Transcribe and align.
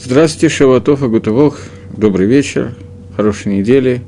Здравствуйте, 0.00 0.48
Шаватов, 0.48 1.02
Агутовох, 1.02 1.58
добрый 1.96 2.28
вечер, 2.28 2.72
хорошей 3.16 3.58
недели 3.58 4.02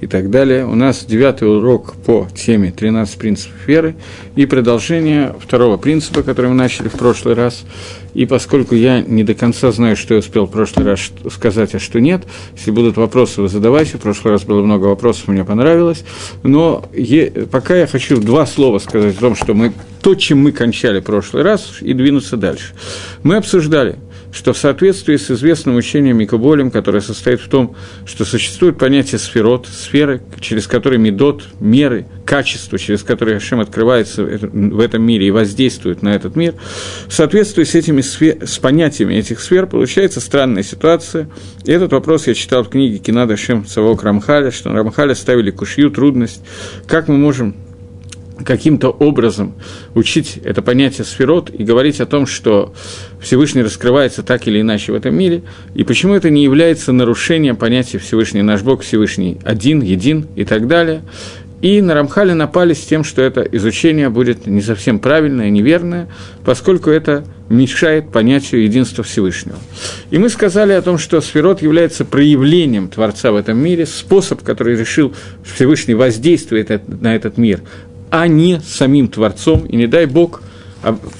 и 0.00 0.06
так 0.06 0.30
далее. 0.30 0.64
У 0.64 0.74
нас 0.74 1.04
девятый 1.04 1.46
урок 1.54 1.96
по 2.06 2.26
теме 2.34 2.72
13 2.72 3.18
принципов 3.18 3.54
веры 3.66 3.94
и 4.36 4.46
продолжение 4.46 5.34
второго 5.38 5.76
принципа, 5.76 6.22
который 6.22 6.48
мы 6.48 6.54
начали 6.54 6.88
в 6.88 6.94
прошлый 6.94 7.34
раз. 7.34 7.64
И 8.14 8.24
поскольку 8.24 8.74
я 8.74 9.02
не 9.02 9.22
до 9.22 9.34
конца 9.34 9.70
знаю, 9.70 9.96
что 9.96 10.14
я 10.14 10.20
успел 10.20 10.46
в 10.46 10.50
прошлый 10.50 10.86
раз 10.86 11.12
сказать, 11.30 11.74
а 11.74 11.78
что 11.78 12.00
нет, 12.00 12.22
если 12.56 12.70
будут 12.70 12.96
вопросы, 12.96 13.42
вы 13.42 13.48
задавайте. 13.48 13.98
В 13.98 14.00
прошлый 14.00 14.32
раз 14.32 14.44
было 14.44 14.62
много 14.62 14.86
вопросов, 14.86 15.28
мне 15.28 15.44
понравилось. 15.44 16.04
Но 16.42 16.88
е- 16.94 17.30
пока 17.50 17.76
я 17.76 17.86
хочу 17.86 18.16
два 18.16 18.46
слова 18.46 18.78
сказать 18.78 19.14
о 19.18 19.20
том, 19.20 19.36
что 19.36 19.52
мы 19.52 19.74
то, 20.00 20.14
чем 20.14 20.38
мы 20.38 20.52
кончали 20.52 21.00
в 21.00 21.04
прошлый 21.04 21.42
раз, 21.42 21.78
и 21.82 21.92
двинуться 21.92 22.38
дальше. 22.38 22.72
Мы 23.22 23.36
обсуждали– 23.36 23.96
что 24.34 24.52
в 24.52 24.58
соответствии 24.58 25.16
с 25.16 25.30
известным 25.30 25.76
учением 25.76 26.18
Микоболем, 26.18 26.72
которое 26.72 27.00
состоит 27.00 27.40
в 27.40 27.48
том, 27.48 27.76
что 28.04 28.24
существует 28.24 28.76
понятие 28.76 29.20
сферот, 29.20 29.68
сферы, 29.68 30.22
через 30.40 30.66
которые 30.66 30.98
медот, 30.98 31.44
меры, 31.60 32.06
качество, 32.26 32.76
через 32.78 33.04
которые 33.04 33.38
Хашем 33.38 33.60
открывается 33.60 34.24
в 34.24 34.80
этом 34.80 35.02
мире 35.02 35.28
и 35.28 35.30
воздействует 35.30 36.02
на 36.02 36.14
этот 36.14 36.34
мир, 36.34 36.54
в 37.06 37.12
соответствии 37.12 37.62
с 37.62 37.76
этими 37.76 38.00
сфер, 38.00 38.38
с 38.44 38.58
понятиями 38.58 39.14
этих 39.14 39.40
сфер 39.40 39.66
получается 39.66 40.20
странная 40.20 40.64
ситуация. 40.64 41.30
И 41.64 41.70
этот 41.70 41.92
вопрос 41.92 42.26
я 42.26 42.34
читал 42.34 42.64
в 42.64 42.70
книге 42.70 42.98
Кинада 42.98 43.36
Шем 43.36 43.64
Цавок 43.64 44.02
Рамхаля, 44.02 44.50
что 44.50 44.68
на 44.70 44.76
Рамхаля 44.76 45.14
ставили 45.14 45.52
кушью, 45.52 45.90
трудность, 45.90 46.42
как 46.88 47.06
мы 47.06 47.16
можем 47.16 47.54
каким-то 48.44 48.88
образом 48.88 49.54
учить 49.94 50.38
это 50.42 50.62
понятие 50.62 51.04
сферот 51.04 51.50
и 51.50 51.62
говорить 51.62 52.00
о 52.00 52.06
том, 52.06 52.26
что 52.26 52.74
Всевышний 53.20 53.62
раскрывается 53.62 54.22
так 54.22 54.46
или 54.48 54.60
иначе 54.60 54.92
в 54.92 54.94
этом 54.94 55.14
мире, 55.14 55.42
и 55.74 55.84
почему 55.84 56.14
это 56.14 56.30
не 56.30 56.42
является 56.42 56.92
нарушением 56.92 57.56
понятия 57.56 57.98
Всевышний 57.98 58.42
наш 58.42 58.62
Бог, 58.62 58.82
Всевышний 58.82 59.38
один, 59.44 59.80
един 59.80 60.26
и 60.36 60.44
так 60.44 60.66
далее. 60.66 61.02
И 61.60 61.80
на 61.80 61.94
Рамхале 61.94 62.34
напали 62.34 62.74
с 62.74 62.80
тем, 62.80 63.04
что 63.04 63.22
это 63.22 63.40
изучение 63.40 64.10
будет 64.10 64.46
не 64.46 64.60
совсем 64.60 64.98
правильное, 64.98 65.48
неверное, 65.48 66.08
поскольку 66.44 66.90
это 66.90 67.24
мешает 67.48 68.10
понятию 68.12 68.64
единства 68.64 69.02
Всевышнего. 69.02 69.56
И 70.10 70.18
мы 70.18 70.28
сказали 70.28 70.72
о 70.72 70.82
том, 70.82 70.98
что 70.98 71.22
сферот 71.22 71.62
является 71.62 72.04
проявлением 72.04 72.88
Творца 72.88 73.32
в 73.32 73.36
этом 73.36 73.56
мире, 73.56 73.86
способ, 73.86 74.42
который 74.42 74.76
решил 74.76 75.14
Всевышний 75.42 75.94
воздействует 75.94 76.70
на 77.00 77.16
этот 77.16 77.38
мир, 77.38 77.62
а 78.14 78.28
не 78.28 78.60
самим 78.60 79.08
Творцом, 79.08 79.66
и 79.66 79.74
не 79.74 79.88
дай 79.88 80.06
Бог 80.06 80.40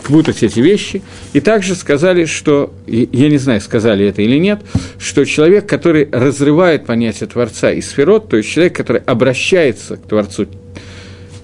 путать 0.04 0.44
эти 0.44 0.60
вещи. 0.60 1.02
И 1.32 1.40
также 1.40 1.74
сказали, 1.74 2.24
что, 2.24 2.72
я 2.86 3.28
не 3.28 3.38
знаю, 3.38 3.60
сказали 3.60 4.06
это 4.06 4.22
или 4.22 4.38
нет, 4.38 4.60
что 5.00 5.24
человек, 5.24 5.68
который 5.68 6.08
разрывает 6.12 6.86
понятие 6.86 7.28
Творца 7.28 7.72
и 7.72 7.80
сферот, 7.80 8.28
то 8.28 8.36
есть 8.36 8.48
человек, 8.48 8.76
который 8.76 9.00
обращается 9.00 9.96
к 9.96 10.02
Творцу 10.02 10.46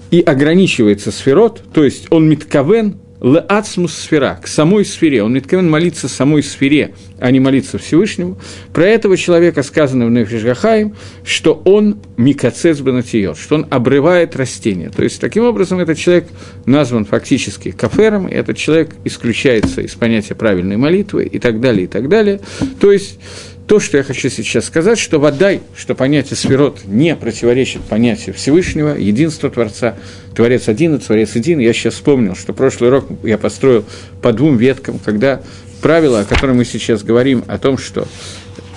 и 0.09 0.21
ограничивается 0.21 1.11
сферот, 1.11 1.61
то 1.73 1.83
есть 1.83 2.07
он 2.11 2.29
митковен, 2.29 2.95
леацмус 3.21 3.93
сфера, 3.93 4.39
к 4.41 4.47
самой 4.47 4.83
сфере. 4.83 5.23
Он 5.23 5.33
Митковен 5.33 5.69
молиться 5.69 6.07
самой 6.07 6.43
сфере, 6.43 6.93
а 7.19 7.29
не 7.31 7.39
молиться 7.39 7.77
Всевышнему. 7.77 8.39
Про 8.73 8.87
этого 8.87 9.15
человека 9.15 9.63
сказано 9.63 10.07
в 10.07 10.11
Нефишгахаим, 10.11 10.95
что 11.23 11.61
он 11.65 11.97
микацец 12.17 12.79
бенатиот, 12.79 13.37
что 13.37 13.55
он 13.55 13.67
обрывает 13.69 14.35
растения. 14.35 14.89
То 14.89 15.03
есть, 15.03 15.21
таким 15.21 15.43
образом, 15.43 15.79
этот 15.79 15.97
человек 15.97 16.27
назван 16.65 17.05
фактически 17.05 17.71
кафером, 17.71 18.27
и 18.27 18.33
этот 18.33 18.57
человек 18.57 18.95
исключается 19.03 19.81
из 19.81 19.93
понятия 19.93 20.33
правильной 20.33 20.77
молитвы 20.77 21.25
и 21.25 21.37
так 21.37 21.61
далее, 21.61 21.83
и 21.83 21.87
так 21.87 22.09
далее. 22.09 22.39
То 22.79 22.91
есть, 22.91 23.19
то, 23.67 23.79
что 23.79 23.97
я 23.97 24.03
хочу 24.03 24.29
сейчас 24.29 24.65
сказать, 24.65 24.99
что 24.99 25.19
водай, 25.19 25.61
что 25.75 25.95
понятие 25.95 26.35
сферот 26.35 26.81
не 26.85 27.15
противоречит 27.15 27.81
понятию 27.81 28.35
Всевышнего, 28.35 28.95
единства 28.95 29.49
Творца, 29.49 29.95
Творец 30.35 30.67
один 30.67 30.95
и 30.95 30.99
Творец 30.99 31.35
один. 31.35 31.59
Я 31.59 31.73
сейчас 31.73 31.95
вспомнил, 31.95 32.35
что 32.35 32.53
прошлый 32.53 32.89
урок 32.89 33.05
я 33.23 33.37
построил 33.37 33.85
по 34.21 34.33
двум 34.33 34.57
веткам, 34.57 34.99
когда 34.99 35.41
правило, 35.81 36.19
о 36.19 36.25
котором 36.25 36.57
мы 36.57 36.65
сейчас 36.65 37.03
говорим, 37.03 37.43
о 37.47 37.57
том, 37.57 37.77
что 37.77 38.07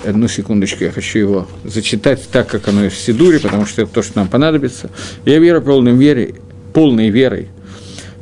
одну 0.05 0.29
секундочку, 0.29 0.85
я 0.85 0.91
хочу 0.91 1.19
его 1.19 1.49
зачитать 1.65 2.23
так, 2.31 2.49
как 2.49 2.69
оно 2.69 2.85
есть 2.85 2.97
в 2.97 3.01
Сидуре, 3.01 3.41
потому 3.41 3.67
что 3.67 3.83
это 3.83 3.93
то, 3.93 4.03
что 4.03 4.19
нам 4.19 4.29
понадобится. 4.29 4.91
Я 5.25 5.39
верю 5.39 5.63
полной 5.63 5.93
верой, 5.93 6.37
полной 6.73 7.11
верой 7.11 7.49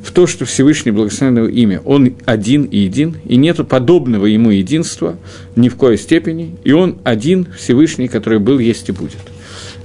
в 0.02 0.10
то, 0.10 0.26
что 0.26 0.44
Всевышний 0.44 0.90
Благословенного 0.90 1.48
имя, 1.48 1.80
он 1.84 2.14
один 2.24 2.64
и 2.64 2.78
един, 2.78 3.16
и 3.24 3.36
нету 3.36 3.64
подобного 3.64 4.26
ему 4.26 4.50
единства 4.50 5.16
ни 5.54 5.68
в 5.68 5.76
коей 5.76 5.96
степени, 5.96 6.56
и 6.64 6.72
он 6.72 6.98
один 7.04 7.46
Всевышний, 7.56 8.08
который 8.08 8.40
был, 8.40 8.58
есть 8.58 8.88
и 8.88 8.92
будет. 8.92 9.20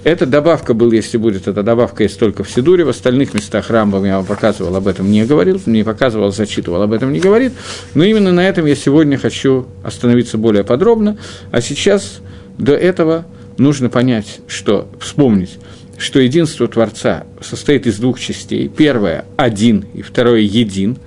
Эта 0.03 0.25
добавка 0.25 0.73
был, 0.73 0.91
если 0.91 1.17
будет, 1.17 1.47
эта 1.47 1.63
добавка 1.63 2.03
есть 2.03 2.17
только 2.17 2.43
в 2.43 2.49
Сидуре, 2.49 2.85
в 2.85 2.89
остальных 2.89 3.33
местах 3.33 3.69
Рамбам 3.69 4.05
я 4.05 4.17
вам 4.17 4.25
показывал, 4.25 4.75
об 4.75 4.87
этом 4.87 5.11
не 5.11 5.25
говорил, 5.25 5.61
не 5.65 5.83
показывал, 5.83 6.31
зачитывал, 6.31 6.81
об 6.81 6.93
этом 6.93 7.11
не 7.11 7.19
говорит, 7.19 7.53
но 7.93 8.03
именно 8.03 8.31
на 8.31 8.47
этом 8.47 8.65
я 8.65 8.75
сегодня 8.75 9.17
хочу 9.17 9.67
остановиться 9.83 10.37
более 10.37 10.63
подробно, 10.63 11.17
а 11.51 11.61
сейчас 11.61 12.21
до 12.57 12.73
этого 12.73 13.25
нужно 13.57 13.89
понять, 13.89 14.39
что, 14.47 14.87
вспомнить, 14.99 15.57
что 15.97 16.19
единство 16.19 16.67
Творца 16.67 17.25
состоит 17.41 17.87
из 17.87 17.97
двух 17.97 18.19
частей. 18.19 18.67
Первое– 18.67 19.25
один, 19.37 19.85
и 19.93 20.01
второе– 20.01 20.39
един. 20.41 20.97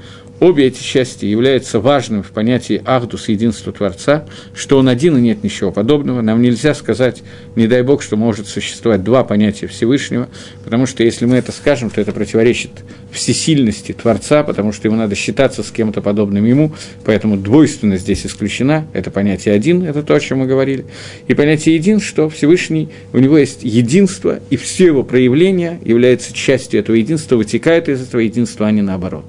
Обе 0.40 0.68
эти 0.68 0.82
части 0.82 1.26
являются 1.26 1.80
важным 1.80 2.22
в 2.22 2.30
понятии 2.30 2.82
Ахдус, 2.86 3.28
единства 3.28 3.74
Творца, 3.74 4.24
что 4.54 4.78
он 4.78 4.88
один 4.88 5.18
и 5.18 5.20
нет 5.20 5.44
ничего 5.44 5.70
подобного. 5.70 6.22
Нам 6.22 6.40
нельзя 6.40 6.74
сказать, 6.74 7.22
не 7.56 7.66
дай 7.66 7.82
Бог, 7.82 8.02
что 8.02 8.16
может 8.16 8.48
существовать 8.48 9.04
два 9.04 9.22
понятия 9.22 9.66
Всевышнего, 9.66 10.30
потому 10.64 10.86
что 10.86 11.04
если 11.04 11.26
мы 11.26 11.36
это 11.36 11.52
скажем, 11.52 11.90
то 11.90 12.00
это 12.00 12.12
противоречит 12.12 12.70
всесильности 13.12 13.92
Творца, 13.92 14.42
потому 14.42 14.72
что 14.72 14.88
ему 14.88 14.96
надо 14.96 15.14
считаться 15.14 15.62
с 15.62 15.70
кем-то 15.70 16.00
подобным 16.00 16.46
ему, 16.46 16.72
поэтому 17.04 17.36
двойственность 17.36 18.04
здесь 18.04 18.24
исключена, 18.24 18.86
это 18.94 19.10
понятие 19.10 19.54
один, 19.54 19.84
это 19.84 20.02
то, 20.02 20.14
о 20.14 20.20
чем 20.20 20.38
мы 20.38 20.46
говорили, 20.46 20.86
и 21.28 21.34
понятие 21.34 21.74
един, 21.74 22.00
что 22.00 22.30
Всевышний, 22.30 22.88
у 23.12 23.18
него 23.18 23.36
есть 23.36 23.62
единство, 23.62 24.40
и 24.48 24.56
все 24.56 24.86
его 24.86 25.02
проявления 25.02 25.78
являются 25.84 26.32
частью 26.32 26.80
этого 26.80 26.96
единства, 26.96 27.36
вытекает 27.36 27.90
из 27.90 28.00
этого 28.00 28.22
единства, 28.22 28.66
а 28.66 28.70
не 28.70 28.80
наоборот. 28.80 29.26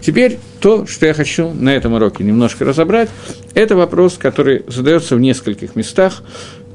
Теперь 0.00 0.38
то, 0.60 0.86
что 0.86 1.06
я 1.06 1.14
хочу 1.14 1.52
на 1.52 1.74
этом 1.74 1.94
уроке 1.94 2.24
немножко 2.24 2.64
разобрать, 2.64 3.08
это 3.54 3.76
вопрос, 3.76 4.18
который 4.18 4.64
задается 4.68 5.16
в 5.16 5.20
нескольких 5.20 5.76
местах, 5.76 6.22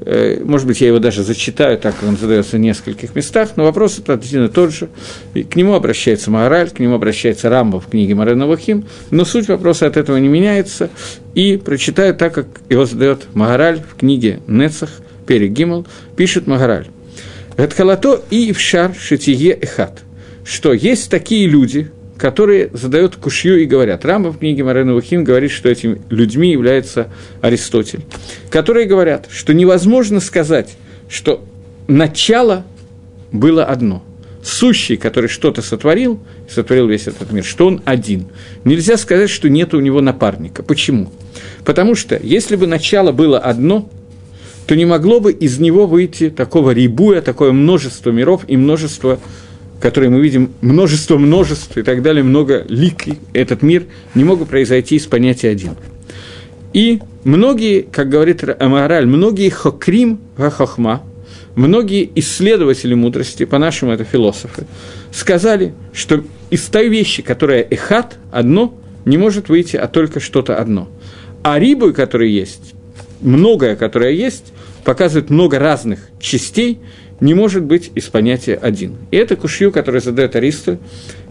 Э, 0.00 0.40
может 0.44 0.66
быть, 0.66 0.80
я 0.80 0.88
его 0.88 0.98
даже 0.98 1.22
зачитаю, 1.22 1.78
так 1.78 1.96
как 1.98 2.08
он 2.08 2.16
задается 2.16 2.56
в 2.56 2.60
нескольких 2.60 3.14
местах, 3.14 3.50
но 3.56 3.64
вопрос 3.64 3.98
это 3.98 4.14
один 4.14 4.46
и 4.46 4.48
тот 4.48 4.72
же. 4.72 4.88
И 5.34 5.42
к 5.42 5.56
нему 5.56 5.74
обращается 5.74 6.30
Маораль, 6.30 6.70
к 6.70 6.78
нему 6.78 6.94
обращается 6.94 7.48
Рамбов 7.48 7.86
в 7.86 7.90
книге 7.90 8.14
Марена 8.14 8.46
Вахим, 8.46 8.86
но 9.10 9.24
суть 9.24 9.48
вопроса 9.48 9.86
от 9.86 9.96
этого 9.96 10.16
не 10.16 10.28
меняется. 10.28 10.90
И 11.34 11.56
прочитаю 11.56 12.14
так, 12.14 12.34
как 12.34 12.46
его 12.68 12.84
задает 12.84 13.26
Маораль 13.34 13.80
в 13.80 13.96
книге 13.96 14.40
Нецах, 14.46 14.90
Перегимл, 15.26 15.86
пишет 16.16 16.46
Маораль. 16.46 16.86
«Гатхалато 17.56 18.22
и 18.30 18.50
ившар 18.50 18.94
шитие 18.98 19.52
эхат» 19.52 20.02
что 20.48 20.72
есть 20.72 21.10
такие 21.10 21.46
люди, 21.46 21.90
которые 22.18 22.68
задают 22.72 23.16
кушью 23.16 23.62
и 23.62 23.64
говорят. 23.64 24.04
Рамба 24.04 24.28
в 24.28 24.38
книге 24.38 24.64
Марена 24.64 24.92
Вахим 24.94 25.24
говорит, 25.24 25.52
что 25.52 25.68
этими 25.68 26.02
людьми 26.10 26.50
является 26.50 27.08
Аристотель, 27.40 28.00
которые 28.50 28.86
говорят, 28.86 29.28
что 29.30 29.54
невозможно 29.54 30.20
сказать, 30.20 30.76
что 31.08 31.44
начало 31.86 32.66
было 33.30 33.64
одно. 33.64 34.02
Сущий, 34.42 34.96
который 34.96 35.28
что-то 35.28 35.62
сотворил, 35.62 36.20
сотворил 36.48 36.88
весь 36.88 37.06
этот 37.06 37.32
мир, 37.32 37.44
что 37.44 37.66
он 37.66 37.82
один. 37.84 38.26
Нельзя 38.64 38.96
сказать, 38.96 39.30
что 39.30 39.48
нет 39.48 39.74
у 39.74 39.80
него 39.80 40.00
напарника. 40.00 40.62
Почему? 40.62 41.12
Потому 41.64 41.94
что 41.94 42.18
если 42.22 42.56
бы 42.56 42.66
начало 42.66 43.12
было 43.12 43.38
одно, 43.38 43.90
то 44.66 44.74
не 44.74 44.84
могло 44.84 45.20
бы 45.20 45.32
из 45.32 45.58
него 45.58 45.86
выйти 45.86 46.30
такого 46.30 46.70
рибуя, 46.70 47.20
такое 47.20 47.52
множество 47.52 48.10
миров 48.10 48.42
и 48.48 48.56
множество 48.56 49.18
которые 49.80 50.10
мы 50.10 50.20
видим, 50.20 50.52
множество 50.60 51.18
множеств 51.18 51.76
и 51.76 51.82
так 51.82 52.02
далее, 52.02 52.22
много 52.22 52.64
лики, 52.68 53.18
этот 53.32 53.62
мир, 53.62 53.84
не 54.14 54.24
могут 54.24 54.48
произойти 54.48 54.96
из 54.96 55.06
понятия 55.06 55.50
один. 55.50 55.76
И 56.72 57.00
многие, 57.24 57.82
как 57.82 58.08
говорит 58.08 58.44
Амараль, 58.60 59.06
многие 59.06 59.48
хокрим 59.48 60.20
хохма, 60.36 61.02
многие 61.54 62.10
исследователи 62.16 62.94
мудрости, 62.94 63.44
по-нашему 63.44 63.92
это 63.92 64.04
философы, 64.04 64.66
сказали, 65.12 65.74
что 65.92 66.22
из 66.50 66.62
той 66.64 66.88
вещи, 66.88 67.22
которая 67.22 67.62
эхат, 67.62 68.18
одно, 68.30 68.74
не 69.04 69.16
может 69.16 69.48
выйти, 69.48 69.76
а 69.76 69.86
только 69.88 70.20
что-то 70.20 70.56
одно. 70.56 70.88
А 71.42 71.58
рибы, 71.58 71.92
которые 71.92 72.34
есть, 72.34 72.74
многое, 73.20 73.76
которое 73.76 74.12
есть, 74.12 74.52
показывает 74.84 75.30
много 75.30 75.58
разных 75.58 76.00
частей, 76.20 76.78
не 77.20 77.34
может 77.34 77.64
быть 77.64 77.90
из 77.94 78.04
понятия 78.04 78.54
один. 78.54 78.96
И 79.10 79.16
это 79.16 79.36
кушью, 79.36 79.72
который 79.72 80.00
задает 80.00 80.36
Аристо, 80.36 80.78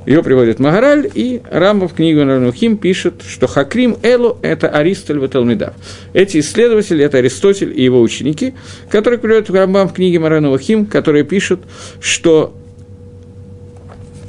Ее 0.06 0.24
приводит 0.24 0.60
Магараль, 0.60 1.10
и 1.14 1.42
Рамба 1.50 1.88
в 1.88 1.94
книге 1.94 2.24
Ранухим 2.24 2.78
пишет, 2.78 3.24
что 3.28 3.48
Хакрим 3.48 3.98
Элу– 4.04 4.38
это 4.42 4.70
Аристоль 4.70 5.20
Ваталмидав. 5.20 5.74
Эти 6.14 6.40
исследователи– 6.40 7.04
это 7.06 7.18
Аристотель 7.18 7.78
и 7.78 7.84
его 7.84 8.02
ученики, 8.02 8.54
которые 8.90 9.20
приводят 9.20 9.50
Рамбам 9.50 9.90
в 9.90 9.94
книге 9.94 10.20
Маранухим, 10.20 10.86
которые 10.86 11.24
пишут, 11.24 11.62
что 12.00 12.56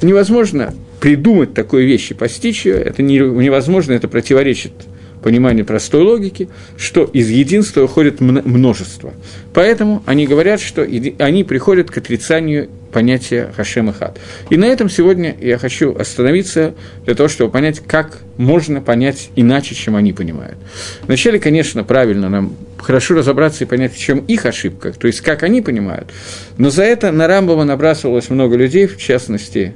невозможно 0.01 0.73
придумать 0.99 1.53
такой 1.53 1.85
вещи, 1.85 2.13
постичь 2.13 2.65
ее, 2.65 2.75
это 2.75 3.01
невозможно, 3.01 3.93
это 3.93 4.07
противоречит 4.07 4.73
пониманию 5.21 5.65
простой 5.65 6.01
логики, 6.01 6.49
что 6.77 7.03
из 7.03 7.29
единства 7.29 7.83
уходит 7.83 8.21
множество. 8.21 9.13
Поэтому 9.53 10.03
они 10.05 10.27
говорят, 10.27 10.59
что 10.61 10.81
они 10.83 11.43
приходят 11.43 11.91
к 11.91 11.97
отрицанию 11.97 12.69
понятия 12.91 13.51
Хашем 13.55 13.89
и 13.89 13.93
Хад. 13.93 14.19
И 14.49 14.57
на 14.57 14.65
этом 14.65 14.89
сегодня 14.89 15.35
я 15.39 15.57
хочу 15.57 15.95
остановиться 15.95 16.73
для 17.05 17.15
того, 17.15 17.29
чтобы 17.29 17.51
понять, 17.51 17.81
как 17.85 18.19
можно 18.37 18.81
понять 18.81 19.29
иначе, 19.35 19.75
чем 19.75 19.95
они 19.95 20.13
понимают. 20.13 20.57
Вначале, 21.03 21.39
конечно, 21.39 21.83
правильно 21.83 22.29
нам 22.29 22.55
хорошо 22.77 23.15
разобраться 23.15 23.63
и 23.63 23.67
понять, 23.67 23.93
в 23.93 23.99
чем 23.99 24.19
их 24.19 24.45
ошибка, 24.45 24.91
то 24.91 25.07
есть 25.07 25.21
как 25.21 25.43
они 25.43 25.61
понимают. 25.61 26.09
Но 26.57 26.69
за 26.69 26.83
это 26.83 27.11
на 27.11 27.27
Рамбова 27.27 27.63
набрасывалось 27.63 28.29
много 28.29 28.55
людей, 28.55 28.87
в 28.87 28.97
частности, 28.97 29.73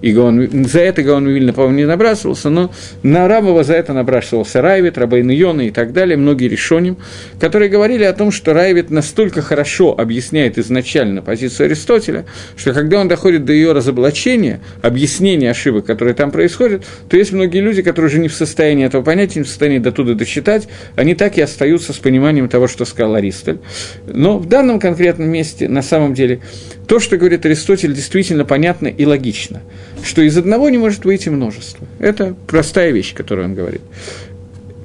и 0.00 0.12
Гаон, 0.12 0.64
за 0.66 0.80
это 0.80 1.02
Гаон 1.02 1.26
Вильна, 1.28 1.52
по-моему, 1.52 1.76
не 1.76 1.86
набрасывался, 1.86 2.50
но 2.50 2.70
на 3.02 3.26
Рамова 3.26 3.64
за 3.64 3.74
это 3.74 3.92
набрасывался 3.92 4.62
Райвит, 4.62 4.96
Рабейн 4.96 5.30
Йона 5.30 5.62
и 5.62 5.70
так 5.70 5.92
далее, 5.92 6.16
многие 6.16 6.48
решоним, 6.48 6.98
которые 7.40 7.68
говорили 7.68 8.04
о 8.04 8.12
том, 8.12 8.30
что 8.30 8.52
Райвит 8.52 8.90
настолько 8.90 9.42
хорошо 9.42 9.98
объясняет 9.98 10.58
изначально 10.58 11.22
позицию 11.22 11.66
Аристотеля, 11.66 12.26
что 12.56 12.72
когда 12.72 13.00
он 13.00 13.08
доходит 13.08 13.44
до 13.44 13.52
ее 13.52 13.72
разоблачения, 13.72 14.60
объяснения 14.82 15.50
ошибок, 15.50 15.84
которые 15.84 16.14
там 16.14 16.30
происходят, 16.30 16.84
то 17.08 17.16
есть 17.16 17.32
многие 17.32 17.60
люди, 17.60 17.82
которые 17.82 18.10
уже 18.10 18.20
не 18.20 18.28
в 18.28 18.34
состоянии 18.34 18.86
этого 18.86 19.02
понять, 19.02 19.36
не 19.36 19.42
в 19.42 19.48
состоянии 19.48 19.78
до 19.78 19.92
туда 19.92 20.14
дочитать, 20.14 20.68
они 20.96 21.14
так 21.14 21.38
и 21.38 21.40
остаются 21.40 21.92
с 21.92 21.96
пониманием 21.96 22.48
того, 22.48 22.68
что 22.68 22.84
сказал 22.84 23.16
Аристотель. 23.16 23.60
Но 24.06 24.38
в 24.38 24.46
данном 24.46 24.78
конкретном 24.78 25.28
месте, 25.28 25.68
на 25.68 25.82
самом 25.82 26.14
деле, 26.14 26.40
то, 26.86 27.00
что 27.00 27.16
говорит 27.16 27.44
Аристотель, 27.44 27.94
действительно 27.94 28.44
понятно 28.44 28.88
и 28.88 29.04
логично, 29.04 29.62
что 30.04 30.22
из 30.22 30.36
одного 30.36 30.68
не 30.70 30.78
может 30.78 31.04
выйти 31.04 31.28
множество. 31.28 31.86
Это 31.98 32.34
простая 32.46 32.90
вещь, 32.90 33.14
которую 33.14 33.46
он 33.48 33.54
говорит. 33.54 33.82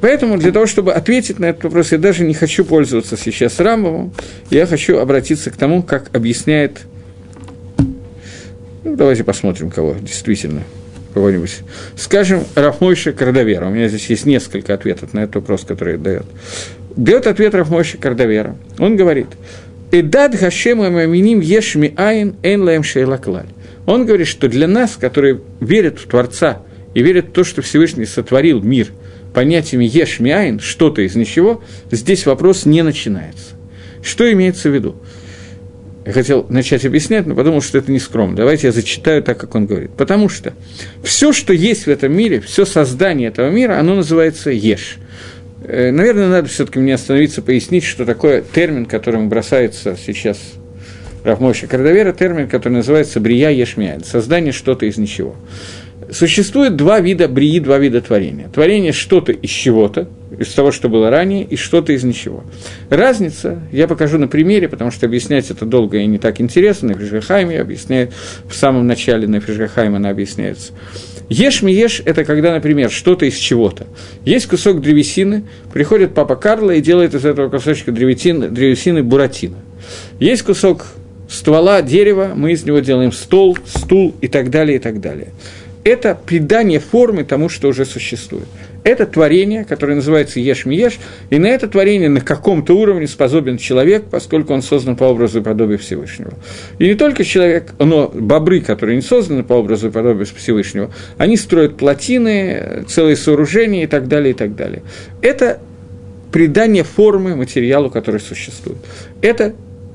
Поэтому 0.02 0.38
для 0.38 0.52
того, 0.52 0.66
чтобы 0.66 0.94
ответить 0.94 1.40
на 1.40 1.46
этот 1.46 1.64
вопрос, 1.64 1.94
я 1.94 1.98
даже 1.98 2.26
не 2.26 2.34
хочу 2.34 2.66
пользоваться 2.66 3.16
сейчас 3.16 3.60
Рамбовым, 3.62 4.12
я 4.50 4.66
хочу 4.66 4.98
обратиться 4.98 5.50
к 5.50 5.56
тому, 5.56 5.82
как 5.82 6.14
объясняет... 6.14 6.80
Ну, 8.84 8.98
давайте 8.98 9.24
посмотрим, 9.24 9.72
кого 9.72 9.96
действительно 10.02 10.64
кого-нибудь. 11.14 11.60
Скажем, 11.96 12.44
Рафмойша 12.56 13.14
Кардавера. 13.14 13.68
У 13.68 13.70
меня 13.70 13.88
здесь 13.88 14.08
есть 14.08 14.26
несколько 14.26 14.74
ответов 14.74 15.14
на 15.14 15.22
этот 15.22 15.36
вопрос, 15.36 15.64
который 15.64 15.98
дает. 15.98 16.26
Дает 16.98 17.28
ответ 17.28 17.56
Рафмойша 17.56 17.98
Кардавера. 17.98 18.58
Он 18.80 18.98
говорит, 18.98 19.28
«Эдад 19.92 20.36
Хашема 20.36 20.90
Маминим 20.90 21.40
Ешми 21.40 21.94
Айн 21.96 22.36
Эн 22.44 22.62
Лаем 22.62 22.84
Шейлаклаль». 22.84 23.48
Он 23.86 24.06
говорит, 24.06 24.28
что 24.28 24.48
для 24.48 24.68
нас, 24.68 24.96
которые 24.96 25.42
верят 25.60 26.00
в 26.00 26.08
Творца 26.08 26.62
и 26.94 27.02
верят 27.02 27.28
в 27.28 27.32
то, 27.32 27.44
что 27.44 27.62
Всевышний 27.62 28.06
сотворил 28.06 28.62
мир 28.62 28.88
понятиями 29.34 29.86
Ешми 29.86 30.32
Айн, 30.32 30.60
что-то 30.60 31.02
из 31.02 31.16
ничего, 31.16 31.64
здесь 31.92 32.26
вопрос 32.26 32.66
не 32.66 32.82
начинается. 32.82 33.56
Что 34.04 34.32
имеется 34.32 34.70
в 34.70 34.74
виду? 34.74 34.96
Я 36.06 36.12
хотел 36.12 36.46
начать 36.50 36.86
объяснять, 36.86 37.26
но 37.26 37.34
подумал, 37.34 37.62
что 37.62 37.78
это 37.78 37.92
не 37.92 38.00
скромно. 38.00 38.36
Давайте 38.36 38.68
я 38.68 38.74
зачитаю 38.74 39.24
так, 39.24 39.38
как 39.38 39.56
он 39.56 39.66
говорит. 39.66 39.92
Потому 39.92 40.28
что 40.28 40.54
все, 41.02 41.32
что 41.32 41.54
есть 41.54 41.86
в 41.86 41.90
этом 41.90 42.16
мире, 42.16 42.42
все 42.42 42.66
создание 42.66 43.30
этого 43.30 43.50
мира, 43.50 43.80
оно 43.80 43.96
называется 43.96 44.52
Еш. 44.52 44.98
Э, 45.64 45.92
наверное, 45.92 46.28
надо 46.28 46.50
все-таки 46.50 46.80
мне 46.80 46.96
остановиться, 46.96 47.42
пояснить, 47.42 47.86
что 47.86 48.06
такое 48.06 48.42
термин, 48.42 48.86
которым 48.86 49.30
бросается 49.30 49.96
сейчас 49.96 50.38
Рафмойша 51.24 51.68
Кардавера, 51.68 52.12
термин, 52.12 52.48
который 52.48 52.74
называется 52.74 53.20
«брия 53.20 53.50
ешмиайн»– 53.50 54.04
создание 54.04 54.52
что-то 54.52 54.86
из 54.86 54.98
ничего. 54.98 55.36
Существует 56.12 56.76
два 56.76 57.00
вида 57.00 57.28
брии, 57.28 57.60
два 57.60 57.78
вида 57.78 58.02
творения. 58.02 58.50
Творение 58.50 58.92
что-то 58.92 59.32
из 59.32 59.50
чего-то, 59.50 60.10
из 60.38 60.50
того, 60.50 60.72
что 60.72 60.90
было 60.90 61.10
ранее, 61.10 61.44
и 61.44 61.56
что-то 61.56 61.94
из 61.94 62.04
ничего. 62.04 62.44
Разница, 62.90 63.62
я 63.72 63.88
покажу 63.88 64.18
на 64.18 64.28
примере, 64.28 64.68
потому 64.68 64.92
что 64.92 65.06
объяснять 65.06 65.50
это 65.50 65.66
долго 65.66 65.98
и 65.98 66.06
не 66.06 66.18
так 66.18 66.42
интересно, 66.42 66.90
на 66.90 66.96
Фрижгахайме 66.96 67.60
объясняет, 67.60 68.14
в 68.48 68.56
самом 68.56 68.86
начале 68.86 69.28
на 69.28 69.40
Фрижгахайме 69.40 69.96
она 69.96 70.10
объясняется. 70.10 70.74
Ешь 71.30 71.62
ешь– 71.62 72.02
это 72.06 72.26
когда, 72.26 72.54
например, 72.54 72.92
что-то 72.92 73.26
из 73.26 73.36
чего-то. 73.36 73.88
Есть 74.26 74.48
кусок 74.48 74.82
древесины, 74.82 75.44
приходит 75.72 76.14
папа 76.14 76.36
Карло 76.36 76.72
и 76.72 76.82
делает 76.82 77.16
из 77.16 77.26
этого 77.26 77.50
кусочка 77.50 77.92
древесины, 77.92 78.50
древесины 78.50 79.04
буратино. 79.04 79.58
Есть 80.20 80.44
кусок 80.44 80.86
ствола 81.34 81.82
дерева, 81.82 82.34
мы 82.36 82.52
из 82.52 82.64
него 82.64 82.80
делаем 82.80 83.12
стол, 83.12 83.58
стул 83.66 84.14
и 84.22 84.28
так 84.28 84.50
далее, 84.50 84.78
и 84.78 84.80
так 84.80 85.02
далее. 85.02 85.30
Это 85.84 86.16
придание 86.16 86.80
формы 86.80 87.26
тому, 87.26 87.50
что 87.50 87.68
уже 87.68 87.86
существует. 87.86 88.48
Это 88.86 89.06
творение, 89.06 89.66
которое 89.66 89.96
называется 89.96 90.40
еш 90.40 90.66
ми 90.66 90.78
еш, 90.78 90.98
и 91.30 91.40
на 91.40 91.48
это 91.48 91.68
творение 91.68 92.08
на 92.08 92.22
каком-то 92.22 92.74
уровне 92.74 93.08
способен 93.08 93.58
человек, 93.58 94.06
поскольку 94.10 94.54
он 94.54 94.62
создан 94.62 94.96
по 94.96 95.06
образу 95.06 95.40
и 95.40 95.44
подобию 95.44 95.80
Всевышнего. 95.80 96.34
И 96.80 96.86
не 96.86 96.96
только 96.96 97.26
человек, 97.26 97.74
но 97.80 98.10
бобры, 98.14 98.62
которые 98.62 98.96
не 98.96 99.02
созданы 99.02 99.44
по 99.44 99.54
образу 99.54 99.90
и 99.90 99.92
подобию 99.92 100.26
Всевышнего, 100.26 100.90
они 101.18 101.36
строят 101.36 101.76
плотины, 101.76 102.86
целые 102.88 103.18
сооружения 103.18 103.84
и 103.84 103.88
так 103.88 104.08
далее, 104.08 104.32
и 104.32 104.36
так 104.36 104.56
далее. 104.56 104.84
Это 105.22 105.60
придание 106.32 106.84
формы 106.84 107.36
материалу, 107.36 107.90
который 107.90 108.22
существует. 108.22 108.78
Это 109.22 109.54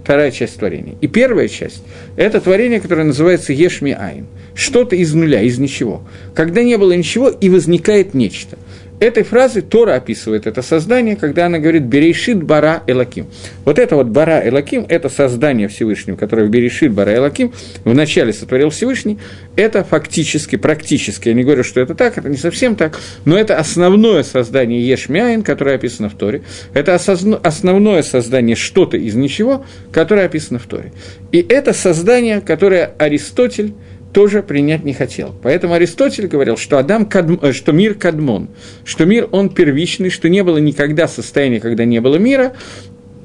вторая 0.08 0.30
часть 0.30 0.56
творения. 0.56 0.94
И 1.02 1.06
первая 1.06 1.48
часть– 1.48 1.82
это 2.16 2.40
творение, 2.40 2.80
которое 2.80 3.04
называется 3.04 3.52
Ешми 3.52 3.92
Айн. 3.92 4.26
Что-то 4.54 4.96
из 4.96 5.12
нуля, 5.12 5.42
из 5.42 5.58
ничего. 5.58 6.00
Когда 6.34 6.62
не 6.62 6.78
было 6.78 6.92
ничего, 6.92 7.28
и 7.28 7.50
возникает 7.50 8.14
нечто– 8.14 8.56
Этой 9.00 9.22
фразой 9.22 9.62
Тора 9.62 9.94
описывает 9.94 10.46
это 10.46 10.60
создание, 10.62 11.14
когда 11.14 11.46
она 11.46 11.58
говорит 11.58 11.84
«Берешит 11.84 12.42
бара 12.42 12.82
элаким». 12.86 13.26
Вот 13.64 13.78
это 13.78 13.94
вот 13.94 14.08
бара 14.08 14.46
элаким, 14.46 14.86
это 14.88 15.08
создание 15.08 15.68
Всевышнего, 15.68 16.16
которое 16.16 16.46
в 16.46 16.50
Берешит 16.50 16.92
бара 16.92 17.14
элаким 17.14 17.52
вначале 17.84 18.32
сотворил 18.32 18.70
Всевышний, 18.70 19.18
это 19.54 19.84
фактически, 19.84 20.56
практически, 20.56 21.28
я 21.28 21.34
не 21.34 21.44
говорю, 21.44 21.62
что 21.62 21.80
это 21.80 21.94
так, 21.94 22.18
это 22.18 22.28
не 22.28 22.36
совсем 22.36 22.74
так, 22.74 22.98
но 23.24 23.38
это 23.38 23.58
основное 23.58 24.22
создание 24.22 24.86
Ешмяин, 24.86 25.42
которое 25.42 25.76
описано 25.76 26.08
в 26.08 26.14
Торе, 26.14 26.42
это 26.74 26.94
основное 26.94 28.02
создание 28.02 28.56
что-то 28.56 28.96
из 28.96 29.14
ничего, 29.14 29.64
которое 29.92 30.26
описано 30.26 30.58
в 30.58 30.66
Торе. 30.66 30.92
И 31.30 31.38
это 31.38 31.72
создание, 31.72 32.40
которое 32.40 32.92
Аристотель 32.98 33.74
тоже 34.12 34.42
принять 34.42 34.84
не 34.84 34.94
хотел. 34.94 35.34
Поэтому 35.42 35.74
Аристотель 35.74 36.26
говорил, 36.26 36.56
что, 36.56 36.78
Адам 36.78 37.06
кадм, 37.06 37.38
э, 37.42 37.52
что 37.52 37.72
мир 37.72 37.94
кадмон, 37.94 38.48
что 38.84 39.04
мир 39.04 39.28
он 39.30 39.50
первичный, 39.50 40.10
что 40.10 40.28
не 40.28 40.42
было 40.42 40.58
никогда 40.58 41.08
состояния, 41.08 41.60
когда 41.60 41.84
не 41.84 42.00
было 42.00 42.16
мира, 42.16 42.54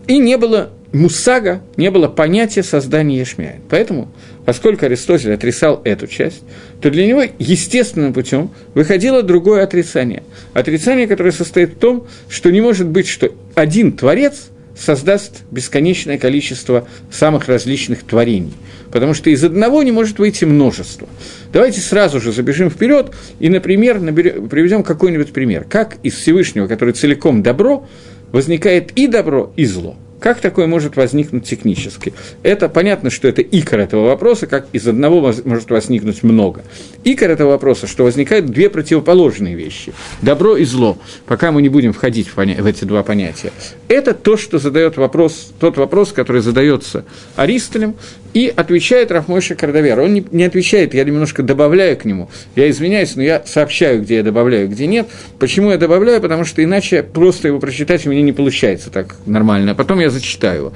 и 0.08 0.18
не 0.18 0.38
было 0.38 0.72
мусага, 0.92 1.62
не 1.76 1.90
было 1.90 2.08
понятия 2.08 2.64
создания 2.64 3.20
Ешмяя. 3.20 3.60
Поэтому, 3.70 4.12
поскольку 4.46 4.86
Аристотель 4.86 5.34
отрицал 5.34 5.82
эту 5.84 6.08
часть, 6.08 6.44
то 6.82 6.92
для 6.92 7.08
него 7.08 7.24
естественным 7.40 8.14
путем 8.14 8.52
выходило 8.76 9.24
другое 9.24 9.64
отрицание. 9.64 10.24
Отрицание, 10.54 11.08
которое 11.08 11.32
состоит 11.32 11.74
в 11.74 11.80
том, 11.80 12.08
что 12.30 12.52
не 12.52 12.62
может 12.62 12.88
быть, 12.88 13.08
что 13.08 13.34
один 13.56 13.94
творец 13.94 14.50
создаст 14.78 15.44
бесконечное 15.52 16.18
количество 16.18 16.88
самых 17.12 17.48
различных 17.48 18.04
творений– 18.04 18.54
потому 18.94 19.16
что 19.16 19.32
из 19.32 19.44
одного 19.44 19.82
не 19.82 19.92
может 19.92 20.20
выйти 20.20 20.46
множество. 20.46 21.10
Давайте 21.52 21.82
сразу 21.82 22.22
же 22.22 22.32
забежим 22.32 22.70
вперед 22.70 23.12
и, 23.40 23.50
например, 23.50 24.00
наберем, 24.00 24.48
приведем 24.48 24.84
какой-нибудь 24.84 25.34
пример. 25.34 25.66
Как 25.68 25.98
из 26.04 26.14
Всевышнего, 26.14 26.68
который 26.68 26.94
целиком 26.94 27.42
добро, 27.42 27.88
возникает 28.32 28.92
и 28.92 29.08
добро, 29.08 29.52
и 29.56 29.66
зло. 29.66 29.98
Как 30.24 30.40
такое 30.40 30.68
может 30.68 30.96
возникнуть 30.96 31.44
технически? 31.44 32.14
Это 32.44 32.70
понятно, 32.70 33.10
что 33.10 33.28
это 33.28 33.42
икор 33.42 33.82
этого 33.82 34.06
вопроса, 34.06 34.48
как 34.48 34.68
из 34.72 34.88
одного 34.88 35.34
может 35.44 35.70
возникнуть 35.70 36.24
много. 36.24 36.64
Икор 37.04 37.30
этого 37.30 37.50
вопроса, 37.50 37.88
что 37.88 38.06
возникают 38.06 38.46
две 38.46 38.70
противоположные 38.70 39.56
вещи– 39.56 39.94
добро 40.22 40.56
и 40.56 40.64
зло, 40.64 40.98
пока 41.26 41.52
мы 41.52 41.62
не 41.62 41.68
будем 41.68 41.92
входить 41.92 42.30
в, 42.30 42.38
поня- 42.38 42.62
в 42.62 42.66
эти 42.66 42.86
два 42.86 43.04
понятия. 43.04 43.52
Это 43.90 44.14
то, 44.14 44.38
что 44.38 44.60
задает 44.60 44.96
вопрос, 44.96 45.52
тот 45.60 45.76
вопрос, 45.76 46.14
который 46.14 46.42
задается 46.42 47.04
Аристолем, 47.36 47.96
и 48.34 48.52
отвечает 48.56 49.12
Рафмойша 49.12 49.56
Кардавер. 49.56 50.00
Он 50.00 50.14
не, 50.14 50.26
не 50.32 50.44
отвечает, 50.44 50.94
я 50.94 51.04
немножко 51.04 51.44
добавляю 51.44 51.98
к 51.98 52.06
нему. 52.06 52.30
Я 52.56 52.70
извиняюсь, 52.70 53.16
но 53.16 53.24
я 53.24 53.44
сообщаю, 53.46 54.02
где 54.02 54.18
я 54.18 54.24
добавляю, 54.24 54.68
где 54.68 54.88
нет. 54.88 55.08
Почему 55.40 55.72
я 55.72 55.78
добавляю? 55.78 56.22
Потому 56.22 56.46
что 56.46 56.64
иначе 56.64 57.04
просто 57.04 57.48
его 57.48 57.60
прочитать 57.60 58.06
у 58.06 58.10
меня 58.10 58.22
не 58.22 58.34
получается 58.34 58.90
так 58.90 59.16
нормально. 59.26 59.72
А 59.72 59.76
потом 59.76 60.00
я 60.00 60.10
зачитаю 60.10 60.58
его. 60.58 60.74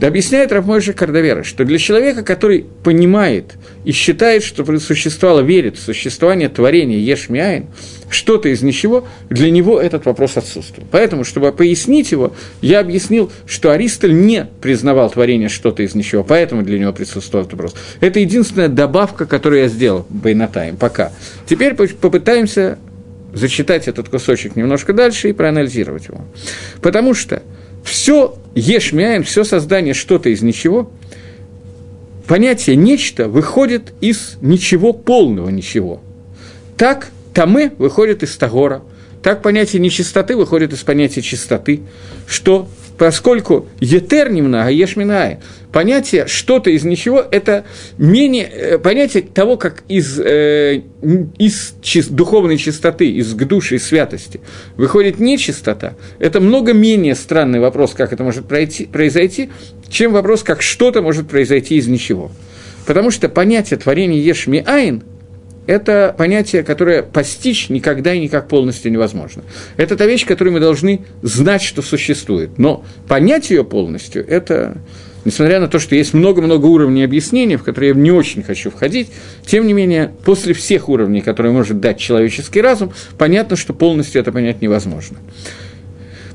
Объясняет 0.00 0.52
Рафмойша 0.52 0.92
Кардавера, 0.92 1.42
что 1.42 1.64
для 1.64 1.78
человека, 1.78 2.22
который 2.22 2.66
понимает 2.84 3.54
и 3.84 3.90
считает, 3.90 4.44
что 4.44 4.64
существовало, 4.78 5.40
верит 5.40 5.76
в 5.76 5.80
существование 5.82 6.48
творения 6.48 6.98
Ешмиаин, 6.98 7.66
что-то 8.10 8.48
из 8.48 8.62
ничего, 8.62 9.06
для 9.28 9.50
него 9.50 9.80
этот 9.80 10.06
вопрос 10.06 10.36
отсутствует. 10.36 10.86
Поэтому, 10.90 11.24
чтобы 11.24 11.52
пояснить 11.52 12.12
его, 12.12 12.32
я 12.60 12.80
объяснил, 12.80 13.30
что 13.46 13.70
Аристоль 13.70 14.14
не 14.14 14.46
признавал 14.60 15.10
творение 15.10 15.48
что-то 15.48 15.82
из 15.82 15.94
ничего, 15.94 16.24
поэтому 16.24 16.62
для 16.62 16.78
него 16.78 16.92
присутствовал 16.92 17.44
этот 17.44 17.54
вопрос. 17.54 17.74
Это 18.00 18.20
единственная 18.20 18.68
добавка, 18.68 19.26
которую 19.26 19.62
я 19.62 19.68
сделал 19.68 20.06
Байнатаем 20.08 20.76
пока. 20.76 21.12
Теперь 21.46 21.74
попытаемся 21.74 22.78
зачитать 23.32 23.88
этот 23.88 24.08
кусочек 24.08 24.56
немножко 24.56 24.92
дальше 24.92 25.30
и 25.30 25.32
проанализировать 25.32 26.08
его. 26.08 26.22
Потому 26.80 27.14
что 27.14 27.42
все 27.84 28.36
ешмяем, 28.54 29.22
все 29.22 29.44
создание 29.44 29.94
что-то 29.94 30.30
из 30.30 30.42
ничего, 30.42 30.90
понятие 32.26 32.76
«нечто» 32.76 33.28
выходит 33.28 33.92
из 34.00 34.36
ничего 34.40 34.92
полного 34.92 35.48
ничего. 35.48 36.00
Так 36.76 37.10
Тамы 37.38 37.70
выходит 37.78 38.24
из 38.24 38.36
Тагора, 38.36 38.82
так 39.22 39.42
понятие 39.42 39.80
нечистоты 39.80 40.34
выходит 40.34 40.72
из 40.72 40.80
понятия 40.80 41.22
чистоты, 41.22 41.82
что 42.26 42.68
поскольку 42.98 43.68
етер 43.78 44.28
немного, 44.28 44.70
ешминая, 44.70 45.40
понятие 45.72 46.26
что-то 46.26 46.70
из 46.70 46.82
ничего– 46.82 47.24
это 47.30 47.64
менее, 47.96 48.50
э, 48.52 48.78
понятие 48.78 49.22
того, 49.22 49.56
как 49.56 49.84
из, 49.86 50.18
э, 50.18 50.82
из 51.38 51.74
чис, 51.80 52.08
духовной 52.08 52.56
чистоты, 52.58 53.08
из 53.08 53.32
души 53.34 53.76
и 53.76 53.78
святости 53.78 54.40
выходит 54.76 55.20
нечистота, 55.20 55.94
это 56.18 56.40
много 56.40 56.72
менее 56.72 57.14
странный 57.14 57.60
вопрос, 57.60 57.94
как 57.94 58.12
это 58.12 58.24
может 58.24 58.48
пройти, 58.48 58.86
произойти, 58.86 59.50
чем 59.88 60.12
вопрос, 60.12 60.42
как 60.42 60.60
что-то 60.60 61.02
может 61.02 61.28
произойти 61.28 61.76
из 61.76 61.86
ничего. 61.86 62.32
Потому 62.84 63.12
что 63.12 63.28
понятие 63.28 63.78
творения 63.78 64.20
Ешми 64.20 64.60
Айн– 64.66 65.04
это 65.68 66.14
понятие, 66.16 66.62
которое 66.62 67.02
постичь 67.02 67.68
никогда 67.68 68.14
и 68.14 68.20
никак 68.20 68.48
полностью 68.48 68.90
невозможно. 68.90 69.42
Это 69.76 69.96
та 69.96 70.06
вещь, 70.06 70.26
которую 70.26 70.54
мы 70.54 70.60
должны 70.60 71.02
знать, 71.20 71.62
что 71.62 71.82
существует. 71.82 72.58
Но 72.58 72.84
понять 73.06 73.50
ее 73.50 73.64
полностью– 73.64 74.26
это 74.28 74.78
несмотря 75.24 75.60
на 75.60 75.68
то, 75.68 75.78
что 75.78 75.94
есть 75.94 76.14
много-много 76.14 76.64
уровней 76.64 77.04
объяснения, 77.04 77.58
в 77.58 77.62
которые 77.62 77.90
я 77.90 77.94
не 77.94 78.10
очень 78.10 78.42
хочу 78.42 78.70
входить, 78.70 79.10
тем 79.44 79.66
не 79.66 79.74
менее, 79.74 80.10
после 80.24 80.54
всех 80.54 80.88
уровней, 80.88 81.20
которые 81.20 81.52
может 81.52 81.80
дать 81.80 81.98
человеческий 81.98 82.62
разум, 82.62 82.92
понятно, 83.18 83.56
что 83.56 83.74
полностью 83.74 84.22
это 84.22 84.32
понять 84.32 84.62
невозможно. 84.62 85.18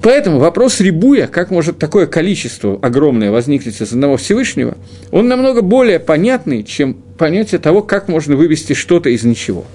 Поэтому 0.03 0.37
вопрос 0.37 0.81
рибуя, 0.81 1.27
как 1.27 1.49
может 1.49 1.79
такое 1.79 2.07
количество 2.07 2.77
огромное 2.81 3.31
возникнуть 3.31 3.81
из 3.81 3.93
одного 3.93 4.17
Всевышнего, 4.17 4.77
он 5.11 5.29
намного 5.29 5.61
более 5.61 5.99
понятный, 5.99 6.63
чем 6.63 6.97
понятие 7.17 7.59
того, 7.59 7.81
как 7.81 8.07
можно 8.07 8.35
вывести 8.35 8.73
что-то 8.73 9.09
из 9.09 9.23
ничего. 9.23 9.65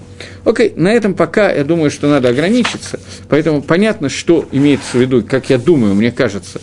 Окей, 0.45 0.73
на 0.77 0.93
этом 0.93 1.15
пока 1.15 1.53
я 1.53 1.65
думаю, 1.65 1.91
что 1.91 2.09
надо 2.09 2.29
ограничиться, 2.29 2.99
поэтому 3.29 3.63
понятно, 3.63 4.09
что 4.09 4.47
имеется 4.51 4.97
в 4.97 5.01
виду, 5.01 5.23
как 5.23 5.51
я 5.51 5.59
думаю, 5.59 5.95
мне 5.95 6.11
кажется, 6.11 6.61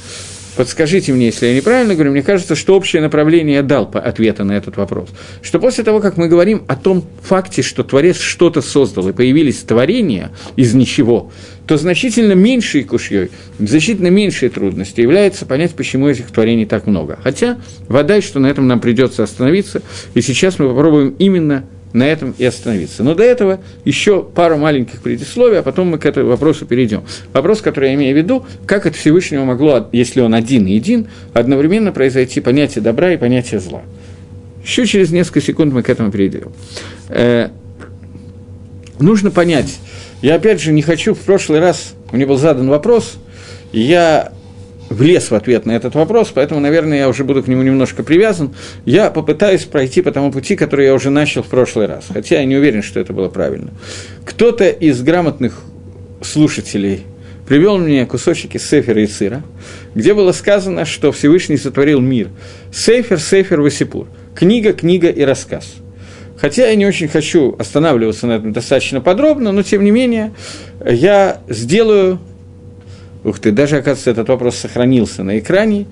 подскажите 0.56 1.14
мне, 1.14 1.28
если 1.28 1.48
я 1.48 1.56
неправильно 1.56 1.94
говорю, 1.94 2.12
мне 2.12 2.24
кажется, 2.24 2.56
что 2.56 2.76
общее 2.76 3.02
направление 3.02 3.56
я 3.56 3.64
дал 3.64 3.90
по 3.90 4.00
ответа 4.00 4.44
на 4.44 4.54
этот 4.54 4.78
вопрос. 4.78 5.10
Что 5.42 5.60
после 5.60 5.84
того, 5.84 6.00
как 6.00 6.18
мы 6.18 6.28
говорим 6.28 6.64
о 6.68 6.76
том 6.76 7.04
факте, 7.22 7.62
что 7.62 7.84
Творец 7.84 8.18
что-то 8.18 8.62
создал, 8.62 9.10
и 9.10 9.14
появились 9.14 9.60
творения 9.60 10.32
из 10.56 10.74
ничего, 10.74 11.32
то 11.68 11.78
значительно 11.78 12.34
меньшей 12.34 12.84
кушьей, 12.84 13.32
значительно 13.60 14.08
меньшей 14.08 14.50
трудности 14.50 15.02
является 15.02 15.46
понять, 15.46 15.74
почему 15.74 16.08
этих 16.08 16.32
творений 16.32 16.66
так 16.66 16.88
много. 16.88 17.18
Хотя, 17.24 17.58
вода, 17.88 18.22
что 18.22 18.40
на 18.40 18.48
этом 18.48 18.68
нам 18.68 18.80
придется 18.80 19.24
остановиться, 19.24 19.82
и 20.14 20.22
сейчас 20.22 20.60
мы 20.60 20.68
попробуем 20.70 21.16
именно 21.18 21.66
на 21.96 22.04
этом 22.04 22.36
и 22.38 22.46
остановиться. 22.46 23.04
Но 23.04 23.16
до 23.16 23.24
этого 23.24 23.60
еще 23.86 24.22
пару 24.22 24.58
маленьких 24.58 25.02
предисловий, 25.02 25.60
а 25.60 25.64
потом 25.64 25.88
мы 25.88 25.98
к 25.98 26.06
этому 26.06 26.30
вопросу 26.30 26.66
перейдем. 26.66 27.04
Вопрос, 27.34 27.62
который 27.62 27.90
я 27.90 27.96
имею 27.96 28.14
в 28.14 28.18
виду, 28.18 28.46
как 28.68 28.86
от 28.86 28.96
Всевышнего 28.96 29.46
могло, 29.46 29.88
если 29.92 30.20
он 30.20 30.36
один 30.36 30.68
и 30.68 30.74
един, 30.74 31.08
одновременно 31.34 31.92
произойти 31.92 32.42
понятие 32.42 32.84
добра 32.84 33.14
и 33.14 33.18
понятие 33.18 33.60
зла. 33.60 33.82
Еще 34.64 34.86
через 34.86 35.12
несколько 35.12 35.42
секунд 35.42 35.74
мы 35.74 35.84
к 35.84 35.90
этому 35.90 36.12
перейдем. 36.12 36.52
Э, 37.10 37.50
нужно 39.00 39.32
понять, 39.32 39.78
я 40.22 40.36
опять 40.36 40.62
же 40.62 40.74
не 40.74 40.82
хочу, 40.82 41.14
в 41.14 41.20
прошлый 41.20 41.60
раз 41.60 41.94
мне 42.12 42.26
был 42.26 42.38
задан 42.38 42.68
вопрос, 42.68 43.18
я 43.72 44.34
влез 44.90 45.32
в 45.32 45.36
ответ 45.36 45.66
на 45.66 45.72
этот 45.72 45.96
вопрос, 45.96 46.32
поэтому, 46.34 46.60
наверное, 46.60 47.00
я 47.00 47.10
уже 47.10 47.24
буду 47.24 47.44
к 47.44 47.48
нему 47.48 47.64
немножко 47.64 48.04
привязан. 48.04 48.54
Я 48.86 49.10
попытаюсь 49.10 49.66
пройти 49.66 50.02
по 50.02 50.12
тому 50.12 50.32
пути, 50.32 50.56
который 50.56 50.86
я 50.86 50.94
уже 50.94 51.10
начал 51.10 51.44
в 51.44 51.48
прошлый 51.48 51.88
раз, 51.88 52.06
хотя 52.14 52.40
я 52.40 52.46
не 52.46 52.56
уверен, 52.56 52.84
что 52.84 53.00
это 53.00 53.14
было 53.14 53.30
правильно. 53.30 53.72
Кто-то 54.26 54.70
из 54.70 55.02
грамотных 55.02 55.62
слушателей 56.22 57.04
привел 57.48 57.78
мне 57.78 58.06
кусочки 58.06 58.58
Сефера 58.58 59.02
и 59.02 59.08
Цира, 59.08 59.44
где 59.94 60.14
было 60.14 60.32
сказано, 60.32 60.86
что 60.86 61.12
Всевышний 61.12 61.58
сотворил 61.58 62.00
мир. 62.00 62.30
Сефер, 62.74 63.20
Сефер, 63.20 63.62
Васипур. 63.62 64.08
Книга, 64.36 64.74
книга 64.74 65.10
и 65.10 65.22
рассказ. 65.22 65.76
Хотя 66.38 66.68
я 66.68 66.76
не 66.76 66.86
очень 66.86 67.08
хочу 67.08 67.56
останавливаться 67.58 68.28
на 68.28 68.34
этом 68.34 68.52
достаточно 68.52 69.00
подробно, 69.00 69.52
но 69.52 69.64
тем 69.64 69.84
не 69.84 69.92
менее 69.92 70.34
я 70.86 71.40
сделаю 71.48 72.20
Ух 73.26 73.40
ты, 73.40 73.52
даже, 73.52 73.78
оказывается, 73.78 74.12
этот 74.12 74.30
вопрос 74.30 74.56
сохранился 74.56 75.24
на 75.24 75.40
экране. 75.40 75.88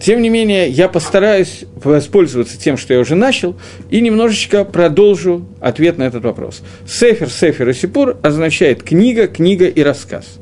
Тем 0.00 0.22
не 0.22 0.30
менее, 0.30 0.70
я 0.70 0.88
постараюсь 0.88 1.66
воспользоваться 1.84 2.58
тем, 2.58 2.78
что 2.78 2.94
я 2.94 3.00
уже 3.00 3.14
начал, 3.14 3.56
и 3.90 4.00
немножечко 4.00 4.64
продолжу 4.64 5.46
ответ 5.60 5.98
на 5.98 6.04
этот 6.04 6.24
вопрос. 6.24 6.62
Сефер, 6.86 7.28
Сефер 7.28 7.68
и 7.68 7.74
Сипур 7.74 8.16
означает 8.22 8.82
книга, 8.82 9.26
книга 9.26 9.66
и 9.66 9.82
рассказ. 9.82 10.38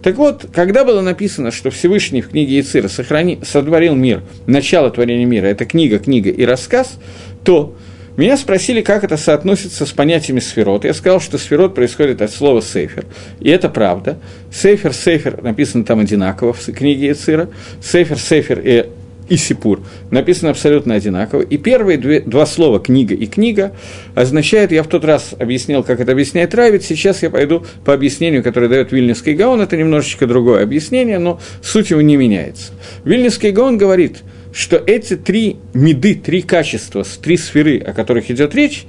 Так 0.00 0.18
вот, 0.18 0.46
когда 0.52 0.84
было 0.84 1.00
написано, 1.00 1.50
что 1.50 1.70
Всевышний 1.70 2.22
в 2.22 2.28
книге 2.28 2.58
Яцира 2.58 2.86
сохрани, 2.86 3.40
сотворил 3.42 3.96
мир, 3.96 4.22
начало 4.46 4.92
творения 4.92 5.26
мира, 5.26 5.46
это 5.46 5.64
книга, 5.64 5.98
книга 5.98 6.30
и 6.30 6.44
рассказ, 6.44 6.96
то 7.42 7.74
меня 8.18 8.36
спросили, 8.36 8.82
как 8.82 9.04
это 9.04 9.16
соотносится 9.16 9.86
с 9.86 9.92
понятиями 9.92 10.40
сферот. 10.40 10.84
Я 10.84 10.92
сказал, 10.92 11.20
что 11.20 11.38
сферот 11.38 11.74
происходит 11.74 12.20
от 12.20 12.32
слова 12.32 12.60
сейфер. 12.60 13.06
И 13.40 13.48
это 13.48 13.68
правда. 13.68 14.18
Сейфер, 14.52 14.92
сейфер 14.92 15.40
написано 15.42 15.84
там 15.84 16.00
одинаково 16.00 16.52
в 16.52 16.64
книге 16.72 17.08
Яцира. 17.08 17.48
Сейфер, 17.80 18.18
сейфер 18.18 18.60
и 18.60 18.86
и 19.28 19.36
Сипур 19.36 19.82
написано 20.10 20.50
абсолютно 20.50 20.94
одинаково. 20.94 21.42
И 21.42 21.58
первые 21.58 21.98
две, 21.98 22.20
два 22.20 22.46
слова 22.46 22.80
«книга» 22.80 23.14
и 23.14 23.26
«книга» 23.26 23.72
означают, 24.14 24.72
я 24.72 24.82
в 24.82 24.86
тот 24.86 25.04
раз 25.04 25.34
объяснил, 25.38 25.82
как 25.82 26.00
это 26.00 26.12
объясняет 26.12 26.54
Равит, 26.54 26.82
сейчас 26.82 27.22
я 27.22 27.28
пойду 27.28 27.66
по 27.84 27.92
объяснению, 27.92 28.42
которое 28.42 28.68
дает 28.68 28.90
Вильнюсский 28.90 29.34
Гаон, 29.34 29.60
это 29.60 29.76
немножечко 29.76 30.26
другое 30.26 30.62
объяснение, 30.62 31.18
но 31.18 31.40
суть 31.62 31.90
его 31.90 32.00
не 32.00 32.16
меняется. 32.16 32.72
Вильнюсский 33.04 33.50
Гаон 33.50 33.76
говорит– 33.76 34.22
что 34.58 34.82
эти 34.84 35.16
три 35.16 35.58
меды, 35.72 36.16
три 36.16 36.42
качества, 36.42 37.04
три 37.22 37.36
сферы, 37.36 37.78
о 37.78 37.92
которых 37.92 38.28
идет 38.28 38.56
речь, 38.56 38.86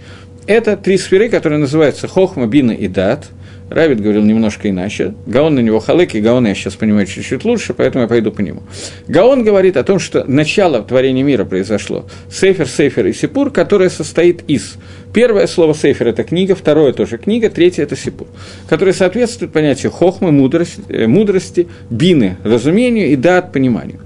это 0.48 0.76
три 0.76 0.98
сферы, 0.98 1.30
которые 1.30 1.60
называются 1.60 2.08
Хохма, 2.08 2.48
Бина 2.48 2.72
и 2.72 2.88
Дат. 2.88 3.28
Равид 3.70 4.02
говорил 4.02 4.24
немножко 4.24 4.68
иначе. 4.68 5.14
Гаон 5.28 5.54
на 5.54 5.60
него 5.60 5.80
халык, 5.80 6.16
и 6.16 6.22
Гаон 6.22 6.48
я 6.48 6.56
сейчас 6.56 6.74
понимаю 6.74 7.06
чуть-чуть 7.06 7.46
лучше, 7.46 7.76
поэтому 7.76 8.02
я 8.02 8.08
пойду 8.08 8.32
по 8.32 8.42
нему. 8.42 8.64
Гаон 9.08 9.44
говорит 9.44 9.78
о 9.78 9.84
том, 9.84 10.00
что 10.00 10.24
начало 10.24 10.82
творения 10.82 11.24
мира 11.24 11.46
произошло. 11.46 12.08
Сейфер, 12.32 12.68
Сейфер 12.68 13.06
и 13.06 13.14
Сипур, 13.14 13.52
которое 13.52 13.92
состоит 13.92 14.42
из. 14.48 14.78
Первое 15.14 15.46
слово 15.46 15.76
Сейфер– 15.76 16.08
это 16.10 16.24
книга, 16.24 16.56
второе 16.56 16.94
тоже 16.94 17.20
книга, 17.20 17.52
третье– 17.52 17.84
это 17.84 17.96
Сипур, 17.96 18.26
которое 18.68 18.94
соответствует 18.94 19.52
понятию 19.52 19.92
хохмы, 19.92 20.32
мудрости, 20.32 20.82
мудрости, 21.06 21.68
бины– 21.92 22.38
разумению 22.44 23.10
и 23.10 23.16
дат– 23.16 23.52
пониманию. 23.54 24.00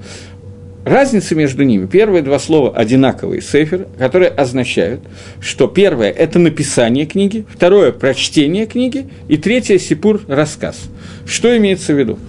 Разница 0.85 1.33
между 1.33 1.63
ними, 1.63 1.85
первые 1.85 2.23
два 2.23 2.39
слова 2.39 2.75
одинаковые, 2.75 3.41
сейфер, 3.41 3.87
которые 3.97 4.29
означают, 4.29 4.99
что 5.39 5.67
первое– 5.67 6.11
это 6.11 6.39
написание 6.39 7.05
книги, 7.05 7.45
второе– 7.49 7.91
прочтение 7.93 8.65
книги, 8.65 9.07
и 9.29 9.37
третье– 9.37 9.77
сипур– 9.79 10.21
рассказ. 10.27 10.81
Что 11.25 11.55
имеется 11.57 11.93
в 11.93 11.99
виду? 11.99 12.19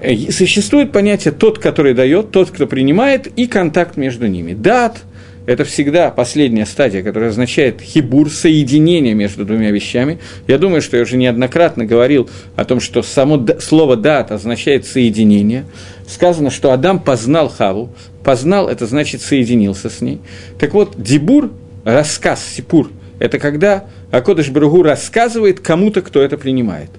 Э, 0.00 0.14
существует 0.30 0.92
понятие 0.92 1.32
«тот, 1.32 1.58
который 1.58 1.92
дает», 1.92 2.30
«тот, 2.30 2.50
кто 2.50 2.68
принимает» 2.68 3.26
и 3.26 3.46
контакт 3.46 3.96
между 3.96 4.28
ними. 4.28 4.54
Дат– 4.54 5.02
это 5.46 5.64
всегда 5.64 6.10
последняя 6.10 6.66
стадия, 6.66 7.02
которая 7.02 7.30
означает 7.30 7.80
хибур, 7.80 8.30
соединение 8.30 9.14
между 9.14 9.44
двумя 9.44 9.70
вещами. 9.70 10.18
Я 10.46 10.58
думаю, 10.58 10.82
что 10.82 10.96
я 10.96 11.02
уже 11.02 11.16
неоднократно 11.16 11.84
говорил 11.84 12.30
о 12.54 12.64
том, 12.64 12.80
что 12.80 13.02
само 13.02 13.44
слово 13.60 13.96
«дат» 13.96 14.30
означает 14.30 14.86
соединение. 14.86 15.64
Сказано, 16.06 16.50
что 16.50 16.72
Адам 16.72 17.00
познал 17.00 17.48
Хаву. 17.48 17.92
Познал– 18.22 18.68
это 18.68 18.86
значит 18.86 19.20
соединился 19.20 19.90
с 19.90 20.00
ней. 20.00 20.20
Так 20.60 20.74
вот, 20.74 20.94
дебур, 20.96 21.50
рассказ, 21.84 22.44
сипур– 22.44 22.90
это 23.18 23.38
когда 23.38 23.86
Акодыш 24.12 24.48
Бругу 24.50 24.82
рассказывает 24.82 25.58
кому-то, 25.58 26.02
кто 26.02 26.22
это 26.22 26.36
принимает. 26.36 26.90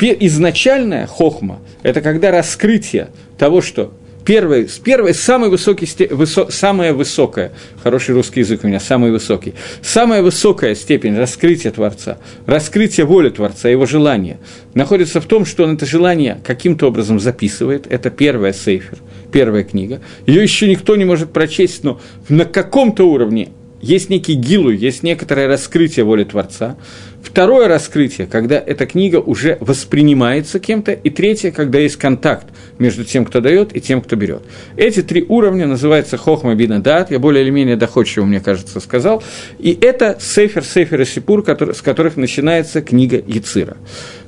Изначальная 0.00 1.06
хохма– 1.06 1.60
это 1.82 2.00
когда 2.00 2.30
раскрытие 2.30 3.08
того, 3.38 3.60
что 3.60 3.92
первое, 4.24 4.68
первое 4.82 5.12
самый 5.12 5.50
высокий, 5.50 5.88
высо, 6.10 6.50
самое 6.50 6.92
высокое, 6.92 7.52
хороший 7.82 8.14
русский 8.14 8.40
язык 8.40 8.60
у 8.64 8.66
меня, 8.66 8.80
самый 8.80 9.10
высокий, 9.10 9.54
самая 9.82 10.22
высокая 10.22 10.74
степень 10.74 11.16
раскрытия 11.16 11.70
Творца, 11.70 12.18
раскрытия 12.46 13.04
воли 13.04 13.30
Творца, 13.30 13.68
его 13.68 13.86
желания, 13.86 14.38
находится 14.74 15.20
в 15.20 15.26
том, 15.26 15.44
что 15.44 15.64
он 15.64 15.74
это 15.74 15.86
желание 15.86 16.40
каким-то 16.44 16.88
образом 16.88 17.20
записывает, 17.20 17.86
это 17.88 18.10
первая 18.10 18.52
сейфер, 18.52 18.98
первая 19.32 19.64
книга, 19.64 20.00
ее 20.26 20.42
еще 20.42 20.68
никто 20.68 20.96
не 20.96 21.04
может 21.04 21.32
прочесть, 21.32 21.84
но 21.84 22.00
на 22.28 22.44
каком-то 22.44 23.08
уровне 23.08 23.50
есть 23.84 24.08
некий 24.08 24.32
гилу, 24.32 24.70
есть 24.70 25.02
некоторое 25.02 25.46
раскрытие 25.46 26.06
воли 26.06 26.24
Творца. 26.24 26.76
Второе 27.24 27.68
раскрытие, 27.68 28.26
когда 28.26 28.62
эта 28.64 28.86
книга 28.86 29.16
уже 29.16 29.56
воспринимается 29.60 30.60
кем-то. 30.60 30.92
И 30.92 31.08
третье, 31.08 31.50
когда 31.50 31.78
есть 31.78 31.96
контакт 31.96 32.46
между 32.78 33.02
тем, 33.02 33.24
кто 33.24 33.40
дает, 33.40 33.74
и 33.74 33.80
тем, 33.80 34.02
кто 34.02 34.14
берет. 34.14 34.42
Эти 34.76 35.02
три 35.02 35.24
уровня 35.26 35.66
называются 35.66 36.18
хохма 36.18 36.54
бина 36.54 36.82
дат, 36.82 37.10
я 37.10 37.18
более 37.18 37.42
или 37.42 37.50
менее 37.50 37.76
доходчиво, 37.76 38.24
мне 38.26 38.40
кажется, 38.40 38.78
сказал. 38.78 39.22
И 39.58 39.76
это 39.80 40.18
сейфер, 40.20 40.62
сейфер 40.64 41.00
и 41.00 41.04
сипур, 41.06 41.42
который, 41.42 41.74
с 41.74 41.80
которых 41.80 42.16
начинается 42.18 42.82
книга 42.82 43.16
Яцира. 43.16 43.78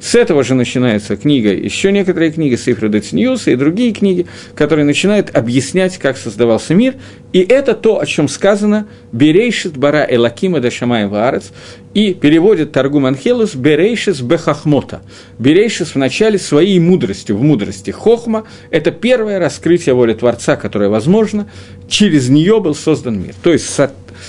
С 0.01 0.15
этого 0.15 0.45
же 0.45 0.55
начинается 0.55 1.17
книга, 1.17 1.53
еще 1.53 1.91
некоторые 1.93 2.31
книги, 2.31 2.55
Сейфер 2.55 2.89
Дециньюса 2.89 3.51
и 3.51 3.57
другие 3.57 3.93
книги, 3.93 4.27
которые 4.55 4.85
начинают 4.85 5.35
объяснять, 5.35 5.99
как 5.99 6.17
создавался 6.17 6.75
мир. 6.75 6.95
И 7.33 7.41
это 7.41 7.75
то, 7.75 8.01
о 8.01 8.07
чем 8.07 8.29
сказано 8.29 8.87
«Берейшит 9.13 9.77
бара 9.77 10.07
элакима 10.09 10.61
да 10.61 10.71
шамай 10.71 11.07
ваарец» 11.07 11.53
и 11.95 12.13
переводит 12.13 12.73
Таргум 12.73 13.07
Анхелус 13.07 13.55
«Берейшис 13.55 14.21
бехахмота». 14.21 15.03
Берейшис 15.39 15.95
начале 15.95 16.39
своей 16.39 16.79
мудрости, 16.79 17.33
в 17.33 17.43
мудрости. 17.43 17.91
Хохма– 17.91 18.45
это 18.71 18.91
первое 18.91 19.39
раскрытие 19.39 19.95
воли 19.95 20.15
Творца, 20.15 20.57
которое 20.57 20.89
возможно, 20.89 21.49
через 21.89 22.29
нее 22.29 22.61
был 22.61 22.75
создан 22.75 23.21
мир. 23.21 23.35
То 23.43 23.53
есть 23.53 23.67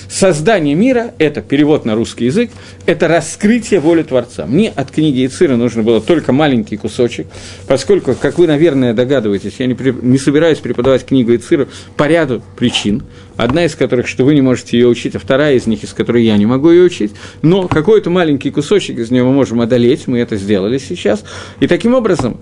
Создание 0.10 0.74
мира– 0.74 1.14
это 1.18 1.42
перевод 1.42 1.86
на 1.86 1.94
русский 1.96 2.26
язык, 2.26 2.50
это 2.86 3.08
раскрытие 3.08 3.82
воли 3.82 4.04
Творца. 4.04 4.46
Мне 4.46 4.70
от 4.70 4.90
книги 4.90 5.26
Ицира 5.26 5.56
нужно 5.58 5.84
было 5.84 6.00
только 6.00 6.32
маленький 6.32 6.78
кусочек, 6.78 7.28
поскольку, 7.68 8.16
как 8.16 8.38
вы, 8.38 8.48
наверное, 8.48 8.94
догадываетесь, 8.94 9.56
я 9.60 9.66
не, 9.66 9.74
при, 9.74 9.92
не 9.92 10.18
собираюсь 10.18 10.60
преподавать 10.60 11.06
книгу 11.06 11.36
Ицира 11.36 11.68
по 11.98 12.08
ряду 12.08 12.42
причин, 12.56 13.04
одна 13.36 13.66
из 13.66 13.76
которых, 13.76 14.08
что 14.08 14.24
вы 14.24 14.34
не 14.34 14.42
можете 14.42 14.78
ее 14.78 14.88
учить, 14.88 15.16
а 15.16 15.20
вторая 15.20 15.56
из 15.56 15.68
них, 15.68 15.84
из 15.84 15.94
которой 15.94 16.24
я 16.24 16.38
не 16.38 16.46
могу 16.46 16.72
ее 16.72 16.84
учить, 16.84 17.12
но 17.42 17.68
какой-то 17.68 18.10
маленький 18.10 18.50
кусочек 18.50 18.98
из 19.00 19.12
нее 19.12 19.24
мы 19.24 19.34
можем 19.34 19.60
одолеть, 19.60 20.08
мы 20.08 20.20
это 20.20 20.38
сделали 20.38 20.78
сейчас, 20.78 21.24
и 21.60 21.68
таким 21.68 21.94
образом 21.94 22.40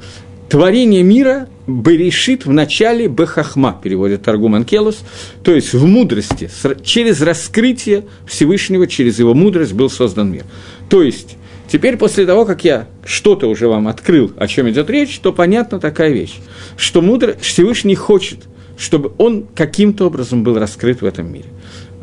творение 0.49 1.03
мира 1.03 1.47
Берешит 1.67 2.45
в 2.45 2.51
начале 2.51 3.07
Бехахма, 3.07 3.79
переводит 3.83 4.21
Таргум 4.21 4.53
Анкелус, 4.53 4.99
то 5.43 5.51
есть 5.53 5.73
в 5.73 5.83
мудрости, 5.85 6.49
через 6.83 7.21
раскрытие 7.21 8.05
Всевышнего, 8.27 8.85
через 8.85 9.17
его 9.17 9.33
мудрость 9.33 9.73
был 9.73 9.89
создан 9.89 10.31
мир. 10.31 10.43
То 10.89 11.01
есть, 11.01 11.37
теперь 11.67 11.97
после 11.97 12.27
того, 12.27 12.45
как 12.45 12.63
я 12.63 12.87
что-то 13.03 13.47
уже 13.47 13.67
вам 13.67 13.87
открыл, 13.87 14.31
о 14.37 14.47
чем 14.47 14.69
идет 14.69 14.91
речь, 14.91 15.17
то 15.17 15.33
понятна 15.33 15.79
такая 15.79 16.11
вещь, 16.11 16.35
что 16.77 17.01
мудро... 17.01 17.35
Всевышний 17.41 17.95
хочет, 17.95 18.41
чтобы 18.77 19.13
он 19.17 19.47
каким-то 19.55 20.05
образом 20.05 20.43
был 20.43 20.59
раскрыт 20.59 21.01
в 21.01 21.05
этом 21.05 21.33
мире. 21.33 21.49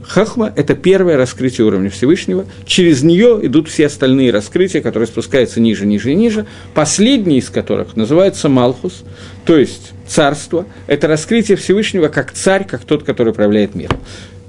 Хахма– 0.02 0.52
это 0.56 0.74
первое 0.74 1.16
раскрытие 1.16 1.66
уровня 1.66 1.88
Всевышнего. 1.90 2.44
Через 2.66 3.02
нее 3.02 3.38
идут 3.42 3.68
все 3.68 3.86
остальные 3.86 4.32
раскрытия, 4.32 4.82
которые 4.82 5.06
спускаются 5.06 5.60
ниже, 5.60 5.86
ниже 5.86 6.12
и 6.12 6.14
ниже. 6.14 6.46
Последний 6.74 7.38
из 7.38 7.50
которых 7.50 7.96
называется 7.96 8.48
Малхус, 8.48 9.04
то 9.44 9.56
есть 9.56 9.92
царство. 10.06 10.66
Это 10.86 11.06
раскрытие 11.06 11.56
Всевышнего 11.56 12.08
как 12.08 12.32
царь, 12.32 12.66
как 12.66 12.84
тот, 12.84 13.04
который 13.04 13.30
управляет 13.30 13.74
миром. 13.74 13.98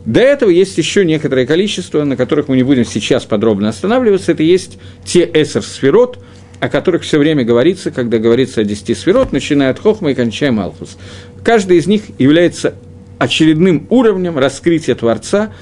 До 0.05 0.19
этого 0.19 0.49
есть 0.49 0.77
еще 0.77 1.05
некоторое 1.05 1.45
количество, 1.45 2.03
на 2.03 2.17
которых 2.17 2.49
мы 2.49 2.57
не 2.57 2.63
будем 2.63 2.83
сейчас 2.83 3.23
подробно 3.23 3.69
останавливаться. 3.69 4.33
Это 4.33 4.43
есть 4.43 4.77
те 5.05 5.29
эсер 5.33 5.61
сферот, 5.61 6.19
о 6.59 6.67
которых 6.67 7.03
все 7.03 7.17
время 7.19 7.45
говорится, 7.45 7.91
когда 7.91 8.17
говорится 8.17 8.61
о 8.61 8.63
десяти 8.63 8.95
сферот, 8.95 9.31
начиная 9.31 9.69
от 9.71 9.79
Хохма 9.79 10.11
и 10.11 10.13
кончая 10.13 10.51
Малхус. 10.51 10.97
Каждый 11.43 11.77
из 11.77 11.87
них 11.87 12.03
является 12.19 12.75
очередным 13.23 13.87
уровнем 13.89 14.37
раскрытия 14.37 14.95
Творца, 14.95 15.53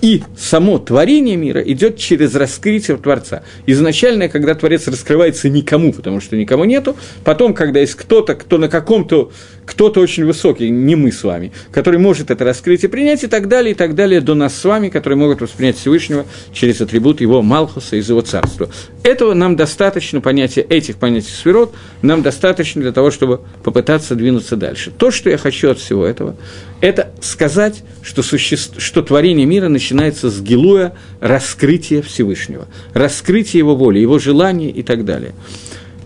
и 0.00 0.22
само 0.36 0.78
творение 0.78 1.36
мира 1.36 1.60
идет 1.60 1.96
через 1.96 2.34
раскрытие 2.34 2.96
Творца. 2.98 3.42
Изначально, 3.66 4.28
когда 4.28 4.54
Творец 4.54 4.86
раскрывается 4.86 5.48
никому, 5.48 5.92
потому 5.92 6.20
что 6.20 6.36
никому 6.36 6.64
нету, 6.64 6.96
потом, 7.24 7.52
когда 7.54 7.80
есть 7.80 7.94
кто-то, 7.94 8.34
кто 8.36 8.58
на 8.58 8.68
каком-то 8.68 9.32
кто-то 9.68 10.00
очень 10.00 10.24
высокий, 10.24 10.70
не 10.70 10.96
мы 10.96 11.12
с 11.12 11.22
вами, 11.22 11.52
который 11.72 11.98
может 11.98 12.30
это 12.30 12.42
раскрыть 12.42 12.84
и 12.84 12.88
принять, 12.88 13.22
и 13.24 13.26
так 13.26 13.48
далее, 13.48 13.72
и 13.72 13.74
так 13.74 13.94
далее, 13.94 14.22
до 14.22 14.34
нас 14.34 14.56
с 14.56 14.64
вами, 14.64 14.88
которые 14.88 15.18
могут 15.18 15.42
воспринять 15.42 15.76
Всевышнего 15.76 16.24
через 16.54 16.80
атрибут 16.80 17.20
его 17.20 17.42
Малхуса 17.42 17.96
из 17.96 18.08
его 18.08 18.22
царства. 18.22 18.70
Этого 19.02 19.34
нам 19.34 19.56
достаточно, 19.56 20.22
понятия 20.22 20.62
этих 20.62 20.96
понятий 20.96 21.30
сферот, 21.30 21.74
нам 22.00 22.22
достаточно 22.22 22.80
для 22.80 22.92
того, 22.92 23.10
чтобы 23.10 23.40
попытаться 23.62 24.14
двинуться 24.14 24.56
дальше. 24.56 24.90
То, 24.90 25.10
что 25.10 25.28
я 25.28 25.36
хочу 25.36 25.70
от 25.70 25.78
всего 25.78 26.06
этого, 26.06 26.34
это 26.80 27.12
сказать, 27.20 27.82
что, 28.02 28.22
суще... 28.22 28.56
что 28.56 29.02
творение 29.02 29.46
мира 29.46 29.68
начинается 29.68 30.30
с 30.30 30.40
гилуя 30.40 30.94
раскрытия 31.20 32.02
Всевышнего, 32.02 32.68
раскрытия 32.94 33.58
его 33.58 33.74
воли, 33.74 33.98
его 33.98 34.18
желания 34.18 34.70
и 34.70 34.82
так 34.82 35.04
далее. 35.04 35.32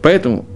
Поэтому 0.01 0.47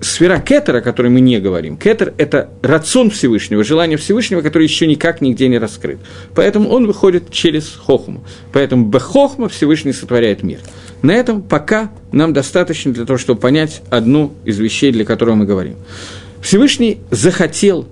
сфера 0.00 0.38
кетера, 0.38 0.78
о 0.78 0.80
которой 0.80 1.08
мы 1.08 1.20
не 1.20 1.38
говорим, 1.40 1.76
кетер– 1.76 2.14
это 2.18 2.50
рацион 2.62 3.10
Всевышнего, 3.10 3.64
желание 3.64 3.98
Всевышнего, 3.98 4.40
который 4.40 4.64
еще 4.64 4.86
никак 4.86 5.20
нигде 5.20 5.48
не 5.48 5.58
раскрыт. 5.58 5.98
Поэтому 6.34 6.70
он 6.70 6.86
выходит 6.86 7.30
через 7.30 7.68
хохму. 7.74 8.24
Поэтому 8.52 8.86
бехохма 8.86 9.48
Всевышний 9.48 9.92
сотворяет 9.92 10.42
мир. 10.42 10.60
На 11.02 11.12
этом 11.12 11.42
пока 11.42 11.92
нам 12.12 12.32
достаточно 12.32 12.92
для 12.92 13.04
того, 13.04 13.18
чтобы 13.18 13.40
понять 13.40 13.82
одну 13.90 14.32
из 14.44 14.58
вещей, 14.58 14.92
для 14.92 15.04
которой 15.04 15.34
мы 15.34 15.44
говорим. 15.44 15.76
Всевышний 16.40 17.00
захотел, 17.10 17.86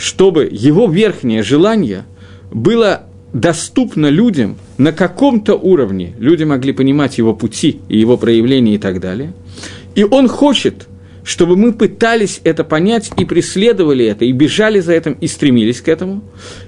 чтобы 0.00 0.48
его 0.50 0.88
верхнее 0.90 1.42
желание 1.42 2.04
было 2.50 3.02
доступно 3.34 4.06
людям 4.06 4.56
на 4.78 4.92
каком-то 4.92 5.56
уровне. 5.56 6.14
Люди 6.18 6.42
могли 6.42 6.72
понимать 6.72 7.18
его 7.18 7.34
пути 7.34 7.80
и 7.90 7.98
его 7.98 8.16
проявления 8.16 8.76
и 8.76 8.78
так 8.78 8.98
далее. 8.98 9.34
И 9.94 10.02
он 10.02 10.26
хочет, 10.26 10.88
чтобы 11.24 11.56
мы 11.56 11.72
пытались 11.72 12.40
это 12.44 12.64
понять 12.64 13.10
и 13.16 13.24
преследовали 13.24 14.04
это, 14.04 14.24
и 14.24 14.32
бежали 14.32 14.80
за 14.80 14.92
этим, 14.92 15.12
и 15.12 15.26
стремились 15.26 15.80
к 15.80 15.88
этому, 15.88 16.22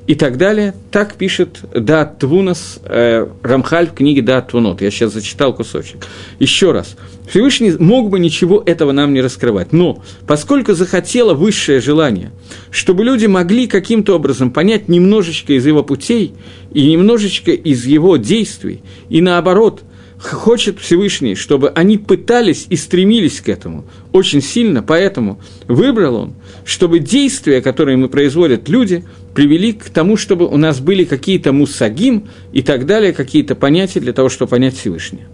и 0.07 0.15
так 0.15 0.37
далее. 0.37 0.75
Так 0.91 1.15
пишет 1.15 1.61
Дат 1.75 2.19
Твунас 2.19 2.81
э, 2.85 3.27
Рамхаль 3.43 3.89
в 3.89 3.95
книге 3.95 4.23
Дат 4.23 4.49
Твунот. 4.49 4.83
Я 4.83 4.91
сейчас 4.91 5.13
зачитал 5.13 5.55
кусочек. 5.55 6.07
Еще 6.39 6.73
раз. 6.73 6.97
Всевышний 7.29 7.73
мог 7.79 8.11
бы 8.11 8.19
ничего 8.19 8.63
этого 8.65 8.93
нам 8.93 9.15
не 9.15 9.23
раскрывать, 9.23 9.73
но 9.73 10.03
поскольку 10.27 10.75
захотело 10.75 11.35
высшее 11.35 11.81
желание, 11.81 12.31
чтобы 12.71 13.05
люди 13.05 13.27
могли 13.27 13.67
каким-то 13.67 14.17
образом 14.17 14.51
понять 14.51 14.89
немножечко 14.89 15.55
из 15.55 15.65
его 15.65 15.83
путей 15.83 16.35
и 16.75 16.91
немножечко 16.91 17.53
из 17.53 17.87
его 17.87 18.17
действий, 18.17 18.83
и 19.09 19.21
наоборот– 19.21 19.83
хочет 20.23 20.79
Всевышний, 20.79 21.35
чтобы 21.35 21.71
они 21.71 21.99
пытались 21.99 22.67
и 22.71 22.77
стремились 22.77 23.41
к 23.41 23.49
этому 23.49 23.85
очень 24.13 24.41
сильно, 24.41 24.83
поэтому 24.83 25.41
выбрал 25.67 26.15
он, 26.17 26.35
чтобы 26.65 27.01
действия, 27.01 27.61
которые 27.61 27.97
мы 27.97 28.09
производят 28.09 28.69
люди, 28.69 29.05
привели 29.35 29.73
к 29.73 29.91
тому, 29.91 30.17
чтобы 30.17 30.47
у 30.47 30.57
нас 30.57 30.81
были 30.81 31.05
какие-то 31.05 31.53
мусагим 31.53 32.29
и 32.53 32.63
так 32.63 32.87
далее, 32.87 33.13
какие-то 33.13 33.55
понятия 33.55 34.01
для 34.01 34.13
того, 34.13 34.29
чтобы 34.29 34.51
понять 34.51 34.77
Всевышнее. 34.77 35.27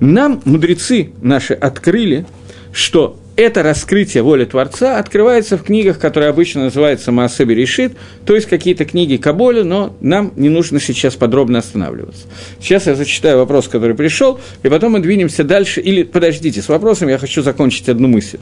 Нам 0.00 0.40
мудрецы 0.44 1.12
наши 1.20 1.54
открыли, 1.54 2.26
что 2.72 3.18
это 3.38 3.62
раскрытие 3.62 4.24
воли 4.24 4.44
Творца 4.44 4.98
открывается 4.98 5.56
в 5.56 5.62
книгах, 5.62 6.00
которые 6.00 6.28
обычно 6.28 6.64
называются 6.64 7.12
Маасеби 7.12 7.54
Решит, 7.54 7.92
то 8.26 8.34
есть 8.34 8.48
какие-то 8.48 8.84
книги 8.84 9.16
Каболя, 9.16 9.62
но 9.62 9.96
нам 10.00 10.32
не 10.34 10.48
нужно 10.48 10.80
сейчас 10.80 11.14
подробно 11.14 11.60
останавливаться. 11.60 12.26
Сейчас 12.60 12.86
я 12.86 12.96
зачитаю 12.96 13.38
вопрос, 13.38 13.68
который 13.68 13.94
пришел, 13.94 14.40
и 14.64 14.68
потом 14.68 14.92
мы 14.92 14.98
двинемся 14.98 15.44
дальше. 15.44 15.80
Или, 15.80 16.02
подождите, 16.02 16.60
с 16.60 16.68
вопросом 16.68 17.08
я 17.08 17.16
хочу 17.16 17.42
закончить 17.42 17.88
одну 17.88 18.08
мысль. 18.08 18.40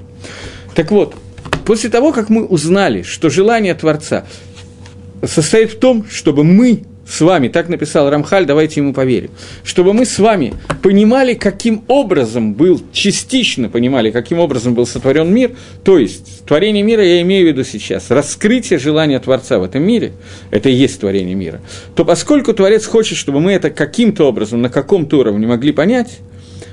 Так 0.74 0.90
вот, 0.90 1.14
после 1.66 1.90
того, 1.90 2.12
как 2.12 2.30
мы 2.30 2.46
узнали, 2.46 3.02
что 3.02 3.28
желание 3.28 3.74
Творца 3.74 4.24
состоит 5.22 5.72
в 5.72 5.78
том, 5.78 6.06
чтобы 6.08 6.42
мы 6.42 6.84
с 7.08 7.20
вами, 7.20 7.48
так 7.48 7.68
написал 7.68 8.10
Рамхаль, 8.10 8.46
давайте 8.46 8.80
ему 8.80 8.92
поверим, 8.92 9.30
чтобы 9.62 9.92
мы 9.92 10.04
с 10.04 10.18
вами 10.18 10.54
понимали, 10.82 11.34
каким 11.34 11.84
образом 11.86 12.54
был, 12.54 12.82
частично 12.92 13.68
понимали, 13.68 14.10
каким 14.10 14.40
образом 14.40 14.74
был 14.74 14.86
сотворен 14.86 15.32
мир, 15.32 15.52
то 15.84 15.98
есть 15.98 16.44
творение 16.46 16.82
мира 16.82 17.04
я 17.04 17.22
имею 17.22 17.46
в 17.46 17.48
виду 17.48 17.64
сейчас, 17.64 18.10
раскрытие 18.10 18.78
желания 18.78 19.20
Творца 19.20 19.58
в 19.58 19.62
этом 19.62 19.82
мире, 19.84 20.12
это 20.50 20.68
и 20.68 20.72
есть 20.72 21.00
творение 21.00 21.34
мира, 21.34 21.60
то 21.94 22.04
поскольку 22.04 22.52
Творец 22.52 22.86
хочет, 22.86 23.16
чтобы 23.16 23.40
мы 23.40 23.52
это 23.52 23.70
каким-то 23.70 24.24
образом, 24.24 24.60
на 24.60 24.68
каком-то 24.68 25.18
уровне 25.20 25.46
могли 25.46 25.72
понять, 25.72 26.18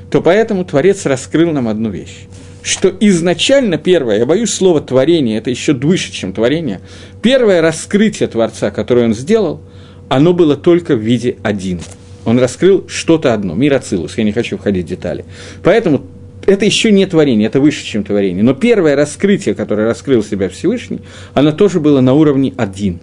то 0.09 0.21
поэтому 0.21 0.65
Творец 0.65 1.05
раскрыл 1.05 1.51
нам 1.51 1.67
одну 1.67 1.89
вещь. 1.89 2.27
что 2.63 2.93
изначально 3.01 3.77
первое, 3.77 4.19
я 4.19 4.25
боюсь 4.25 4.53
слова 4.53 4.79
творение, 4.79 5.37
это 5.37 5.49
еще 5.49 5.73
выше, 5.73 6.13
чем 6.13 6.31
творение, 6.33 6.79
первое 7.21 7.61
раскрытие 7.61 8.29
Творца, 8.29 8.71
которое 8.71 9.05
он 9.05 9.13
сделал, 9.13 9.59
оно 10.15 10.33
было 10.33 10.55
только 10.55 10.95
в 10.95 10.99
виде 10.99 11.37
один. 11.41 11.79
Он 12.23 12.37
раскрыл 12.37 12.85
что-то 12.87 13.33
одно, 13.33 13.55
мир 13.55 13.73
Ацилус, 13.73 14.15
я 14.15 14.23
не 14.23 14.31
хочу 14.31 14.59
входить 14.59 14.85
в 14.85 14.89
детали. 14.89 15.25
Поэтому 15.63 16.03
это 16.45 16.65
еще 16.65 16.91
не 16.91 17.07
творение, 17.07 17.47
это 17.47 17.59
выше, 17.59 17.83
чем 17.83 18.03
творение. 18.03 18.43
Но 18.43 18.53
первое 18.53 18.95
раскрытие, 18.95 19.55
которое 19.55 19.87
раскрыл 19.87 20.23
себя 20.23 20.49
Всевышний, 20.49 21.01
оно 21.33 21.51
тоже 21.51 21.79
было 21.79 21.99
на 21.99 22.13
уровне 22.13 22.53
один. 22.57 22.99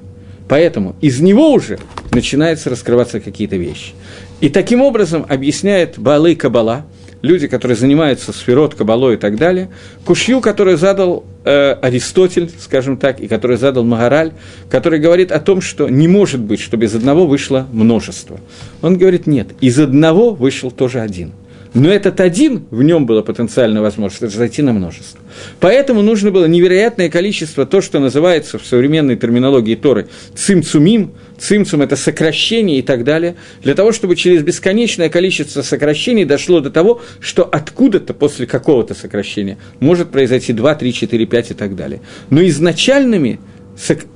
Поэтому 0.48 0.94
из 1.00 1.18
него 1.20 1.52
уже 1.52 1.80
начинаются 2.12 2.70
раскрываться 2.70 3.18
какие-то 3.18 3.56
вещи. 3.56 3.92
И 4.40 4.48
таким 4.48 4.80
образом 4.80 5.26
объясняет 5.28 5.98
Балы 5.98 6.36
Кабала, 6.36 6.86
люди, 7.22 7.46
которые 7.48 7.76
занимаются 7.76 8.32
сферот, 8.32 8.74
кабалой 8.74 9.14
и 9.14 9.16
так 9.16 9.36
далее, 9.36 9.70
кушью, 10.04 10.40
который 10.40 10.76
задал 10.76 11.24
э, 11.44 11.72
Аристотель, 11.72 12.50
скажем 12.58 12.96
так, 12.96 13.20
и 13.20 13.28
который 13.28 13.56
задал 13.56 13.84
Магараль, 13.84 14.32
который 14.68 14.98
говорит 14.98 15.32
о 15.32 15.40
том, 15.40 15.60
что 15.60 15.88
не 15.88 16.08
может 16.08 16.40
быть, 16.40 16.60
чтобы 16.60 16.84
из 16.84 16.94
одного 16.94 17.26
вышло 17.26 17.66
множество. 17.72 18.40
Он 18.82 18.98
говорит, 18.98 19.26
нет, 19.26 19.48
из 19.60 19.78
одного 19.78 20.34
вышел 20.34 20.70
тоже 20.70 21.00
один– 21.00 21.32
но 21.72 21.88
этот 21.88 22.20
один, 22.20 22.64
в 22.70 22.82
нем 22.82 23.06
было 23.06 23.22
потенциально 23.22 23.80
возможно 23.80 24.28
зайти 24.28 24.60
на 24.62 24.72
множество. 24.72 25.20
Поэтому 25.60 26.02
нужно 26.02 26.32
было 26.32 26.46
невероятное 26.46 27.08
количество, 27.08 27.64
то, 27.64 27.80
что 27.80 28.00
называется 28.00 28.58
в 28.58 28.66
современной 28.66 29.16
терминологии 29.16 29.76
Торы 29.76 30.08
цимцумим, 30.34 31.12
цимцум– 31.40 31.82
это 31.82 31.96
сокращение 31.96 32.78
и 32.78 32.82
так 32.82 33.04
далее, 33.04 33.36
для 33.62 33.74
того, 33.74 33.92
чтобы 33.92 34.16
через 34.16 34.42
бесконечное 34.42 35.08
количество 35.08 35.62
сокращений 35.62 36.24
дошло 36.24 36.60
до 36.60 36.70
того, 36.70 37.00
что 37.20 37.44
откуда-то 37.44 38.14
после 38.14 38.46
какого-то 38.46 38.94
сокращения 38.94 39.58
может 39.80 40.10
произойти 40.10 40.52
2, 40.52 40.74
3, 40.74 40.92
4, 40.92 41.26
5 41.26 41.50
и 41.50 41.54
так 41.54 41.74
далее. 41.74 42.00
Но 42.30 42.46
изначальными, 42.46 43.40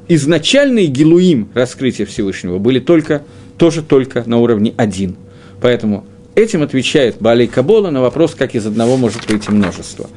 изначальные 0.08 0.86
гилуим 0.86 1.48
раскрытия 1.54 2.06
Всевышнего 2.06 2.58
были 2.58 2.78
только, 2.78 3.22
тоже 3.58 3.82
только 3.82 4.22
на 4.26 4.38
уровне 4.38 4.74
один. 4.76 5.16
Поэтому 5.60 6.06
Этим 6.34 6.62
отвечает 6.62 7.16
Балей 7.20 7.46
Кабола 7.46 7.90
на 7.90 8.00
вопрос, 8.00 8.34
как 8.34 8.56
из 8.56 8.66
одного 8.66 8.96
может 8.96 9.28
выйти 9.28 9.50
множество. 9.50 10.10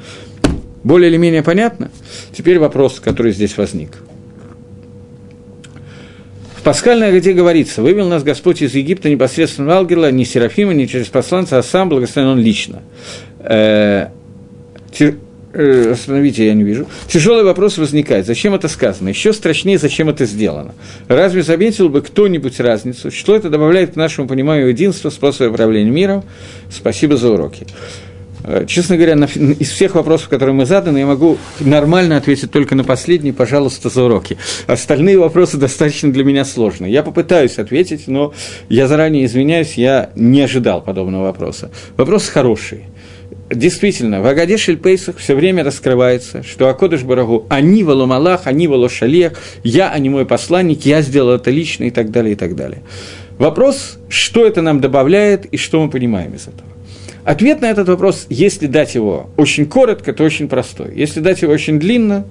Более 0.84 1.12
или 1.12 1.17
менее 1.17 1.43
понятно? 1.43 1.91
Теперь 2.36 2.58
вопрос, 2.58 3.00
который 3.00 3.32
здесь 3.34 3.56
возник. 3.56 3.98
Пасхальной 6.67 7.08
Агаде 7.08 7.32
говорится, 7.32 7.82
вывел 7.82 8.10
нас 8.10 8.23
Господь 8.23 8.62
из 8.62 8.75
Египта 8.75 9.10
непосредственно 9.10 9.77
Алгела, 9.77 10.12
не 10.12 10.25
Серафима, 10.25 10.73
не 10.73 10.86
через 10.86 11.08
посланца, 11.08 11.58
а 11.58 11.63
сам 11.63 11.88
благословен 11.88 12.32
он 12.32 12.39
лично. 12.39 12.82
Э, 13.39 14.08
э, 14.99 15.91
остановите, 15.93 16.45
я 16.45 16.53
не 16.53 16.63
вижу. 16.63 16.86
Тяжелый 17.08 17.45
вопрос 17.45 17.77
возникает. 17.77 18.25
Зачем 18.25 18.53
это 18.53 18.67
сказано? 18.67 19.08
Еще 19.08 19.32
страшнее, 19.32 19.77
зачем 19.77 20.10
это 20.10 20.25
сделано? 20.25 20.73
Разве 21.08 21.41
заметил 21.41 21.88
бы 21.88 22.01
кто-нибудь 22.01 22.60
разницу? 22.60 23.12
Что 23.12 23.38
это 23.38 23.49
добавляет 23.49 23.93
к 23.93 23.95
нашему 23.95 24.27
пониманию 24.27 24.67
единства, 24.67 25.10
способа 25.10 25.53
управления 25.53 25.89
миром? 25.89 26.25
Спасибо 26.69 27.15
за 27.15 27.32
уроки. 27.32 27.65
Э, 28.43 28.65
честно 28.67 28.95
говоря, 28.95 29.15
на, 29.15 29.26
из 29.26 29.69
всех 29.69 29.95
вопросов, 29.95 30.30
которые 30.30 30.54
мы 30.54 30.65
заданы, 30.65 31.00
я 31.00 31.06
могу 31.06 31.38
нормально 31.60 32.17
ответить 32.17 32.52
только 32.52 32.76
на 32.76 32.84
последний, 32.84 33.32
пожалуйста, 33.32 33.89
за 33.89 34.04
уроки. 34.04 34.38
Остальные 34.67 35.19
вопросы 35.19 35.58
достаточно 35.58 36.12
для 36.12 36.23
меня 36.23 36.45
сложные. 36.45 36.91
Я 36.91 37.04
попытаюсь 37.04 37.58
ответить, 37.58 38.08
но 38.08 38.34
я 38.69 38.88
заранее 38.88 39.26
извиняюсь, 39.26 39.73
я 39.73 40.10
не 40.15 40.41
ожидал 40.41 40.82
подобного 40.82 41.23
вопроса. 41.23 41.71
Вопрос 41.97 42.28
хороший 42.28 42.86
действительно, 43.50 44.21
в 44.21 44.28
Агаде 44.28 44.58
Шельпейсах 44.58 45.17
все 45.17 45.36
время 45.36 45.63
раскрывается, 45.63 46.43
что 46.43 46.69
Акодыш 46.69 47.04
Барагу, 47.04 47.45
они 47.50 47.84
воло 47.84 48.06
Малах, 48.06 48.41
они 48.45 48.67
воло 48.67 48.89
Шалех, 48.89 49.34
я, 49.63 49.89
а 49.89 50.00
не 50.00 50.10
мой 50.10 50.26
посланник, 50.26 50.86
я 50.86 51.02
сделал 51.02 51.36
это 51.36 51.50
лично 51.52 51.86
и 51.86 51.91
так 51.91 52.12
далее, 52.12 52.34
и 52.34 52.36
так 52.36 52.56
далее. 52.56 52.84
Вопрос, 53.38 54.00
что 54.10 54.45
это 54.45 54.62
нам 54.62 54.82
добавляет 54.82 55.45
и 55.45 55.58
что 55.58 55.84
мы 55.84 55.89
понимаем 55.89 56.34
из 56.34 56.43
этого. 56.43 56.77
Ответ 57.28 57.60
на 57.60 57.66
этот 57.66 57.90
вопрос, 57.90 58.26
если 58.30 58.68
дать 58.68 58.96
его 58.96 59.30
очень 59.36 59.66
коротко, 59.66 60.13
то 60.13 60.24
очень 60.24 60.48
простой. 60.48 60.94
Если 60.96 61.20
дать 61.20 61.42
его 61.42 61.52
очень 61.52 61.78
длинно, 61.78 62.26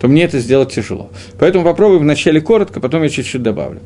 то 0.00 0.06
мне 0.06 0.22
это 0.22 0.38
сделать 0.38 0.72
тяжело. 0.72 1.10
Поэтому 1.40 1.64
попробуем 1.64 2.02
вначале 2.02 2.40
коротко, 2.40 2.78
потом 2.78 3.02
я 3.02 3.08
чуть-чуть 3.08 3.42
добавлю. 3.42 3.80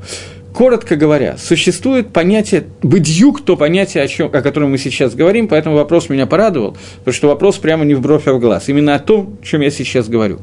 Коротко 0.53 0.97
говоря, 0.97 1.39
существует 1.39 2.13
понятие 2.13 2.65
«быдьюк», 2.83 3.43
то 3.43 3.57
понятие, 3.57 4.03
о, 4.03 4.09
чем, 4.09 4.27
о 4.27 4.43
котором 4.43 4.73
мы 4.73 4.77
сейчас 4.77 5.15
говорим, 5.15 5.49
поэтому 5.49 5.77
вопрос 5.77 6.11
меня 6.11 6.27
порадовал, 6.27 6.77
потому 6.99 7.15
что 7.15 7.29
вопрос 7.29 7.57
прямо 7.57 7.87
не 7.87 7.95
в 7.95 8.03
бровь, 8.03 8.27
а 8.27 8.35
в 8.35 8.39
глаз. 8.39 8.69
Именно 8.69 8.97
о 8.97 8.99
том, 8.99 9.39
о 9.41 9.47
чем 9.47 9.63
я 9.63 9.71
сейчас 9.71 10.11
говорю. 10.11 10.41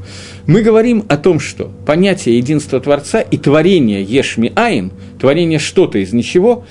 Мы 0.47 0.63
говорим 0.63 1.03
о 1.09 1.17
том, 1.17 1.39
что 1.39 1.69
понятие 1.85 2.39
единства 2.39 2.79
Творца 2.79 3.21
и 3.21 3.37
творение 3.37 4.01
Ешми 4.01 4.51
Айн, 4.55 4.91
творение 5.19 5.59
что-то 5.59 5.99
из 5.99 6.11
ничего, 6.11 6.65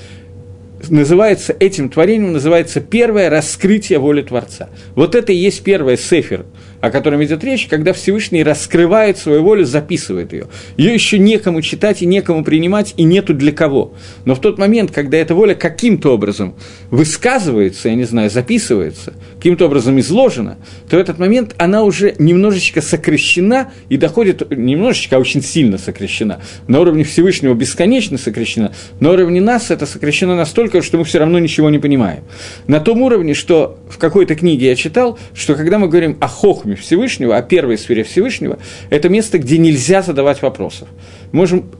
называется, 0.90 1.54
этим 1.58 1.88
творением 1.88 2.32
называется 2.32 2.80
первое 2.80 3.30
раскрытие 3.30 3.98
воли 3.98 4.22
Творца. 4.22 4.68
Вот 4.94 5.14
это 5.14 5.32
и 5.32 5.36
есть 5.36 5.62
первое 5.62 5.96
сефер, 5.96 6.46
о 6.80 6.90
котором 6.90 7.22
идет 7.24 7.42
речь, 7.44 7.66
когда 7.66 7.92
Всевышний 7.92 8.42
раскрывает 8.42 9.18
свою 9.18 9.42
волю, 9.42 9.64
записывает 9.64 10.32
ее. 10.32 10.46
Ее 10.76 10.94
еще 10.94 11.18
некому 11.18 11.62
читать 11.62 12.02
и 12.02 12.06
некому 12.06 12.44
принимать, 12.44 12.94
и 12.96 13.04
нету 13.04 13.34
для 13.34 13.52
кого. 13.52 13.94
Но 14.24 14.34
в 14.34 14.40
тот 14.40 14.58
момент, 14.58 14.90
когда 14.90 15.16
эта 15.18 15.34
воля 15.34 15.54
каким-то 15.54 16.14
образом 16.14 16.54
высказывается, 16.90 17.88
я 17.88 17.94
не 17.94 18.04
знаю, 18.04 18.30
записывается, 18.30 19.14
каким-то 19.46 19.66
образом 19.66 20.00
изложена, 20.00 20.58
то 20.90 20.96
в 20.96 20.98
этот 20.98 21.20
момент 21.20 21.54
она 21.56 21.84
уже 21.84 22.16
немножечко 22.18 22.82
сокращена 22.82 23.70
и 23.88 23.96
доходит, 23.96 24.50
немножечко, 24.50 25.14
а 25.14 25.18
очень 25.20 25.40
сильно 25.40 25.78
сокращена. 25.78 26.40
На 26.66 26.80
уровне 26.80 27.04
Всевышнего 27.04 27.54
бесконечно 27.54 28.18
сокращена, 28.18 28.72
на 28.98 29.12
уровне 29.12 29.40
нас 29.40 29.70
это 29.70 29.86
сокращено 29.86 30.34
настолько, 30.34 30.82
что 30.82 30.98
мы 30.98 31.04
все 31.04 31.20
равно 31.20 31.38
ничего 31.38 31.70
не 31.70 31.78
понимаем. 31.78 32.24
На 32.66 32.80
том 32.80 33.02
уровне, 33.02 33.34
что 33.34 33.78
в 33.88 33.98
какой-то 33.98 34.34
книге 34.34 34.66
я 34.66 34.74
читал, 34.74 35.16
что 35.32 35.54
когда 35.54 35.78
мы 35.78 35.86
говорим 35.86 36.16
о 36.20 36.26
хохме 36.26 36.74
Всевышнего, 36.74 37.36
о 37.36 37.42
первой 37.42 37.78
сфере 37.78 38.02
Всевышнего, 38.02 38.58
это 38.90 39.08
место, 39.08 39.38
где 39.38 39.58
нельзя 39.58 40.02
задавать 40.02 40.42
вопросов. 40.42 40.88
Можем 41.30 41.70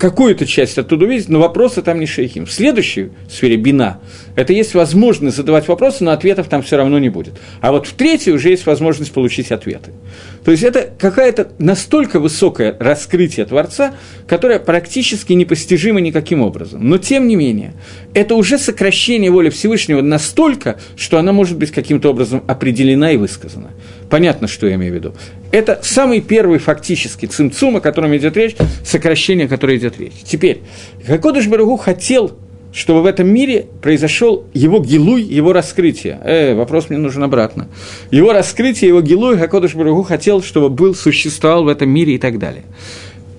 какую-то 0.00 0.46
часть 0.46 0.78
оттуда 0.78 1.04
увидеть, 1.04 1.28
но 1.28 1.38
вопросы 1.38 1.82
там 1.82 2.00
не 2.00 2.06
шейхим. 2.06 2.46
В 2.46 2.50
следующей 2.50 3.10
сфере 3.30 3.56
бина 3.56 4.00
это 4.34 4.54
есть 4.54 4.74
возможность 4.74 5.36
задавать 5.36 5.68
вопросы, 5.68 6.02
но 6.02 6.12
ответов 6.12 6.48
там 6.48 6.62
все 6.62 6.78
равно 6.78 6.98
не 6.98 7.10
будет. 7.10 7.34
А 7.60 7.70
вот 7.70 7.86
в 7.86 7.92
третьей 7.92 8.32
уже 8.32 8.48
есть 8.48 8.64
возможность 8.64 9.12
получить 9.12 9.52
ответы. 9.52 9.92
То 10.42 10.50
есть 10.50 10.62
это 10.62 10.90
какая-то 10.98 11.52
настолько 11.58 12.18
высокое 12.18 12.74
раскрытие 12.80 13.44
Творца, 13.44 13.94
которое 14.26 14.58
практически 14.58 15.34
непостижимо 15.34 16.00
никаким 16.00 16.40
образом. 16.40 16.88
Но 16.88 16.96
тем 16.96 17.28
не 17.28 17.36
менее, 17.36 17.74
это 18.14 18.34
уже 18.36 18.58
сокращение 18.58 19.30
воли 19.30 19.50
Всевышнего 19.50 20.00
настолько, 20.00 20.80
что 20.96 21.18
она 21.18 21.32
может 21.32 21.58
быть 21.58 21.72
каким-то 21.72 22.08
образом 22.10 22.42
определена 22.46 23.12
и 23.12 23.18
высказана. 23.18 23.70
Понятно, 24.10 24.48
что 24.48 24.66
я 24.66 24.74
имею 24.74 24.92
в 24.92 24.96
виду. 24.96 25.14
Это 25.52 25.78
самый 25.82 26.20
первый 26.20 26.58
фактически 26.58 27.26
цимцум, 27.26 27.76
о 27.76 27.80
котором 27.80 28.16
идет 28.16 28.36
речь, 28.36 28.56
сокращение, 28.84 29.46
о 29.46 29.48
котором 29.48 29.76
идет 29.76 29.98
речь. 29.98 30.12
Теперь, 30.24 30.62
Хакодыш 31.06 31.46
Барагу 31.46 31.76
хотел 31.76 32.36
чтобы 32.72 33.02
в 33.02 33.06
этом 33.06 33.26
мире 33.26 33.66
произошел 33.82 34.44
его 34.54 34.78
гилуй, 34.78 35.22
его 35.22 35.52
раскрытие. 35.52 36.20
Э, 36.22 36.54
вопрос 36.54 36.88
мне 36.88 36.98
нужен 36.98 37.24
обратно. 37.24 37.66
Его 38.12 38.32
раскрытие, 38.32 38.90
его 38.90 39.00
гилуй, 39.00 39.38
Хакодыш 39.38 39.74
Барагу 39.74 40.04
хотел, 40.04 40.40
чтобы 40.40 40.68
был, 40.68 40.94
существовал 40.94 41.64
в 41.64 41.68
этом 41.68 41.90
мире 41.90 42.14
и 42.14 42.18
так 42.18 42.38
далее 42.38 42.62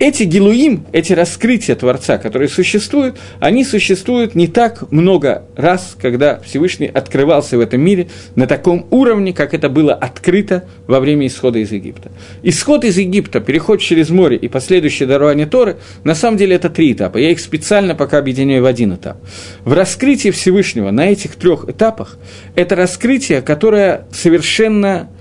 эти 0.02 0.24
гилуим, 0.24 0.88
эти 0.94 1.14
раскрытия 1.14 1.76
Творца, 1.76 2.18
которые 2.18 2.50
существуют, 2.50 3.20
они 3.40 3.64
существуют 3.64 4.34
не 4.34 4.48
так 4.48 4.92
много 4.92 5.44
раз, 5.56 5.96
когда 6.02 6.40
Всевышний 6.40 6.88
открывался 6.88 7.56
в 7.56 7.60
этом 7.60 7.82
мире 7.82 8.08
на 8.36 8.48
таком 8.48 8.88
уровне, 8.90 9.32
как 9.32 9.54
это 9.54 9.70
было 9.70 9.94
открыто 9.94 10.66
во 10.88 11.00
время 11.00 11.28
исхода 11.28 11.60
из 11.60 11.72
Египта. 11.72 12.12
Исход 12.42 12.84
из 12.84 12.98
Египта, 12.98 13.42
переход 13.42 13.80
через 13.80 14.10
море 14.10 14.38
и 14.38 14.48
последующее 14.48 15.08
дарование 15.08 15.46
Торы, 15.46 15.78
на 16.04 16.16
самом 16.16 16.38
деле 16.38 16.56
это 16.56 16.72
три 16.72 16.94
этапа. 16.94 17.20
Я 17.20 17.30
их 17.30 17.40
специально 17.40 17.94
пока 17.94 18.18
объединяю 18.18 18.64
в 18.64 18.66
один 18.66 18.96
этап. 18.96 19.18
В 19.64 19.74
раскрытии 19.74 20.32
Всевышнего 20.32 20.90
на 20.90 21.12
этих 21.12 21.36
трех 21.36 21.70
этапах 21.70 22.18
это 22.56 22.76
раскрытие, 22.76 23.44
которое 23.44 24.08
совершенно 24.12 25.12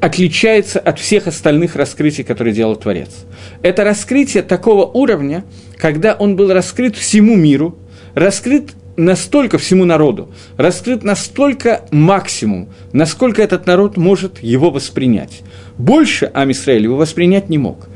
отличается 0.00 0.78
от 0.78 0.98
всех 0.98 1.26
остальных 1.26 1.76
раскрытий, 1.76 2.24
которые 2.24 2.54
делал 2.54 2.76
Творец. 2.76 3.10
Это 3.62 3.84
раскрытие 3.84 4.42
такого 4.42 4.84
уровня, 4.84 5.44
когда 5.78 6.14
он 6.14 6.36
был 6.36 6.52
раскрыт 6.52 6.96
всему 6.96 7.36
миру, 7.36 7.78
раскрыт 8.14 8.72
настолько 8.96 9.58
всему 9.58 9.84
народу, 9.84 10.32
раскрыт 10.56 11.02
настолько 11.02 11.86
максимум, 11.90 12.68
насколько 12.92 13.42
этот 13.42 13.66
народ 13.66 13.96
может 13.96 14.42
его 14.42 14.70
воспринять. 14.70 15.42
Больше 15.78 16.30
Амисраэль 16.32 16.84
его 16.84 16.96
воспринять 16.96 17.48
не 17.48 17.58
мог. 17.58 17.88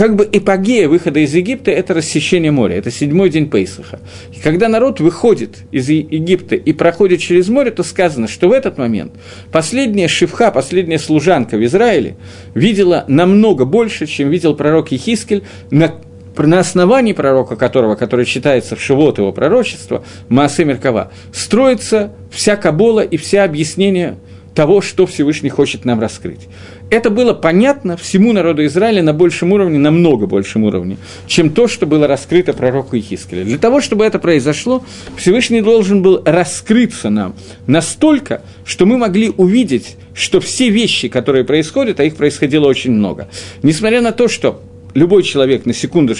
Как 0.00 0.16
бы 0.16 0.26
эпогея 0.32 0.88
выхода 0.88 1.20
из 1.20 1.34
Египта– 1.34 1.70
это 1.72 1.92
рассечение 1.92 2.50
моря, 2.50 2.76
это 2.76 2.90
седьмой 2.90 3.28
день 3.28 3.50
Пейсаха. 3.50 4.00
И 4.34 4.40
когда 4.40 4.70
народ 4.70 4.98
выходит 4.98 5.58
из 5.72 5.90
Египта 5.90 6.54
и 6.54 6.72
проходит 6.72 7.20
через 7.20 7.50
море, 7.50 7.70
то 7.70 7.82
сказано, 7.82 8.26
что 8.26 8.48
в 8.48 8.52
этот 8.52 8.78
момент 8.78 9.12
последняя 9.52 10.08
шифха, 10.08 10.52
последняя 10.52 10.98
служанка 10.98 11.58
в 11.58 11.64
Израиле 11.66 12.16
видела 12.54 13.04
намного 13.08 13.66
больше, 13.66 14.06
чем 14.06 14.30
видел 14.30 14.54
пророк 14.54 14.90
Ехискель 14.90 15.42
на 15.70 15.94
на 16.38 16.60
основании 16.60 17.12
пророка 17.12 17.56
которого, 17.56 17.96
который 17.96 18.24
читается 18.24 18.74
в 18.74 18.80
Шивот 18.80 19.18
его 19.18 19.30
пророчества, 19.30 20.02
Маасе 20.30 20.64
Меркава, 20.64 21.12
строится 21.30 22.14
вся 22.30 22.56
Кабола 22.56 23.00
и 23.00 23.18
вся 23.18 23.44
объяснение 23.44 24.16
того, 24.54 24.80
что 24.80 25.06
Всевышний 25.06 25.48
хочет 25.48 25.84
нам 25.84 26.00
раскрыть. 26.00 26.48
Это 26.90 27.10
было 27.10 27.32
понятно 27.34 27.96
всему 27.96 28.32
народу 28.32 28.64
Израиля 28.66 29.02
на 29.02 29.12
большем 29.12 29.52
уровне, 29.52 29.78
намного 29.78 30.26
большем 30.26 30.64
уровне, 30.64 30.96
чем 31.26 31.50
то, 31.50 31.68
что 31.68 31.86
было 31.86 32.06
раскрыто 32.06 32.52
пророку 32.52 32.96
Ихискеля. 32.96 33.44
Для 33.44 33.58
того, 33.58 33.80
чтобы 33.80 34.04
это 34.04 34.18
произошло, 34.18 34.84
Всевышний 35.16 35.60
должен 35.60 36.02
был 36.02 36.20
раскрыться 36.24 37.10
нам 37.10 37.34
настолько, 37.66 38.42
что 38.64 38.86
мы 38.86 38.98
могли 38.98 39.30
увидеть, 39.30 39.96
что 40.14 40.40
все 40.40 40.68
вещи, 40.68 41.08
которые 41.08 41.44
происходят, 41.44 42.00
а 42.00 42.04
их 42.04 42.16
происходило 42.16 42.66
очень 42.66 42.90
много. 42.90 43.28
Несмотря 43.62 44.00
на 44.00 44.10
то, 44.10 44.26
что 44.26 44.60
любой 44.94 45.22
человек, 45.22 45.66
на 45.66 45.72
секунду 45.72 46.14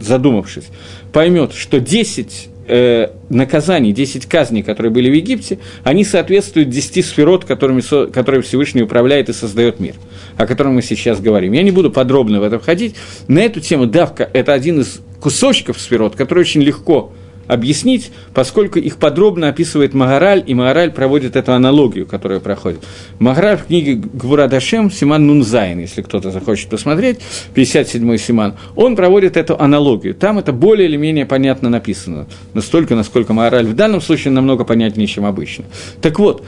задумавшись, 0.00 0.64
поймет, 1.12 1.52
что 1.52 1.80
10 1.80 2.48
э, 2.66 3.08
наказаний, 3.28 3.92
10 3.92 4.26
казней, 4.26 4.62
которые 4.62 4.92
были 4.92 5.10
в 5.10 5.14
Египте, 5.14 5.58
они 5.82 6.04
соответствуют 6.04 6.68
10 6.70 7.04
сферот, 7.04 7.44
которыми, 7.44 7.80
которые 8.10 8.42
Всевышний 8.42 8.82
управляет 8.82 9.28
и 9.28 9.32
создает 9.32 9.80
мир, 9.80 9.94
о 10.36 10.46
котором 10.46 10.74
мы 10.74 10.82
сейчас 10.82 11.20
говорим. 11.20 11.52
Я 11.52 11.62
не 11.62 11.70
буду 11.70 11.90
подробно 11.90 12.40
в 12.40 12.42
это 12.42 12.58
входить. 12.58 12.96
На 13.28 13.40
эту 13.40 13.60
тему 13.60 13.86
давка– 13.86 14.28
это 14.32 14.52
один 14.52 14.80
из 14.80 15.00
кусочков 15.20 15.80
сферот, 15.80 16.16
который 16.16 16.40
очень 16.40 16.62
легко 16.62 17.12
объяснить, 17.46 18.10
поскольку 18.32 18.78
их 18.78 18.96
подробно 18.96 19.48
описывает 19.48 19.94
Магараль, 19.94 20.42
и 20.46 20.54
Магараль 20.54 20.90
проводит 20.90 21.36
эту 21.36 21.52
аналогию, 21.52 22.06
которая 22.06 22.40
проходит. 22.40 22.80
Магараль 23.18 23.58
в 23.58 23.66
книге 23.66 23.94
Гвурадашем, 23.94 24.90
Симан 24.90 25.26
Нунзайн, 25.26 25.80
если 25.80 26.02
кто-то 26.02 26.30
захочет 26.30 26.68
посмотреть, 26.68 27.18
57-й 27.54 28.18
Симан, 28.18 28.54
он 28.76 28.96
проводит 28.96 29.36
эту 29.36 29.58
аналогию. 29.60 30.14
Там 30.14 30.38
это 30.38 30.52
более 30.52 30.88
или 30.88 30.96
менее 30.96 31.26
понятно 31.26 31.68
написано, 31.68 32.26
настолько, 32.52 32.94
насколько 32.94 33.32
Магараль 33.32 33.66
в 33.66 33.74
данном 33.74 34.00
случае 34.00 34.32
намного 34.32 34.64
понятнее, 34.64 35.06
чем 35.06 35.24
обычно. 35.24 35.64
Так 36.00 36.18
вот, 36.18 36.44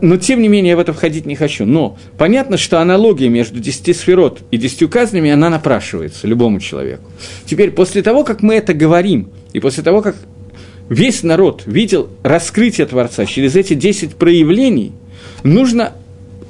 но 0.00 0.16
тем 0.16 0.42
не 0.42 0.48
менее 0.48 0.70
я 0.70 0.76
в 0.76 0.80
это 0.80 0.92
входить 0.92 1.26
не 1.26 1.36
хочу. 1.36 1.64
Но 1.64 1.96
понятно, 2.16 2.56
что 2.56 2.80
аналогия 2.80 3.28
между 3.28 3.60
десяти 3.60 3.92
сферот 3.94 4.40
и 4.50 4.56
десятью 4.56 4.88
казнями, 4.88 5.30
она 5.30 5.50
напрашивается 5.50 6.26
любому 6.26 6.60
человеку. 6.60 7.04
Теперь, 7.44 7.70
после 7.70 8.02
того, 8.02 8.24
как 8.24 8.42
мы 8.42 8.54
это 8.54 8.74
говорим, 8.74 9.30
и 9.52 9.60
после 9.60 9.82
того, 9.82 10.02
как 10.02 10.16
весь 10.88 11.22
народ 11.22 11.62
видел 11.66 12.08
раскрытие 12.22 12.86
Творца 12.86 13.26
через 13.26 13.56
эти 13.56 13.74
десять 13.74 14.14
проявлений, 14.14 14.92
нужно 15.42 15.92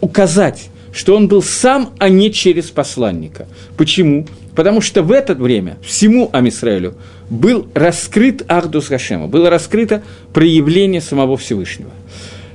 указать, 0.00 0.70
что 0.92 1.16
он 1.16 1.28
был 1.28 1.42
сам, 1.42 1.90
а 1.98 2.08
не 2.08 2.32
через 2.32 2.70
посланника. 2.70 3.46
Почему? 3.76 4.26
Потому 4.54 4.80
что 4.80 5.02
в 5.02 5.12
это 5.12 5.34
время 5.34 5.78
всему 5.82 6.30
Амисраэлю 6.32 6.94
был 7.30 7.68
раскрыт 7.74 8.42
Ахдус 8.48 8.88
Гашема, 8.88 9.28
было 9.28 9.50
раскрыто 9.50 10.02
проявление 10.32 11.00
самого 11.00 11.36
Всевышнего. 11.36 11.90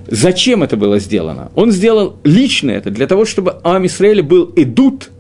Зачем 0.08 0.64
это 0.64 0.76
было 0.76 1.00
сделано? 1.00 1.52
Он 1.56 1.72
сделал 1.72 2.18
лично 2.24 2.72
это 2.72 2.90
для 2.90 3.08
того, 3.08 3.24
чтобы 3.26 3.56
у 3.64 3.70
Амисраэля 3.70 4.22
был 4.22 4.52
идут, 4.56 5.12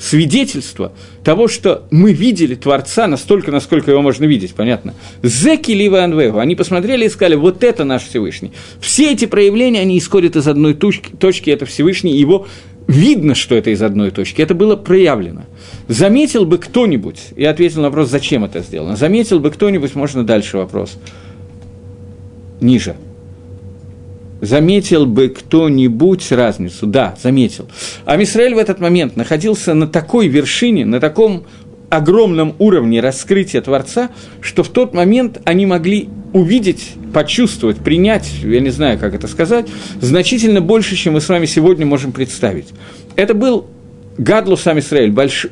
свидетельство 0.00 0.92
того, 1.22 1.46
что 1.46 1.84
мы 1.90 2.12
видели 2.12 2.54
Творца 2.54 3.06
настолько, 3.06 3.52
насколько 3.52 3.90
его 3.90 4.00
можно 4.00 4.24
видеть, 4.24 4.54
понятно. 4.54 4.94
Зеки 5.22 5.72
Лива 5.72 6.02
Анвегу, 6.02 6.38
они 6.38 6.56
посмотрели 6.56 7.04
и 7.04 7.08
сказали, 7.08 7.34
вот 7.34 7.62
это 7.62 7.84
наш 7.84 8.04
Всевышний. 8.04 8.52
Все 8.80 9.12
эти 9.12 9.26
проявления, 9.26 9.80
они 9.80 9.98
исходят 9.98 10.36
из 10.36 10.48
одной 10.48 10.74
точки, 10.74 11.10
точки 11.10 11.50
это 11.50 11.66
Всевышний, 11.66 12.16
его 12.16 12.46
видно, 12.88 13.34
что 13.34 13.54
это 13.54 13.70
из 13.70 13.82
одной 13.82 14.10
точки, 14.10 14.40
это 14.40 14.54
было 14.54 14.74
проявлено. 14.74 15.44
Заметил 15.86 16.46
бы 16.46 16.56
кто-нибудь, 16.56 17.18
и 17.36 17.44
ответил 17.44 17.82
на 17.82 17.88
вопрос, 17.88 18.08
зачем 18.08 18.44
это 18.44 18.60
сделано, 18.60 18.96
заметил 18.96 19.38
бы 19.38 19.50
кто-нибудь, 19.50 19.94
можно 19.94 20.24
дальше 20.24 20.56
вопрос, 20.56 20.96
ниже– 22.60 22.96
заметил 24.40 25.06
бы 25.06 25.28
кто-нибудь 25.28 26.30
разницу? 26.32 26.86
Да, 26.86 27.16
заметил. 27.22 27.68
А 28.04 28.16
Мисраэль 28.16 28.54
в 28.54 28.58
этот 28.58 28.80
момент 28.80 29.16
находился 29.16 29.74
на 29.74 29.86
такой 29.86 30.28
вершине, 30.28 30.84
на 30.84 31.00
таком 31.00 31.44
огромном 31.90 32.54
уровне 32.58 33.00
раскрытия 33.00 33.60
Творца, 33.60 34.10
что 34.40 34.62
в 34.62 34.68
тот 34.68 34.94
момент 34.94 35.40
они 35.44 35.66
могли 35.66 36.08
увидеть, 36.32 36.92
почувствовать, 37.12 37.78
принять, 37.78 38.30
я 38.42 38.60
не 38.60 38.70
знаю, 38.70 38.98
как 38.98 39.14
это 39.14 39.26
сказать, 39.26 39.66
значительно 40.00 40.60
больше, 40.60 40.94
чем 40.94 41.14
мы 41.14 41.20
с 41.20 41.28
вами 41.28 41.46
сегодня 41.46 41.84
можем 41.84 42.12
представить. 42.12 42.68
Это 43.16 43.34
был 43.34 43.66
Гадлус 44.18 44.66
Амисраэль, 44.66 45.10
больш 45.10 45.48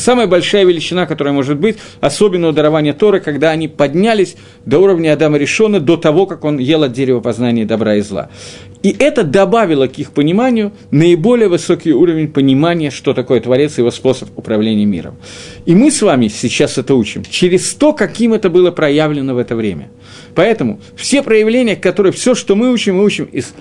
самая 0.00 0.26
большая 0.26 0.64
величина, 0.64 1.06
которая 1.06 1.32
может 1.32 1.58
быть, 1.58 1.76
особенно 2.00 2.48
у 2.48 2.52
дарования 2.52 2.92
Торы, 2.92 3.20
когда 3.20 3.50
они 3.50 3.68
поднялись 3.68 4.36
до 4.66 4.80
уровня 4.80 5.12
Адама 5.12 5.38
Решона, 5.38 5.78
до 5.78 5.96
того, 5.96 6.26
как 6.26 6.44
он 6.44 6.58
ел 6.58 6.82
от 6.82 6.92
дерева 6.92 7.20
познания 7.20 7.64
добра 7.64 7.94
и 7.96 8.00
зла. 8.00 8.30
И 8.82 8.96
это 8.98 9.24
добавило 9.24 9.86
к 9.86 9.98
их 9.98 10.12
пониманию 10.12 10.72
наиболее 10.90 11.48
высокий 11.48 11.92
уровень 11.92 12.28
понимания, 12.28 12.90
что 12.90 13.12
такое 13.12 13.40
Творец 13.40 13.76
и 13.76 13.82
его 13.82 13.90
способ 13.90 14.30
управления 14.36 14.86
миром. 14.86 15.16
И 15.66 15.74
мы 15.74 15.90
с 15.90 16.00
вами 16.00 16.28
сейчас 16.28 16.78
это 16.78 16.94
учим 16.94 17.22
через 17.28 17.74
то, 17.74 17.92
каким 17.92 18.32
это 18.32 18.48
было 18.48 18.70
проявлено 18.70 19.34
в 19.34 19.38
это 19.38 19.54
время. 19.54 19.90
Поэтому 20.34 20.80
все 20.96 21.22
проявления, 21.22 21.76
которые, 21.76 22.12
все, 22.12 22.34
что 22.34 22.56
мы 22.56 22.72
учим, 22.72 22.96
мы 22.96 23.04
учим 23.04 23.26
из 23.26 23.52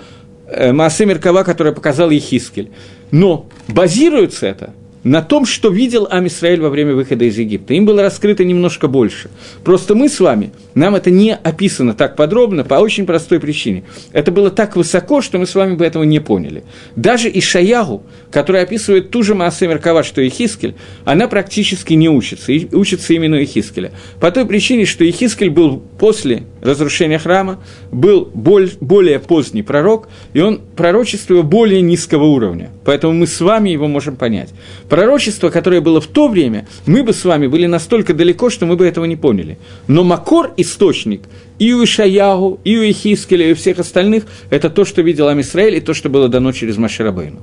э, 0.47 0.71
Маасе 0.71 1.05
Меркава, 1.05 1.43
который 1.43 1.73
показал 1.73 2.09
Ехискель. 2.09 2.69
Но 3.11 3.47
базируется 3.67 4.47
это 4.47 4.73
на 5.03 5.21
том, 5.21 5.45
что 5.45 5.69
видел 5.69 6.07
Амисраэль 6.09 6.61
во 6.61 6.69
время 6.69 6.93
выхода 6.93 7.25
из 7.25 7.37
Египта. 7.37 7.73
Им 7.73 7.85
было 7.85 8.01
раскрыто 8.01 8.43
немножко 8.43 8.87
больше. 8.87 9.29
Просто 9.63 9.95
мы 9.95 10.09
с 10.09 10.19
вами, 10.19 10.51
нам 10.75 10.95
это 10.95 11.09
не 11.11 11.35
описано 11.35 11.93
так 11.93 12.15
подробно 12.15 12.63
по 12.63 12.75
очень 12.75 13.05
простой 13.05 13.39
причине. 13.39 13.83
Это 14.11 14.31
было 14.31 14.49
так 14.49 14.75
высоко, 14.75 15.21
что 15.21 15.37
мы 15.37 15.45
с 15.45 15.55
вами 15.55 15.75
бы 15.75 15.85
этого 15.85 16.03
не 16.03 16.19
поняли. 16.19 16.63
Даже 16.95 17.29
Ишаягу, 17.29 18.03
который 18.31 18.61
описывает 18.61 19.09
ту 19.09 19.23
же 19.23 19.35
Маасе 19.35 19.67
Меркава, 19.67 20.03
что 20.03 20.21
и 20.21 20.29
Хискель, 20.29 20.75
она 21.05 21.27
практически 21.27 21.93
не 21.93 22.09
учится, 22.09 22.51
и 22.51 22.73
учится 22.73 23.13
именно 23.13 23.43
Ихискеля. 23.43 23.91
По 24.19 24.31
той 24.31 24.45
причине, 24.45 24.85
что 24.85 25.09
Ихискель 25.09 25.49
был 25.49 25.81
после 25.99 26.43
разрушения 26.61 27.19
храма, 27.19 27.61
был 27.91 28.29
более 28.33 29.19
поздний 29.19 29.63
пророк, 29.63 30.09
и 30.33 30.41
он 30.41 30.61
пророчествует 30.75 31.45
более 31.45 31.81
низкого 31.81 32.25
уровня. 32.25 32.69
Поэтому 32.85 33.13
мы 33.13 33.27
с 33.27 33.39
вами 33.41 33.69
его 33.69 33.87
можем 33.87 34.15
понять. 34.15 34.49
Пророчество, 34.89 35.49
которое 35.49 35.81
было 35.81 36.01
в 36.01 36.07
то 36.07 36.27
время, 36.27 36.67
мы 36.85 37.03
бы 37.03 37.13
с 37.13 37.25
вами 37.25 37.47
были 37.47 37.65
настолько 37.65 38.13
далеко, 38.13 38.49
что 38.49 38.65
мы 38.65 38.75
бы 38.75 38.85
этого 38.85 39.05
не 39.05 39.15
поняли. 39.15 39.57
Но 39.87 40.03
Макор, 40.03 40.53
источник, 40.69 41.21
и 41.57 41.73
у 41.73 41.83
Ишаягу, 41.83 42.59
и 42.63 42.77
у 42.77 42.83
Ихискеля, 42.83 43.49
и 43.49 43.51
у 43.53 43.55
всех 43.55 43.79
остальных, 43.79 44.23
это 44.49 44.69
то, 44.69 44.85
что 44.85 45.01
видел 45.01 45.27
Амисраэль, 45.27 45.75
и 45.75 45.81
то, 45.81 45.93
что 45.93 46.09
было 46.09 46.29
дано 46.29 46.51
через 46.51 46.77
Маширабейну. 46.77 47.39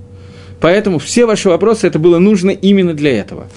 Поэтому 0.60 0.98
все 0.98 1.26
ваши 1.26 1.48
вопросы, 1.48 1.86
это 1.86 1.98
было 1.98 2.18
нужно 2.18 2.50
именно 2.50 2.94
для 2.94 3.18
этого. 3.18 3.48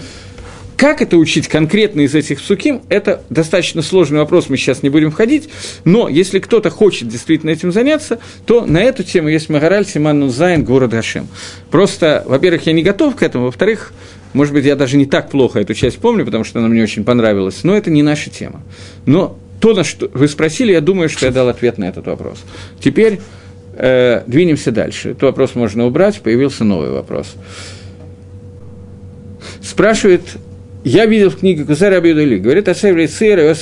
Как 0.75 1.01
это 1.01 1.17
учить 1.17 1.49
конкретно 1.49 2.01
из 2.01 2.15
этих 2.15 2.39
суким, 2.39 2.81
это 2.87 3.21
достаточно 3.29 3.81
сложный 3.81 4.19
вопрос, 4.19 4.47
мы 4.47 4.55
сейчас 4.55 4.81
не 4.81 4.89
будем 4.89 5.11
входить, 5.11 5.49
но 5.83 6.07
если 6.07 6.39
кто-то 6.39 6.69
хочет 6.69 7.09
действительно 7.09 7.49
этим 7.49 7.73
заняться, 7.73 8.19
то 8.45 8.65
на 8.65 8.77
эту 8.77 9.03
тему 9.03 9.27
есть 9.27 9.49
Магараль 9.49 9.85
Симан 9.85 10.21
Нузайн 10.21 10.63
город 10.63 10.91
Гашем. 10.91 11.27
Просто, 11.69 12.23
во-первых, 12.25 12.65
я 12.65 12.71
не 12.71 12.81
готов 12.81 13.17
к 13.17 13.23
этому, 13.23 13.45
во-вторых, 13.45 13.91
может 14.31 14.53
быть, 14.53 14.63
я 14.63 14.77
даже 14.77 14.95
не 14.95 15.05
так 15.05 15.29
плохо 15.29 15.59
эту 15.59 15.73
часть 15.73 15.97
помню, 15.97 16.23
потому 16.23 16.45
что 16.45 16.59
она 16.59 16.69
мне 16.69 16.81
очень 16.81 17.03
понравилась, 17.03 17.63
но 17.63 17.75
это 17.75 17.89
не 17.89 18.01
наша 18.01 18.29
тема. 18.29 18.61
Но 19.05 19.37
то, 19.59 19.73
на 19.73 19.83
что 19.83 20.09
вы 20.13 20.27
спросили, 20.27 20.71
я 20.71 20.81
думаю, 20.81 21.09
что 21.09 21.25
я 21.25 21.31
дал 21.31 21.49
ответ 21.49 21.77
на 21.77 21.85
этот 21.85 22.07
вопрос. 22.07 22.43
Теперь 22.79 23.19
э, 23.73 24.23
двинемся 24.27 24.71
дальше. 24.71 25.11
Этот 25.11 25.23
вопрос 25.23 25.55
можно 25.55 25.85
убрать, 25.85 26.21
появился 26.21 26.63
новый 26.63 26.91
вопрос. 26.91 27.35
Спрашивает 29.61 30.21
я 30.83 31.05
видел 31.05 31.29
в 31.29 31.37
книге 31.37 31.65
Кузарь 31.65 31.93
Абьюдали, 31.93 32.37
говорит 32.37 32.69
о 32.69 32.73
Сефер 32.73 33.07
Сефер, 33.09 33.55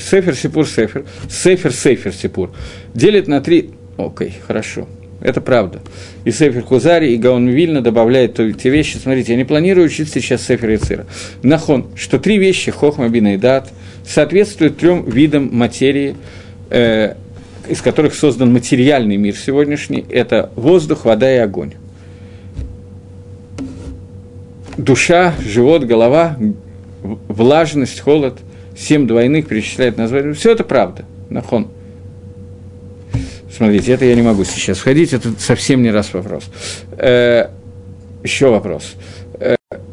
Сефер 0.00 0.34
Сипур 0.34 0.66
Сефер, 0.66 1.04
Сефер 1.30 1.72
Сефер 1.72 2.12
Сипур. 2.12 2.50
Делит 2.92 3.28
на 3.28 3.40
три... 3.40 3.70
Окей, 3.96 4.34
хорошо. 4.44 4.88
Это 5.20 5.40
правда. 5.40 5.80
И 6.24 6.32
Сефер 6.32 6.62
Кузари, 6.62 7.14
и 7.14 7.18
Гаон 7.18 7.48
Вильна 7.48 7.82
добавляет 7.82 8.34
те 8.34 8.68
вещи. 8.68 8.96
Смотрите, 8.96 9.32
я 9.32 9.38
не 9.38 9.44
планирую 9.44 9.86
учить 9.86 10.12
сейчас 10.12 10.44
Сефер 10.44 10.70
и 10.70 10.76
Цира. 10.76 11.06
Нахон, 11.42 11.86
что 11.94 12.18
три 12.18 12.36
вещи, 12.36 12.72
Хохма, 12.72 13.08
Бина 13.08 13.34
и 13.34 13.36
Дат, 13.36 13.68
соответствуют 14.06 14.78
трем 14.78 15.04
видам 15.04 15.50
материи, 15.52 16.16
э, 16.70 17.14
из 17.68 17.82
которых 17.82 18.14
создан 18.14 18.52
материальный 18.52 19.16
мир 19.16 19.34
сегодняшний. 19.36 20.04
Это 20.08 20.50
воздух, 20.54 21.04
вода 21.04 21.34
и 21.34 21.38
огонь. 21.38 21.74
душа, 24.76 25.34
живот, 25.40 25.84
голова, 25.84 26.36
влажность, 27.02 28.00
холод, 28.00 28.38
семь 28.76 29.06
двойных 29.06 29.48
перечисляет 29.48 29.96
название. 29.96 30.34
Все 30.34 30.52
это 30.52 30.64
правда, 30.64 31.04
нахон. 31.30 31.68
Смотрите, 33.54 33.92
это 33.92 34.04
я 34.04 34.14
не 34.14 34.22
могу 34.22 34.44
сейчас 34.44 34.78
входить, 34.78 35.12
это 35.14 35.32
совсем 35.38 35.82
не 35.82 35.90
раз 35.90 36.12
вопрос. 36.12 36.44
Э, 36.98 37.48
еще 38.22 38.50
вопрос. 38.50 38.94
Э, 38.94 39.15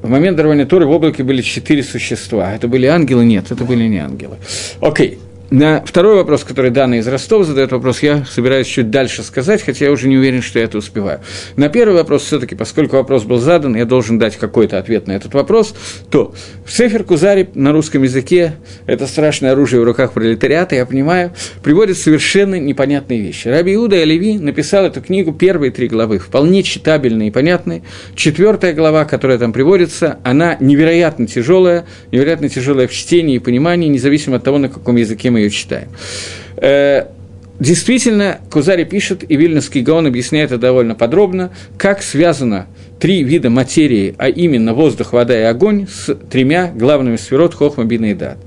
в 0.01 0.10
момент 0.10 0.38
дарования 0.38 0.65
Торы 0.65 0.86
в 0.86 0.91
облаке 0.91 1.23
были 1.23 1.41
четыре 1.41 1.84
существа. 1.84 2.53
Это 2.53 2.67
были 2.67 2.86
ангелы? 2.86 3.25
Нет, 3.25 3.51
это 3.51 3.63
были 3.63 3.88
не 3.88 3.99
ангелы. 3.99 4.38
Окей. 4.82 5.19
На 5.54 5.84
второй 5.86 6.16
вопрос, 6.16 6.44
который 6.44 6.72
Дана 6.72 6.98
из 6.98 7.08
Ростова 7.08 7.44
задает 7.44 7.72
вопрос, 7.72 8.02
я 8.02 8.26
собираюсь 8.26 8.66
чуть 8.66 8.89
дальше 8.89 9.22
сказать, 9.22 9.62
хотя 9.62 9.86
я 9.86 9.92
уже 9.92 10.08
не 10.08 10.18
уверен, 10.18 10.42
что 10.42 10.58
я 10.58 10.66
это 10.66 10.80
успеваю. 10.80 11.20
На 11.58 11.70
первый 11.70 11.94
вопрос, 11.94 12.24
все-таки, 12.24 12.56
поскольку 12.56 12.96
вопрос 12.96 13.22
был 13.22 13.38
задан, 13.38 13.76
я 13.76 13.86
должен 13.86 14.18
дать 14.18 14.36
какой-то 14.36 14.80
ответ 14.80 15.06
на 15.06 15.12
этот 15.12 15.36
вопрос, 15.36 15.76
то 16.10 16.34
в 16.66 16.74
Сефер 16.74 17.04
Кузари 17.04 17.50
на 17.54 17.72
русском 17.72 18.02
языке, 18.02 18.56
это 18.88 19.06
страшное 19.06 19.52
оружие 19.52 19.80
в 19.82 19.84
руках 19.84 20.13
пролетариата, 20.13 20.74
я 20.74 20.88
понимаю, 20.88 21.34
приводит 21.62 22.00
совершенно 22.00 22.60
непонятные 22.60 23.22
вещи. 23.22 23.48
Раби 23.48 23.76
Иуда 23.76 23.98
и 23.98 24.06
Леви 24.06 24.39
написал 24.39 24.86
эту 24.86 25.04
книгу, 25.04 25.34
первые 25.34 25.70
три 25.70 25.88
главы, 25.88 26.18
вполне 26.18 26.63
читабельные 26.63 27.28
и 27.28 27.32
понятные. 27.32 27.84
Четвертая 28.16 28.74
глава, 28.74 29.06
которая 29.06 29.38
там 29.38 29.54
приводится, 29.54 30.18
она 30.24 30.58
невероятно 30.60 31.28
тяжелая, 31.28 31.86
невероятно 32.12 32.50
тяжелая 32.50 32.88
в 32.88 32.92
чтении 32.92 33.36
и 33.36 33.39
понимании, 33.39 33.88
независимо 33.88 34.38
от 34.38 34.44
того, 34.44 34.58
на 34.58 34.68
каком 34.68 34.96
языке 34.96 35.30
мы 35.30 35.42
ее 35.43 35.49
читаем. 35.49 35.89
Э, 36.58 37.06
действительно, 37.60 38.39
Кузари 38.49 38.86
пишет, 38.86 39.23
и 39.29 39.36
Вильнюсский 39.36 39.82
Гаон 39.82 40.08
объясняет 40.08 40.51
это 40.51 40.60
довольно 40.60 40.95
подробно, 40.95 41.51
как 41.77 42.01
связано 42.01 42.67
три 42.99 43.23
вида 43.23 43.49
материи, 43.49 44.15
а 44.17 44.29
именно 44.29 44.73
воздух, 44.73 45.13
вода 45.13 45.38
и 45.38 45.43
огонь, 45.43 45.88
с 45.88 46.15
тремя 46.29 46.71
главными 46.73 47.17
сферот 47.17 47.53
Хохма, 47.53 47.84
Бина 47.84 48.12
и 48.12 48.13
Дат. 48.13 48.38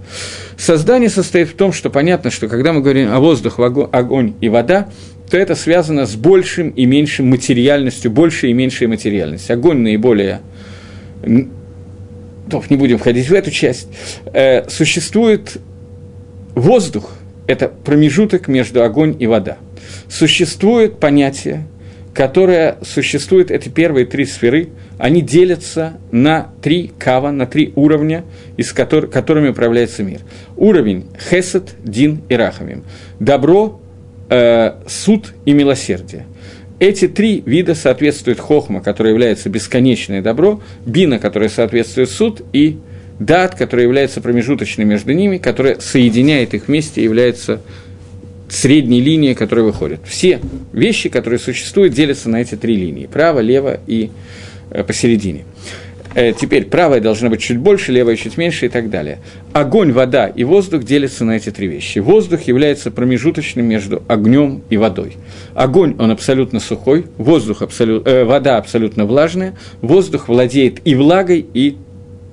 Создание 0.56 1.10
состоит 1.10 1.48
в 1.48 1.54
том, 1.56 1.72
что 1.72 1.90
понятно, 1.90 2.30
что 2.30 2.48
когда 2.48 2.72
мы 2.72 2.80
говорим 2.80 3.12
о 3.12 3.20
воздух, 3.20 3.58
огонь 3.58 4.34
и 4.40 4.48
вода, 4.48 4.88
то 5.30 5.36
это 5.36 5.54
связано 5.54 6.06
с 6.06 6.14
большим 6.14 6.70
и 6.70 6.86
меньшим 6.86 7.28
материальностью, 7.28 8.10
большей 8.10 8.50
и 8.50 8.52
меньшей 8.54 8.86
материальностью. 8.86 9.54
Огонь 9.54 9.78
наиболее 9.78 10.40
не 11.24 12.76
будем 12.76 12.98
входить 12.98 13.28
в 13.28 13.34
эту 13.34 13.50
часть, 13.50 13.88
э, 14.32 14.68
существует 14.70 15.58
Воздух– 16.56 17.12
это 17.46 17.68
промежуток 17.68 18.48
между 18.48 18.82
огонь 18.82 19.14
и 19.18 19.26
вода. 19.26 19.58
Существует 20.08 20.98
понятие, 20.98 21.66
которое 22.14 22.78
существует, 22.80 23.50
эти 23.50 23.68
первые 23.68 24.06
три 24.06 24.24
сферы, 24.24 24.70
они 24.96 25.20
делятся 25.20 25.98
на 26.10 26.54
три 26.62 26.92
кава, 26.98 27.30
на 27.30 27.44
три 27.44 27.74
уровня, 27.76 28.24
из 28.56 28.72
которых, 28.72 29.10
которыми 29.10 29.50
управляется 29.50 30.02
мир. 30.02 30.20
Уровень 30.56 31.04
хесед, 31.30 31.74
дин 31.84 32.22
и 32.30 32.34
рахамим. 32.34 32.84
Добро, 33.20 33.78
э, 34.30 34.76
суд 34.88 35.34
и 35.44 35.52
милосердие. 35.52 36.24
Эти 36.78 37.06
три 37.06 37.42
вида 37.44 37.74
соответствуют 37.74 38.40
хохма, 38.40 38.80
которое 38.80 39.10
является 39.10 39.50
бесконечное 39.50 40.22
добро, 40.22 40.62
бина, 40.86 41.18
которое 41.18 41.50
соответствует 41.50 42.08
суд, 42.08 42.40
и 42.54 42.78
дат, 43.18 43.54
который 43.54 43.82
является 43.82 44.20
промежуточным 44.20 44.88
между 44.88 45.12
ними, 45.12 45.38
которая 45.38 45.78
соединяет 45.80 46.54
их 46.54 46.68
вместе 46.68 47.02
является 47.02 47.60
средней 48.48 49.00
линией, 49.00 49.34
которая 49.34 49.64
выходит. 49.64 50.00
Все 50.04 50.40
вещи, 50.72 51.08
которые 51.08 51.38
существуют, 51.38 51.94
делятся 51.94 52.28
на 52.28 52.40
эти 52.40 52.54
три 52.54 52.76
линии– 52.76 53.06
право, 53.12 53.40
лево 53.40 53.80
и 53.86 54.10
э, 54.70 54.84
посередине. 54.84 55.44
Э, 56.16 56.32
теперь 56.32 56.64
правая 56.64 57.00
должна 57.00 57.28
быть 57.28 57.42
чуть 57.42 57.58
больше, 57.58 57.92
левая 57.92 58.16
чуть 58.16 58.38
меньше 58.38 58.66
и 58.66 58.68
так 58.70 58.88
далее. 58.88 59.18
Огонь, 59.52 59.92
вода 59.92 60.28
и 60.28 60.44
воздух 60.44 60.82
делятся 60.82 61.26
на 61.26 61.36
эти 61.36 61.50
три 61.50 61.66
вещи. 61.66 61.98
Воздух 61.98 62.42
является 62.42 62.90
промежуточным 62.90 63.66
между 63.66 64.02
огнем 64.08 64.62
и 64.70 64.78
водой. 64.78 65.16
Огонь, 65.54 65.94
он 65.98 66.10
абсолютно 66.10 66.58
сухой, 66.58 67.04
воздух 67.18 67.60
абсолют, 67.60 68.08
э, 68.08 68.24
вода 68.24 68.56
абсолютно 68.56 69.04
влажная, 69.04 69.56
воздух 69.82 70.28
владеет 70.28 70.80
и 70.86 70.94
влагой, 70.94 71.44
и 71.52 71.76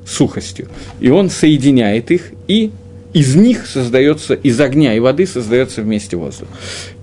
сухостью. 0.06 0.68
И 1.00 1.10
он 1.10 1.30
соединяет 1.30 2.12
их, 2.12 2.32
и 2.48 2.72
из 3.14 3.36
них 3.36 3.68
создается, 3.68 4.34
из 4.34 4.60
огня 4.60 4.96
и 4.96 5.00
воды 5.00 5.28
создается 5.28 5.82
вместе 5.82 6.18
воздух. 6.18 6.48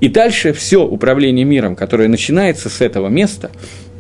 И 0.01 0.09
дальше 0.09 0.53
все 0.53 0.85
управление 0.85 1.45
миром, 1.45 1.77
которое 1.77 2.09
начинается 2.09 2.69
с 2.69 2.81
этого 2.81 3.09
места, 3.09 3.51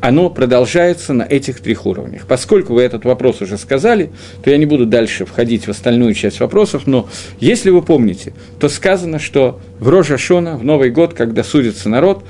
оно 0.01 0.31
продолжается 0.31 1.13
на 1.13 1.23
этих 1.23 1.61
трех 1.61 1.87
уровнях. 1.87 2.27
Поскольку 2.27 2.75
вы 2.75 2.83
этот 2.83 3.05
вопрос 3.05 3.43
уже 3.43 3.59
сказали, 3.59 4.11
то 4.43 4.51
я 4.51 4.57
не 4.57 4.67
буду 4.67 4.87
дальше 4.87 5.27
входить 5.27 5.67
в 5.67 5.71
остальную 5.71 6.15
часть 6.15 6.41
вопросов, 6.41 6.87
но 6.87 7.09
если 7.39 7.71
вы 7.71 7.83
помните, 7.83 8.33
то 8.59 8.69
сказано, 8.69 9.19
что 9.19 9.61
в 9.79 9.89
Рожа 9.89 10.17
Шона, 10.17 10.57
в 10.57 10.65
Новый 10.65 10.91
год, 10.91 11.15
когда 11.15 11.45
судится 11.45 11.89
народ, 11.89 12.25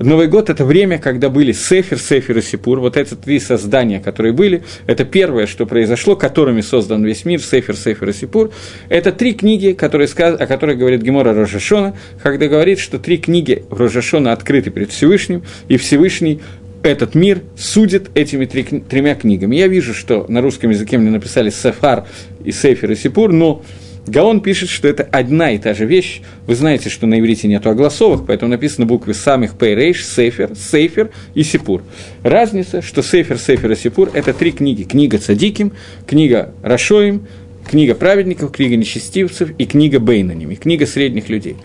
Новый 0.00 0.26
год– 0.26 0.50
это 0.50 0.64
время, 0.64 0.98
когда 0.98 1.28
были 1.28 1.52
Сефер, 1.52 2.00
Сефер 2.00 2.38
и 2.38 2.42
Сипур. 2.42 2.80
Вот 2.80 2.96
эти 2.96 3.14
три 3.14 3.38
создания, 3.38 4.00
которые 4.00 4.32
были, 4.32 4.64
это 4.88 5.04
первое, 5.04 5.46
что 5.46 5.66
произошло, 5.66 6.16
которыми 6.16 6.62
создан 6.62 7.04
весь 7.04 7.24
мир, 7.24 7.40
Сефер, 7.40 7.76
Сефер 7.76 8.08
и 8.08 8.12
Сипур. 8.12 8.50
Это 8.88 9.12
три 9.12 9.34
книги, 9.34 9.72
которые, 9.72 10.08
о 10.08 10.46
которых 10.46 10.78
говорит 10.78 11.02
Гемора 11.02 11.32
Рожашона, 11.32 11.96
когда 12.20 12.48
говорит, 12.48 12.80
что 12.80 12.98
три 12.98 13.18
книги 13.18 13.64
Рожашона 13.70 14.32
открыты 14.32 14.70
перед 14.70 14.90
Всевышним, 14.90 15.44
и 15.68 15.76
Всевышний 15.76 16.40
этот 16.82 17.14
мир 17.14 17.42
судит 17.56 18.10
этими 18.16 18.46
три, 18.46 18.64
тремя 18.64 19.14
книгами. 19.14 19.54
Я 19.54 19.68
вижу, 19.68 19.94
что 19.94 20.26
на 20.28 20.40
русском 20.40 20.70
языке 20.70 20.98
мне 20.98 21.10
написали 21.10 21.50
Сефар 21.50 22.04
и 22.44 22.50
Сефер 22.50 22.90
и 22.90 22.96
Сипур, 22.96 23.32
но 23.32 23.62
Гаон 24.06 24.40
пишет, 24.40 24.68
что 24.68 24.86
это 24.86 25.02
одна 25.02 25.52
и 25.52 25.58
та 25.58 25.72
же 25.72 25.86
вещь. 25.86 26.20
Вы 26.46 26.54
знаете, 26.54 26.90
что 26.90 27.06
на 27.06 27.18
иврите 27.18 27.48
нет 27.48 27.66
огласовок, 27.66 28.26
поэтому 28.26 28.50
написаны 28.50 28.86
буквы 28.86 29.14
самых 29.14 29.56
Пейрейш, 29.56 30.04
Сейфер, 30.04 30.50
Сейфер 30.54 31.10
и 31.34 31.42
Сипур. 31.42 31.82
Разница, 32.22 32.82
что 32.82 33.02
Сейфер, 33.02 33.38
Сейфер 33.38 33.72
и 33.72 33.76
Сипур– 33.76 34.10
это 34.14 34.34
три 34.34 34.52
книги. 34.52 34.82
Книга 34.82 35.18
Цадиким, 35.18 35.72
книга 36.06 36.52
Рашоим, 36.62 37.26
книга 37.66 37.94
праведников, 37.94 38.52
книга 38.52 38.76
нечестивцев 38.76 39.50
и 39.56 39.64
книга 39.64 39.98
Бейнаними, 40.00 40.54
книга 40.54 40.86
средних 40.86 41.30
людей. 41.30 41.56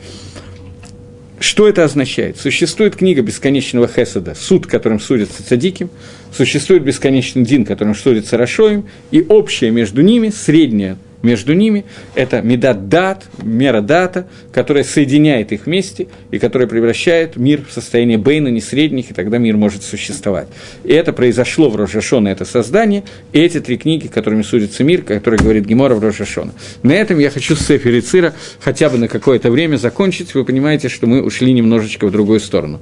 Что 1.41 1.67
это 1.67 1.83
означает? 1.83 2.37
Существует 2.37 2.95
книга 2.95 3.21
бесконечного 3.21 3.87
Хесада, 3.87 4.35
суд, 4.35 4.65
которым 4.67 4.99
судится 4.99 5.45
цадиким, 5.45 5.89
существует 6.35 6.83
бесконечный 6.83 7.43
дин, 7.43 7.65
которым 7.65 7.95
судится 7.95 8.37
Рашоем, 8.37 8.85
и 9.11 9.25
общее 9.27 9.71
между 9.71 10.01
ними, 10.01 10.29
среднее 10.29 10.97
между 11.21 11.53
ними, 11.53 11.85
это 12.15 12.41
медат 12.41 12.89
дат, 12.89 13.25
мера 13.41 13.81
дата, 13.81 14.27
которая 14.53 14.83
соединяет 14.83 15.51
их 15.51 15.65
вместе 15.65 16.07
и 16.31 16.39
которая 16.39 16.67
превращает 16.67 17.35
мир 17.35 17.61
в 17.67 17.73
состояние 17.73 18.17
бейна, 18.17 18.47
не 18.47 18.61
средних, 18.61 19.11
и 19.11 19.13
тогда 19.13 19.37
мир 19.37 19.57
может 19.57 19.83
существовать. 19.83 20.47
И 20.83 20.93
это 20.93 21.13
произошло 21.13 21.69
в 21.69 21.75
Рожашона, 21.75 22.29
это 22.29 22.45
создание, 22.45 23.03
и 23.33 23.39
эти 23.39 23.59
три 23.59 23.77
книги, 23.77 24.07
которыми 24.07 24.41
судится 24.41 24.83
мир, 24.83 25.01
которые 25.01 25.39
говорит 25.39 25.65
Гемора 25.65 25.95
в 25.95 26.03
Рожашона. 26.03 26.53
На 26.83 26.93
этом 26.93 27.19
я 27.19 27.29
хочу 27.29 27.55
с 27.55 27.65
Сефер 27.65 28.01
Цира 28.01 28.33
хотя 28.61 28.89
бы 28.89 28.97
на 28.97 29.07
какое-то 29.07 29.51
время 29.51 29.77
закончить. 29.77 30.33
Вы 30.33 30.45
понимаете, 30.45 30.89
что 30.89 31.07
мы 31.07 31.21
ушли 31.23 31.51
немножечко 31.53 32.07
в 32.07 32.11
другую 32.11 32.39
сторону. 32.39 32.79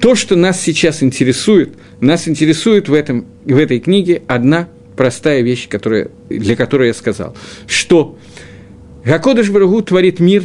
То, 0.00 0.14
что 0.14 0.36
нас 0.36 0.60
сейчас 0.60 1.02
интересует, 1.02 1.74
нас 2.00 2.28
интересует 2.28 2.88
в, 2.88 2.94
этом, 2.94 3.26
в 3.44 3.56
этой 3.56 3.80
книге 3.80 4.22
одна 4.26 4.68
простая 4.96 5.42
вещь, 5.42 5.68
которая, 5.68 6.10
для 6.28 6.56
которой 6.56 6.88
я 6.88 6.94
сказал, 6.94 7.36
что 7.66 8.18
Гакодыш 9.04 9.50
Барагу 9.50 9.82
творит 9.82 10.20
мир 10.20 10.44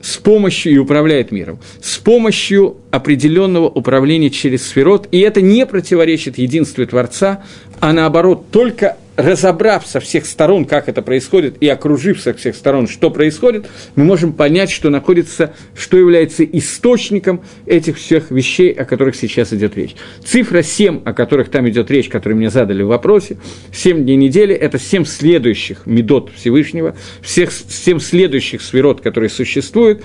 с 0.00 0.16
помощью 0.16 0.72
и 0.72 0.78
управляет 0.78 1.32
миром, 1.32 1.58
с 1.82 1.98
помощью 1.98 2.76
определенного 2.90 3.68
управления 3.68 4.30
через 4.30 4.66
сферот, 4.66 5.08
и 5.10 5.18
это 5.18 5.42
не 5.42 5.66
противоречит 5.66 6.38
единству 6.38 6.86
Творца, 6.86 7.44
а 7.80 7.92
наоборот, 7.92 8.50
только 8.50 8.96
разобрав 9.18 9.84
со 9.84 9.98
всех 9.98 10.26
сторон, 10.26 10.64
как 10.64 10.88
это 10.88 11.02
происходит, 11.02 11.56
и 11.60 11.68
окружив 11.68 12.20
со 12.20 12.32
всех 12.32 12.54
сторон, 12.54 12.86
что 12.86 13.10
происходит, 13.10 13.66
мы 13.96 14.04
можем 14.04 14.32
понять, 14.32 14.70
что 14.70 14.90
находится, 14.90 15.54
что 15.76 15.96
является 15.96 16.44
источником 16.44 17.42
этих 17.66 17.96
всех 17.96 18.30
вещей, 18.30 18.70
о 18.70 18.84
которых 18.84 19.16
сейчас 19.16 19.52
идет 19.52 19.76
речь. 19.76 19.96
Цифра 20.24 20.62
7, 20.62 21.02
о 21.04 21.12
которых 21.12 21.48
там 21.48 21.68
идет 21.68 21.90
речь, 21.90 22.08
которые 22.08 22.36
мне 22.36 22.48
задали 22.48 22.84
в 22.84 22.88
вопросе, 22.88 23.38
7 23.72 24.04
дней 24.04 24.16
недели– 24.16 24.54
это 24.56 24.78
7 24.78 25.04
следующих 25.04 25.84
медот 25.84 26.30
Всевышнего, 26.36 26.94
всех 27.20 27.50
7 27.50 27.98
следующих 27.98 28.62
сферот, 28.62 29.00
которые 29.00 29.30
существуют, 29.30 30.04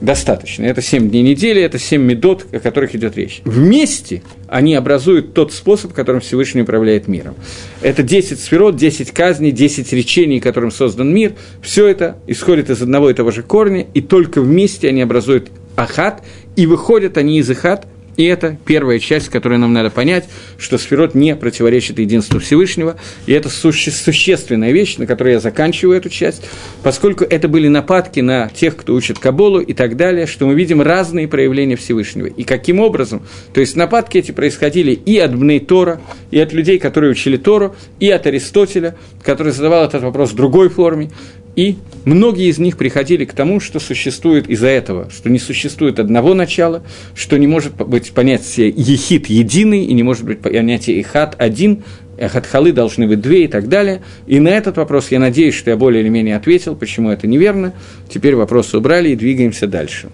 достаточно. 0.00 0.64
Это 0.64 0.82
7 0.82 1.10
дней 1.10 1.22
недели, 1.22 1.62
это 1.62 1.78
7 1.78 2.00
медот, 2.02 2.46
о 2.52 2.58
которых 2.58 2.94
идет 2.94 3.16
речь. 3.16 3.40
Вместе 3.44 4.22
они 4.48 4.74
образуют 4.74 5.34
тот 5.34 5.52
способ, 5.52 5.92
которым 5.92 6.20
Всевышний 6.20 6.62
управляет 6.62 7.08
миром. 7.08 7.34
Это 7.80 8.02
10 8.02 8.38
сферот, 8.38 8.76
10 8.76 9.10
казней, 9.12 9.52
10 9.52 9.92
речений, 9.92 10.40
которым 10.40 10.70
создан 10.70 11.12
мир. 11.12 11.32
Все 11.62 11.86
это 11.86 12.18
исходит 12.26 12.70
из 12.70 12.82
одного 12.82 13.10
и 13.10 13.14
того 13.14 13.30
же 13.30 13.42
корня, 13.42 13.86
и 13.94 14.00
только 14.00 14.40
вместе 14.40 14.88
они 14.88 15.02
образуют 15.02 15.50
ахат, 15.76 16.22
и 16.56 16.66
выходят 16.66 17.16
они 17.16 17.38
из 17.38 17.50
ахат 17.50 17.86
И 18.16 18.24
это 18.24 18.56
первая 18.64 18.98
часть, 18.98 19.28
которую 19.28 19.58
нам 19.60 19.72
надо 19.72 19.90
понять, 19.90 20.28
что 20.58 20.78
сферот 20.78 21.14
не 21.14 21.36
противоречит 21.36 21.98
единству 21.98 22.40
Всевышнего. 22.40 22.96
И 23.26 23.32
это 23.32 23.48
суще- 23.48 23.90
существенная 23.90 24.72
вещь, 24.72 24.96
на 24.96 25.06
которой 25.06 25.34
я 25.34 25.40
заканчиваю 25.40 25.98
эту 25.98 26.08
часть, 26.08 26.42
поскольку 26.82 27.24
это 27.24 27.48
были 27.48 27.68
нападки 27.68 28.20
на 28.20 28.48
тех, 28.48 28.76
кто 28.76 28.94
учит 28.94 29.18
Каболу 29.18 29.60
и 29.60 29.74
так 29.74 29.96
далее, 29.96 30.26
что 30.26 30.46
мы 30.46 30.54
видим 30.54 30.80
разные 30.80 31.28
проявления 31.28 31.76
Всевышнего. 31.76 32.26
И 32.26 32.44
каким 32.44 32.80
образом? 32.80 33.22
То 33.52 33.60
есть 33.60 33.76
нападки 33.76 34.18
эти 34.18 34.32
происходили 34.32 34.92
и 34.92 35.18
от 35.18 35.36
Бней 35.36 35.60
Тора, 35.60 36.00
и 36.30 36.38
от 36.38 36.52
людей, 36.52 36.78
которые 36.78 37.10
учили 37.10 37.36
Тору, 37.36 37.76
и 38.00 38.08
от 38.10 38.26
Аристотеля, 38.26 38.96
который 39.22 39.52
задавал 39.52 39.84
этот 39.84 40.02
вопрос 40.02 40.32
в 40.32 40.36
другой 40.36 40.70
форме. 40.70 41.10
И 41.56 41.76
многие 42.04 42.48
из 42.48 42.58
них 42.58 42.76
приходили 42.76 43.24
к 43.24 43.32
тому, 43.32 43.60
что 43.60 43.80
существует 43.80 44.48
из-за 44.48 44.68
этого, 44.68 45.10
что 45.10 45.30
не 45.30 45.38
существует 45.38 45.98
одного 45.98 46.34
начала, 46.34 46.82
что 47.14 47.38
не 47.38 47.46
может 47.46 47.74
быть 47.74 48.12
понятие 48.12 48.68
ехид 48.68 49.26
единый, 49.26 49.86
и 49.86 49.94
не 49.94 50.02
может 50.02 50.24
быть 50.24 50.40
понятие 50.40 51.00
ихат 51.00 51.34
один, 51.38 51.82
хатхалы 52.20 52.72
должны 52.72 53.08
быть 53.08 53.22
две 53.22 53.44
и 53.44 53.48
так 53.48 53.68
далее. 53.68 54.02
И 54.26 54.38
на 54.38 54.48
этот 54.48 54.76
вопрос 54.76 55.10
я 55.10 55.18
надеюсь, 55.18 55.54
что 55.54 55.70
я 55.70 55.76
более 55.76 56.02
или 56.02 56.10
менее 56.10 56.36
ответил, 56.36 56.76
почему 56.76 57.10
это 57.10 57.26
неверно. 57.26 57.72
Теперь 58.10 58.34
вопросы 58.34 58.76
убрали 58.76 59.08
и 59.08 59.16
двигаемся 59.16 59.66
дальше. 59.66 60.10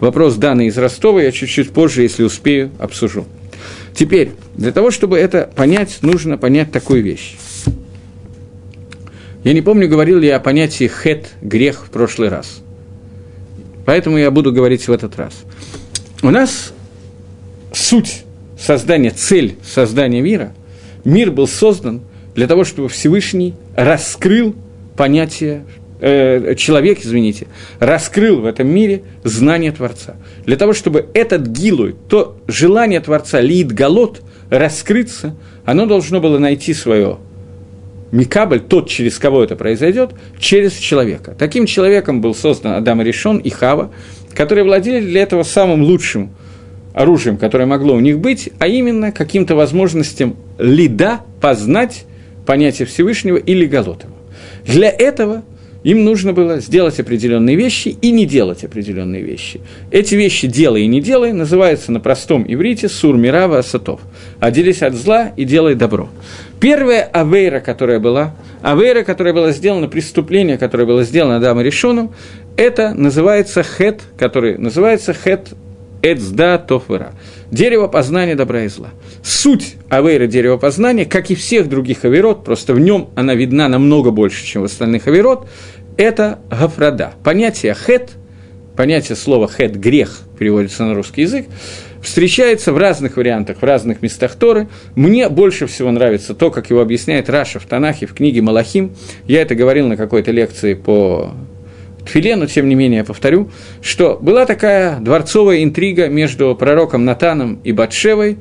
Вопрос 0.00 0.36
данный 0.36 0.66
из 0.66 0.76
Ростова 0.76 1.22
я 1.22 1.30
чуть-чуть 1.30 1.70
позже, 1.70 2.02
если 2.02 2.24
успею, 2.24 2.70
обсужу. 2.78 3.26
Теперь, 3.94 4.30
для 4.56 4.72
того, 4.72 4.90
чтобы 4.90 5.18
это 5.18 5.50
понять, 5.54 5.98
нужно 6.02 6.38
понять 6.38 6.72
такую 6.72 7.02
вещь. 7.02 7.36
Я 9.42 9.54
не 9.54 9.62
помню, 9.62 9.88
говорил 9.88 10.18
ли 10.18 10.28
я 10.28 10.36
о 10.36 10.40
понятии 10.40 10.86
хет, 10.88 11.30
грех 11.40 11.86
в 11.86 11.90
прошлый 11.90 12.28
раз. 12.28 12.60
Поэтому 13.86 14.18
я 14.18 14.30
буду 14.30 14.52
говорить 14.52 14.86
в 14.86 14.92
этот 14.92 15.16
раз. 15.16 15.32
У 16.22 16.30
нас 16.30 16.74
суть 17.72 18.24
создания, 18.58 19.10
цель 19.10 19.56
создания 19.64 20.20
мира, 20.20 20.52
мир 21.04 21.30
был 21.30 21.48
создан 21.48 22.02
для 22.34 22.46
того, 22.46 22.64
чтобы 22.64 22.90
Всевышний 22.90 23.54
раскрыл 23.74 24.54
понятие, 24.96 25.64
э, 26.00 26.54
человек, 26.56 27.00
извините, 27.00 27.46
раскрыл 27.78 28.42
в 28.42 28.46
этом 28.46 28.68
мире 28.68 29.02
знание 29.24 29.72
Творца. 29.72 30.16
Для 30.44 30.56
того, 30.56 30.74
чтобы 30.74 31.06
этот 31.14 31.46
гилуй, 31.46 31.96
то 32.10 32.36
желание 32.46 33.00
Творца, 33.00 33.40
лид 33.40 33.72
галот, 33.72 34.20
раскрыться, 34.50 35.34
оно 35.64 35.86
должно 35.86 36.20
было 36.20 36.38
найти 36.38 36.74
свое 36.74 37.18
Микабль, 38.12 38.60
тот, 38.60 38.88
через 38.88 39.18
кого 39.18 39.44
это 39.44 39.56
произойдет, 39.56 40.10
через 40.38 40.72
человека. 40.74 41.34
Таким 41.38 41.66
человеком 41.66 42.20
был 42.20 42.34
создан 42.34 42.72
Адам 42.72 43.00
Решон 43.02 43.38
и 43.38 43.50
Хава, 43.50 43.90
которые 44.34 44.64
владели 44.64 45.00
для 45.00 45.22
этого 45.22 45.42
самым 45.42 45.82
лучшим 45.82 46.30
оружием, 46.92 47.36
которое 47.36 47.66
могло 47.66 47.94
у 47.94 48.00
них 48.00 48.18
быть, 48.18 48.50
а 48.58 48.66
именно 48.66 49.12
каким-то 49.12 49.54
возможностям 49.54 50.36
лида 50.58 51.20
познать 51.40 52.04
понятие 52.46 52.86
Всевышнего 52.86 53.36
или 53.36 53.64
Голотова. 53.66 54.12
Для 54.66 54.90
этого 54.90 55.44
им 55.82 56.04
нужно 56.04 56.32
было 56.32 56.60
сделать 56.60 57.00
определенные 57.00 57.56
вещи 57.56 57.96
и 58.02 58.10
не 58.10 58.26
делать 58.26 58.64
определенные 58.64 59.22
вещи. 59.22 59.60
Эти 59.90 60.14
вещи 60.14 60.46
«делай» 60.46 60.82
и 60.82 60.86
«не 60.86 61.00
делай» 61.00 61.32
называются 61.32 61.90
на 61.90 62.00
простом 62.00 62.44
иврите 62.46 62.88
«сур 62.88 63.16
мирава 63.16 63.58
асатов»– 63.58 64.00
«отделись 64.40 64.82
от 64.82 64.94
зла 64.94 65.32
и 65.36 65.44
делай 65.44 65.74
добро». 65.74 66.10
Первая 66.60 67.02
авейра, 67.04 67.60
которая 67.60 67.98
была, 68.00 68.34
авейра, 68.60 69.02
которая 69.02 69.32
была 69.32 69.52
сделана, 69.52 69.88
преступление, 69.88 70.58
которое 70.58 70.84
было 70.84 71.04
сделано 71.04 71.36
Адамом 71.36 71.64
Решоном, 71.64 72.14
это 72.56 72.92
называется 72.92 73.62
хет, 73.62 74.02
который 74.18 74.58
называется 74.58 75.14
хет 75.14 75.48
эцда 76.02 76.58
тофера. 76.58 77.12
Дерево 77.50 77.88
познания 77.88 78.34
добра 78.34 78.64
и 78.64 78.68
зла. 78.68 78.90
Суть 79.22 79.76
авейра 79.88 80.26
дерева 80.26 80.58
познания, 80.58 81.06
как 81.06 81.30
и 81.30 81.34
всех 81.34 81.68
других 81.68 82.04
аверот, 82.04 82.44
просто 82.44 82.74
в 82.74 82.80
нем 82.80 83.08
она 83.16 83.34
видна 83.34 83.68
намного 83.68 84.10
больше, 84.10 84.44
чем 84.44 84.62
в 84.62 84.66
остальных 84.66 85.06
аверот, 85.08 85.48
это 85.96 86.38
гафрада. 86.50 87.14
Понятие 87.24 87.74
хет, 87.74 88.10
понятие 88.76 89.16
слова 89.16 89.48
хет, 89.48 89.76
грех, 89.76 90.20
переводится 90.38 90.84
на 90.84 90.94
русский 90.94 91.22
язык, 91.22 91.46
встречается 92.02 92.72
в 92.72 92.78
разных 92.78 93.16
вариантах, 93.16 93.58
в 93.60 93.64
разных 93.64 94.02
местах 94.02 94.34
Торы. 94.34 94.68
Мне 94.94 95.28
больше 95.28 95.66
всего 95.66 95.90
нравится 95.90 96.34
то, 96.34 96.50
как 96.50 96.70
его 96.70 96.80
объясняет 96.80 97.28
Раша 97.28 97.60
в 97.60 97.66
Танахе, 97.66 98.06
в 98.06 98.14
книге 98.14 98.42
Малахим. 98.42 98.92
Я 99.26 99.42
это 99.42 99.54
говорил 99.54 99.86
на 99.86 99.96
какой-то 99.96 100.30
лекции 100.30 100.74
по 100.74 101.32
Тфиле, 102.04 102.36
но 102.36 102.46
тем 102.46 102.68
не 102.68 102.74
менее 102.74 102.98
я 102.98 103.04
повторю, 103.04 103.50
что 103.82 104.18
была 104.20 104.46
такая 104.46 104.98
дворцовая 105.00 105.62
интрига 105.62 106.08
между 106.08 106.54
пророком 106.56 107.04
Натаном 107.04 107.60
и 107.62 107.72
Батшевой 107.72 108.38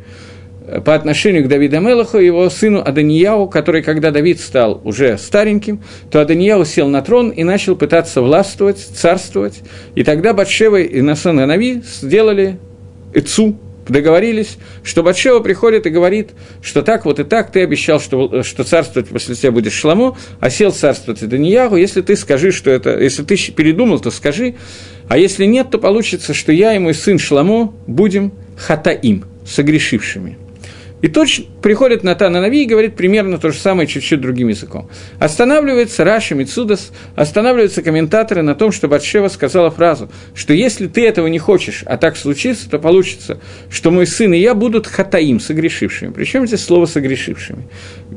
э, 0.66 0.80
по 0.80 0.96
отношению 0.96 1.44
к 1.44 1.50
Давиду 1.50 1.82
Мелаху 1.82 2.20
и 2.20 2.26
его 2.26 2.50
сыну 2.50 2.82
Аданияу, 2.82 3.50
который, 3.50 3.84
когда 3.84 4.12
Давид 4.12 4.40
стал 4.40 4.80
уже 4.86 5.18
стареньким, 5.18 5.84
то 6.10 6.22
Аданияу 6.22 6.64
сел 6.64 6.88
на 6.88 7.02
трон 7.02 7.30
и 7.30 7.44
начал 7.44 7.76
пытаться 7.76 8.22
властвовать, 8.22 8.78
царствовать, 8.78 9.60
и 9.96 10.04
тогда 10.04 10.34
Батшева 10.34 10.80
и 10.80 11.02
Насан 11.02 11.36
Нави 11.36 11.82
сделали 11.84 12.58
Ицу, 13.14 13.58
договорились, 13.90 14.58
что 14.84 15.04
Батшева 15.04 15.40
приходит 15.40 15.86
и 15.86 15.90
говорит, 15.90 16.32
что 16.62 16.82
так 16.82 17.06
вот 17.06 17.20
и 17.20 17.24
так, 17.24 17.52
ты 17.52 17.64
обещал, 17.64 18.00
что, 18.00 18.44
что 18.44 18.64
царствовать 18.64 19.10
после 19.10 19.36
тебя 19.36 19.52
будет 19.52 19.74
Шламо, 19.74 20.18
а 20.40 20.50
сел 20.50 20.72
царствовать 20.72 21.28
Даниягу, 21.28 21.76
если 21.76 22.02
ты 22.02 22.16
скажи, 22.16 22.52
что 22.52 22.70
это, 22.70 23.00
если 23.00 23.24
ты 23.24 23.36
передумал, 23.52 24.00
то 24.00 24.12
скажи, 24.12 24.56
а 25.08 25.18
если 25.18 25.46
нет, 25.46 25.70
то 25.72 25.80
получится, 25.80 26.34
что 26.34 26.52
я 26.52 26.76
и 26.76 26.80
мой 26.80 26.94
сын 26.94 27.20
Шламо 27.20 27.74
будем 27.88 28.32
хатаим, 28.58 29.26
согрешившими. 29.46 30.38
И 31.02 31.08
точно 31.08 31.46
приходит 31.62 32.04
Натан 32.04 32.34
Нави 32.34 32.64
и 32.64 32.68
говорит 32.68 32.96
примерно 32.96 33.38
то 33.38 33.52
же 33.52 33.58
самое, 33.58 33.88
чуть-чуть 33.88 34.20
другим 34.20 34.50
языком. 34.50 34.90
Останавливается 35.20 36.04
Раши 36.04 36.36
Мицудас, 36.36 36.92
останавливаются 37.16 37.82
комментаторы 37.82 38.42
на 38.42 38.56
том, 38.56 38.72
что 38.72 38.88
Батшева 38.88 39.30
сказала 39.30 39.72
фразу, 39.72 40.10
что 40.36 40.54
если 40.54 40.88
ты 40.88 41.08
этого 41.08 41.28
не 41.28 41.40
хочешь, 41.40 41.84
а 41.86 41.98
так 41.98 42.18
случится, 42.18 42.70
то 42.70 42.80
получится, 42.80 43.40
что 43.70 43.92
мой 43.92 44.08
сын 44.08 44.34
и 44.34 44.40
я 44.40 44.54
будут 44.54 44.88
хатаим, 44.88 45.40
согрешившими. 45.40 46.12
Причем 46.12 46.46
здесь 46.46 46.64
слово 46.64 46.86
согрешившими. 46.86 47.68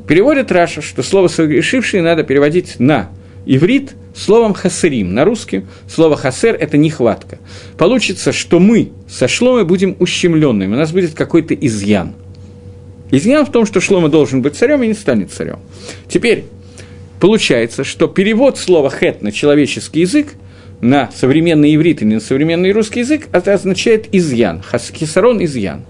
Переводит 0.07 0.51
Раша, 0.51 0.81
что 0.81 1.03
слово 1.03 1.29
согрешившие 1.29 2.03
надо 2.03 2.23
переводить 2.23 2.79
на 2.79 3.09
иврит 3.45 3.93
словом 4.15 4.53
хасерим. 4.53 5.13
На 5.13 5.25
русском 5.25 5.67
слово 5.87 6.17
хасер– 6.17 6.55
это 6.59 6.77
нехватка. 6.77 7.39
Получится, 7.77 8.31
что 8.31 8.59
мы 8.59 8.91
со 9.07 9.27
шломой 9.27 9.63
будем 9.63 9.95
ущемленными, 9.99 10.73
у 10.73 10.77
нас 10.77 10.91
будет 10.91 11.13
какой-то 11.13 11.53
изъян– 11.53 12.15
Изъян 13.13 13.45
в 13.45 13.51
том, 13.51 13.67
что 13.67 13.79
Шлома 13.79 14.09
должен 14.09 14.41
быть 14.41 14.55
царем 14.55 14.81
и 14.81 14.87
не 14.87 14.95
станет 14.95 15.31
царем. 15.31 15.59
Теперь 16.07 16.45
получается, 17.19 17.83
что 17.83 18.07
перевод 18.07 18.57
слова 18.57 18.89
«хет» 18.89 19.21
на 19.21 19.31
человеческий 19.31 19.99
язык, 19.99 20.33
на 20.81 21.11
современный 21.15 21.75
иврит 21.75 22.01
и 22.01 22.05
на 22.05 22.19
современный 22.19 22.71
русский 22.71 23.01
язык, 23.01 23.27
это 23.31 23.53
означает 23.53 24.07
изъян, 24.11 24.63
хисарон– 24.95 25.43
изъян. 25.45 25.81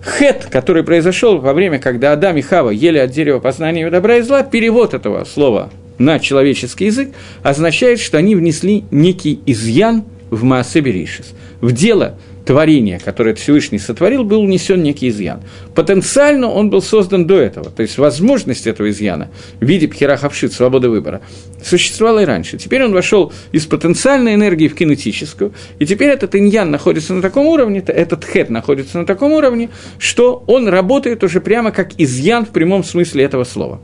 Хет, 0.00 0.46
который 0.48 0.84
произошел 0.84 1.38
во 1.38 1.52
время, 1.52 1.80
когда 1.80 2.12
Адам 2.12 2.36
и 2.36 2.40
Хава 2.40 2.70
ели 2.70 2.98
от 2.98 3.10
дерева 3.10 3.40
познания 3.40 3.90
добра 3.90 4.18
и 4.18 4.22
зла, 4.22 4.44
перевод 4.44 4.94
этого 4.94 5.24
слова 5.24 5.70
на 5.98 6.20
человеческий 6.20 6.84
язык 6.84 7.08
означает, 7.42 7.98
что 7.98 8.16
они 8.16 8.36
внесли 8.36 8.84
некий 8.92 9.40
изъян 9.44 10.04
в 10.30 10.44
Маасе 10.44 10.82
Беришис, 10.82 11.34
в 11.60 11.72
дело 11.72 12.14
творения, 12.48 12.98
которое 12.98 13.34
Всевышний 13.34 13.78
сотворил, 13.78 14.24
был 14.24 14.40
унесен 14.40 14.82
некий 14.82 15.10
изъян. 15.10 15.42
Потенциально 15.74 16.48
он 16.48 16.70
был 16.70 16.80
создан 16.80 17.26
до 17.26 17.36
этого, 17.36 17.68
то 17.68 17.82
есть 17.82 17.98
возможность 17.98 18.66
этого 18.66 18.88
изъяна 18.88 19.30
в 19.60 19.66
виде 19.66 19.86
пхерахавшит, 19.86 20.54
свободы 20.54 20.88
выбора, 20.88 21.20
существовала 21.62 22.20
и 22.20 22.24
раньше. 22.24 22.56
Теперь 22.56 22.82
он 22.84 22.94
вошел 22.94 23.34
из 23.52 23.66
потенциальной 23.66 24.32
энергии 24.32 24.68
в 24.68 24.74
кинетическую, 24.74 25.52
и 25.78 25.84
теперь 25.84 26.08
этот 26.08 26.34
иньян 26.34 26.70
находится 26.70 27.12
на 27.12 27.20
таком 27.20 27.46
уровне, 27.46 27.84
этот 27.86 28.24
хет 28.24 28.48
находится 28.48 28.96
на 28.96 29.04
таком 29.04 29.32
уровне, 29.32 29.68
что 29.98 30.42
он 30.46 30.68
работает 30.68 31.22
уже 31.24 31.42
прямо 31.42 31.70
как 31.70 31.90
изъян 31.98 32.46
в 32.46 32.48
прямом 32.48 32.82
смысле 32.82 33.24
этого 33.24 33.44
слова. 33.44 33.78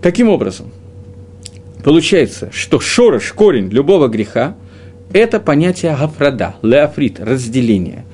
Таким 0.00 0.28
образом, 0.28 0.72
получается, 1.82 2.50
что 2.52 2.78
шорош, 2.78 3.32
корень 3.32 3.68
любого 3.68 4.06
греха– 4.06 4.54
это 5.16 5.40
понятие 5.40 5.96
гафрада, 5.98 6.56
леофрит, 6.62 7.20
разделение. 7.20 8.04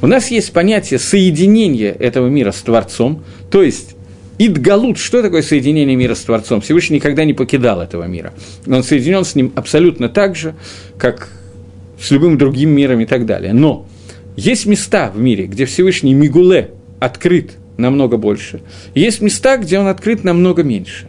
У 0.00 0.06
нас 0.06 0.30
есть 0.30 0.52
понятие 0.52 0.98
соединения 0.98 1.92
этого 1.92 2.28
мира 2.28 2.52
с 2.52 2.60
Творцом, 2.62 3.22
то 3.50 3.62
есть 3.62 3.96
Идгалут, 4.38 4.98
что 4.98 5.22
такое 5.22 5.42
соединение 5.42 5.94
мира 5.94 6.16
с 6.16 6.22
Творцом? 6.22 6.60
Всевышний 6.62 6.96
никогда 6.96 7.24
не 7.24 7.32
покидал 7.32 7.80
этого 7.80 8.04
мира. 8.04 8.32
Он 8.66 8.82
соединен 8.82 9.24
с 9.24 9.36
ним 9.36 9.52
абсолютно 9.54 10.08
так 10.08 10.34
же, 10.34 10.56
как 10.98 11.28
с 12.00 12.10
любым 12.10 12.38
другим 12.38 12.70
миром 12.70 12.98
и 13.00 13.06
так 13.06 13.24
далее. 13.24 13.52
Но 13.52 13.86
есть 14.34 14.66
места 14.66 15.12
в 15.14 15.18
мире, 15.20 15.46
где 15.46 15.64
Всевышний 15.64 16.14
Мигуле 16.14 16.70
открыт 16.98 17.52
намного 17.76 18.16
больше. 18.16 18.62
Есть 18.94 19.20
места, 19.20 19.58
где 19.58 19.78
он 19.78 19.86
открыт 19.86 20.24
намного 20.24 20.62
меньше. 20.64 21.06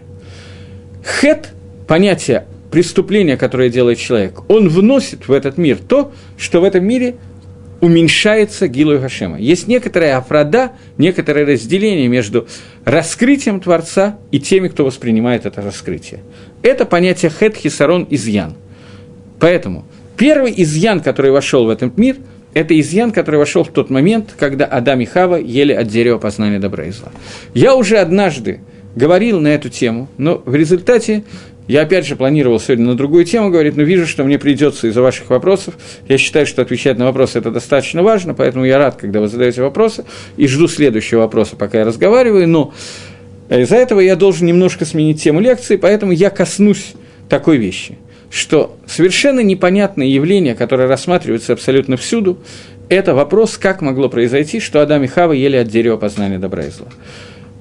Хет, 1.03 1.49
понятие 1.87 2.45
преступление, 2.73 3.37
которое 3.37 3.69
делает 3.69 3.99
человек, 3.99 4.49
он 4.49 4.67
вносит 4.67 5.27
в 5.27 5.31
этот 5.31 5.59
мир 5.59 5.77
то, 5.77 6.11
что 6.39 6.59
в 6.59 6.63
этом 6.63 6.83
мире 6.83 7.17
уменьшается 7.81 8.67
Гилу 8.67 8.97
Гашема. 8.97 9.37
Есть 9.37 9.67
некоторая 9.67 10.17
афрада, 10.17 10.71
некоторое 10.97 11.45
разделение 11.45 12.07
между 12.07 12.47
раскрытием 12.83 13.59
Творца 13.59 14.17
и 14.31 14.39
теми, 14.39 14.69
кто 14.69 14.85
воспринимает 14.85 15.45
это 15.45 15.61
раскрытие. 15.61 16.21
Это 16.63 16.85
понятие 16.85 17.29
хет, 17.29 17.55
хисарон, 17.55 18.07
изъян. 18.09 18.55
Поэтому 19.39 19.85
первый 20.17 20.51
изъян, 20.57 21.01
который 21.01 21.29
вошел 21.29 21.65
в 21.65 21.69
этот 21.69 21.95
мир, 21.95 22.15
это 22.55 22.79
изъян, 22.79 23.11
который 23.11 23.35
вошел 23.35 23.63
в 23.63 23.69
тот 23.69 23.91
момент, 23.91 24.33
когда 24.35 24.65
Адам 24.65 24.99
и 25.01 25.05
Хава 25.05 25.35
ели 25.35 25.73
от 25.73 25.89
дерева 25.89 26.17
познания 26.17 26.57
добра 26.57 26.85
и 26.85 26.91
зла. 26.91 27.11
Я 27.53 27.75
уже 27.75 27.97
однажды 27.97 28.61
говорил 28.95 29.39
на 29.39 29.49
эту 29.49 29.69
тему, 29.69 30.07
но 30.17 30.41
в 30.43 30.55
результате 30.55 31.23
я 31.67 31.83
опять 31.83 32.05
же 32.05 32.15
планировал 32.15 32.59
сегодня 32.59 32.85
на 32.87 32.95
другую 32.95 33.23
тему 33.25 33.49
говорить, 33.49 33.77
но 33.77 33.83
вижу, 33.83 34.05
что 34.05 34.23
мне 34.23 34.37
придется 34.37 34.87
из-за 34.87 35.01
ваших 35.01 35.29
вопросов. 35.29 35.75
Я 36.07 36.17
считаю, 36.17 36.45
что 36.45 36.61
отвечать 36.61 36.97
на 36.97 37.05
вопросы 37.05 37.39
это 37.39 37.51
достаточно 37.51 38.03
важно, 38.03 38.33
поэтому 38.33 38.65
я 38.65 38.77
рад, 38.77 38.97
когда 38.97 39.21
вы 39.21 39.27
задаете 39.27 39.61
вопросы, 39.61 40.03
и 40.35 40.47
жду 40.47 40.67
следующего 40.67 41.19
вопроса, 41.19 41.55
пока 41.55 41.79
я 41.79 41.85
разговариваю. 41.85 42.49
Но 42.49 42.73
из-за 43.49 43.77
этого 43.77 44.01
я 44.01 44.15
должен 44.17 44.45
немножко 44.45 44.83
сменить 44.83 45.23
тему 45.23 45.39
лекции, 45.39 45.77
поэтому 45.77 46.11
я 46.11 46.29
коснусь 46.29 46.93
такой 47.29 47.57
вещи, 47.57 47.97
что 48.29 48.77
совершенно 48.85 49.39
непонятное 49.39 50.07
явление, 50.07 50.55
которое 50.55 50.87
рассматривается 50.87 51.53
абсолютно 51.53 51.95
всюду, 51.95 52.39
это 52.89 53.15
вопрос, 53.15 53.57
как 53.57 53.81
могло 53.81 54.09
произойти, 54.09 54.59
что 54.59 54.81
Адам 54.81 55.03
и 55.03 55.07
Хава 55.07 55.31
ели 55.31 55.55
от 55.55 55.69
дерева 55.69 55.95
познания 55.95 56.39
добра 56.39 56.65
и 56.65 56.69
зла. 56.69 56.87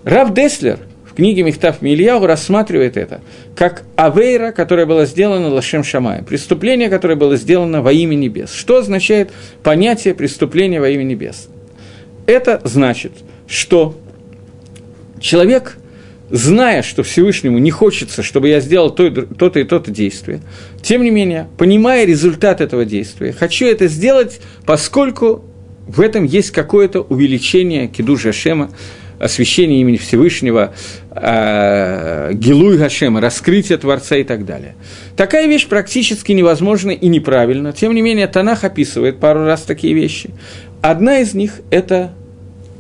Рав 0.05 0.34
Деслер– 0.34 0.80
в 1.12 1.14
книге 1.14 1.42
Мехтав 1.42 1.82
Мильяу 1.82 2.24
рассматривает 2.24 2.96
это 2.96 3.20
как 3.54 3.84
авейра, 3.96 4.50
которая 4.50 4.86
была 4.86 5.04
сделана 5.04 5.48
Лашем 5.48 5.84
Шамаем, 5.84 6.24
преступление, 6.24 6.88
которое 6.88 7.16
было 7.16 7.36
сделано 7.36 7.82
во 7.82 7.92
имя 7.92 8.14
небес. 8.14 8.50
Что 8.50 8.78
означает 8.78 9.30
понятие 9.62 10.14
преступления 10.14 10.80
во 10.80 10.88
имя 10.88 11.02
небес? 11.02 11.48
Это 12.24 12.62
значит, 12.64 13.12
что 13.46 13.94
человек, 15.20 15.76
зная, 16.30 16.80
что 16.80 17.02
Всевышнему 17.02 17.58
не 17.58 17.70
хочется, 17.70 18.22
чтобы 18.22 18.48
я 18.48 18.60
сделал 18.60 18.88
то-то 18.88 19.60
и 19.60 19.64
то-то 19.64 19.90
действие, 19.90 20.40
тем 20.80 21.02
не 21.02 21.10
менее, 21.10 21.46
понимая 21.58 22.06
результат 22.06 22.62
этого 22.62 22.86
действия, 22.86 23.34
хочу 23.34 23.66
это 23.66 23.86
сделать, 23.86 24.40
поскольку 24.64 25.44
в 25.86 26.00
этом 26.00 26.24
есть 26.24 26.52
какое-то 26.52 27.02
увеличение 27.02 27.86
кидужа 27.88 28.32
Шема, 28.32 28.70
освящение 29.22 29.80
имени 29.80 29.96
Всевышнего, 29.96 30.74
э, 31.10 32.30
Гилуй 32.34 32.76
Гашема, 32.76 33.20
раскрытие 33.20 33.78
Творца 33.78 34.16
и 34.16 34.24
так 34.24 34.44
далее. 34.44 34.74
Такая 35.16 35.46
вещь 35.46 35.66
практически 35.68 36.32
невозможна 36.32 36.90
и 36.90 37.08
неправильна. 37.08 37.72
Тем 37.72 37.94
не 37.94 38.02
менее, 38.02 38.26
Танах 38.26 38.64
описывает 38.64 39.20
пару 39.20 39.44
раз 39.44 39.62
такие 39.62 39.94
вещи. 39.94 40.30
Одна 40.80 41.18
из 41.18 41.34
них– 41.34 41.60
это 41.70 42.12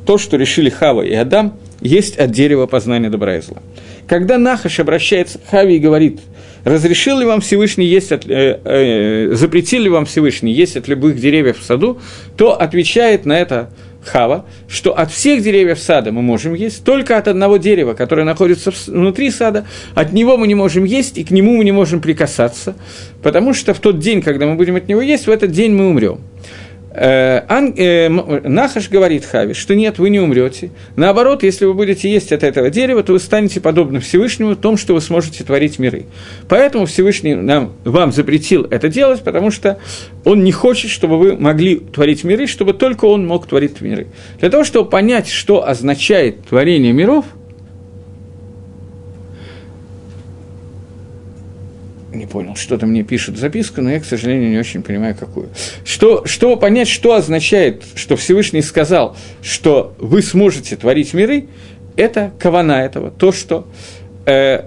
то, 0.04 0.18
что 0.18 0.36
решили 0.36 0.68
Хава 0.68 1.02
и 1.02 1.14
Адам, 1.14 1.58
есть 1.80 2.18
от 2.18 2.32
дерева 2.32 2.66
познания 2.66 3.10
добра 3.10 3.36
и 3.36 3.40
зла. 3.40 3.58
Когда 4.08 4.38
Нахаш 4.38 4.80
обращается 4.80 5.38
к 5.38 5.48
Хаве 5.48 5.76
и 5.76 5.78
говорит, 5.78 6.20
разрешил 6.64 7.18
ли 7.18 7.26
вам 7.26 7.40
Всевышний 7.40 7.86
есть 7.86 8.10
от, 8.12 8.28
э, 8.28 8.60
э, 8.64 9.34
запретил 9.34 9.82
ли 9.82 9.88
вам 9.88 10.06
Всевышний 10.06 10.52
есть 10.52 10.76
от 10.76 10.88
любых 10.88 11.20
деревьев 11.20 11.60
в 11.60 11.64
саду, 11.64 12.00
то 12.36 12.60
отвечает 12.60 13.26
на 13.26 13.38
это 13.38 13.70
Хава, 14.04 14.46
что 14.68 14.98
от 14.98 15.12
всех 15.12 15.42
деревьев 15.42 15.78
сада 15.78 16.10
мы 16.10 16.22
можем 16.22 16.54
есть, 16.54 16.84
только 16.84 17.16
от 17.16 17.28
одного 17.28 17.56
дерева, 17.56 17.94
которое 17.94 18.24
находится 18.24 18.72
внутри 18.86 19.30
сада, 19.30 19.66
от 19.94 20.12
него 20.12 20.36
мы 20.36 20.48
не 20.48 20.54
можем 20.54 20.84
есть, 20.84 21.18
и 21.18 21.24
к 21.24 21.30
нему 21.30 21.56
мы 21.56 21.64
не 21.64 21.72
можем 21.72 22.00
прикасаться, 22.00 22.74
потому 23.22 23.54
что 23.54 23.74
в 23.74 23.78
тот 23.78 24.00
день, 24.00 24.20
когда 24.20 24.46
мы 24.46 24.56
будем 24.56 24.76
от 24.76 24.88
него 24.88 25.00
есть, 25.00 25.26
в 25.26 25.30
этот 25.30 25.52
день 25.52 25.72
мы 25.72 25.88
умрем. 25.88 26.20
Э, 26.94 27.42
э, 27.48 28.08
Нахаш 28.08 28.90
говорит 28.90 29.24
Хави, 29.24 29.54
что 29.54 29.74
нет, 29.74 29.98
вы 29.98 30.10
не 30.10 30.20
умрете. 30.20 30.70
Наоборот, 30.96 31.42
если 31.42 31.64
вы 31.64 31.74
будете 31.74 32.10
есть 32.10 32.32
от 32.32 32.42
этого 32.42 32.68
дерева, 32.68 33.02
то 33.02 33.12
вы 33.12 33.18
станете 33.18 33.60
подобны 33.60 34.00
Всевышнему 34.00 34.52
в 34.52 34.56
том, 34.56 34.76
что 34.76 34.94
вы 34.94 35.00
сможете 35.00 35.42
творить 35.44 35.78
миры. 35.78 36.04
Поэтому 36.48 36.86
Всевышний 36.86 37.34
нам, 37.34 37.72
вам 37.84 38.12
запретил 38.12 38.64
это 38.64 38.88
делать, 38.88 39.22
потому 39.22 39.50
что 39.50 39.78
он 40.24 40.44
не 40.44 40.52
хочет, 40.52 40.90
чтобы 40.90 41.18
вы 41.18 41.36
могли 41.36 41.76
творить 41.76 42.24
миры, 42.24 42.46
чтобы 42.46 42.74
только 42.74 43.06
он 43.06 43.26
мог 43.26 43.46
творить 43.46 43.80
миры. 43.80 44.08
Для 44.40 44.50
того, 44.50 44.64
чтобы 44.64 44.90
понять, 44.90 45.28
что 45.28 45.66
означает 45.66 46.44
творение 46.44 46.92
миров– 46.92 47.24
не 52.14 52.26
понял, 52.26 52.56
что-то 52.56 52.86
мне 52.86 53.02
пишут 53.02 53.38
записку, 53.38 53.80
но 53.80 53.90
я, 53.90 54.00
к 54.00 54.04
сожалению, 54.04 54.50
не 54.50 54.58
очень 54.58 54.82
понимаю, 54.82 55.16
какую. 55.18 55.48
Что, 55.84 56.24
чтобы 56.26 56.58
понять, 56.58 56.88
что 56.88 57.14
означает, 57.14 57.82
что 57.94 58.16
Всевышний 58.16 58.62
сказал, 58.62 59.16
что 59.42 59.94
вы 59.98 60.22
сможете 60.22 60.76
творить 60.76 61.14
миры, 61.14 61.46
это 61.96 62.32
кавана 62.38 62.84
этого, 62.84 63.10
то, 63.10 63.32
что 63.32 63.66
э, 64.26 64.64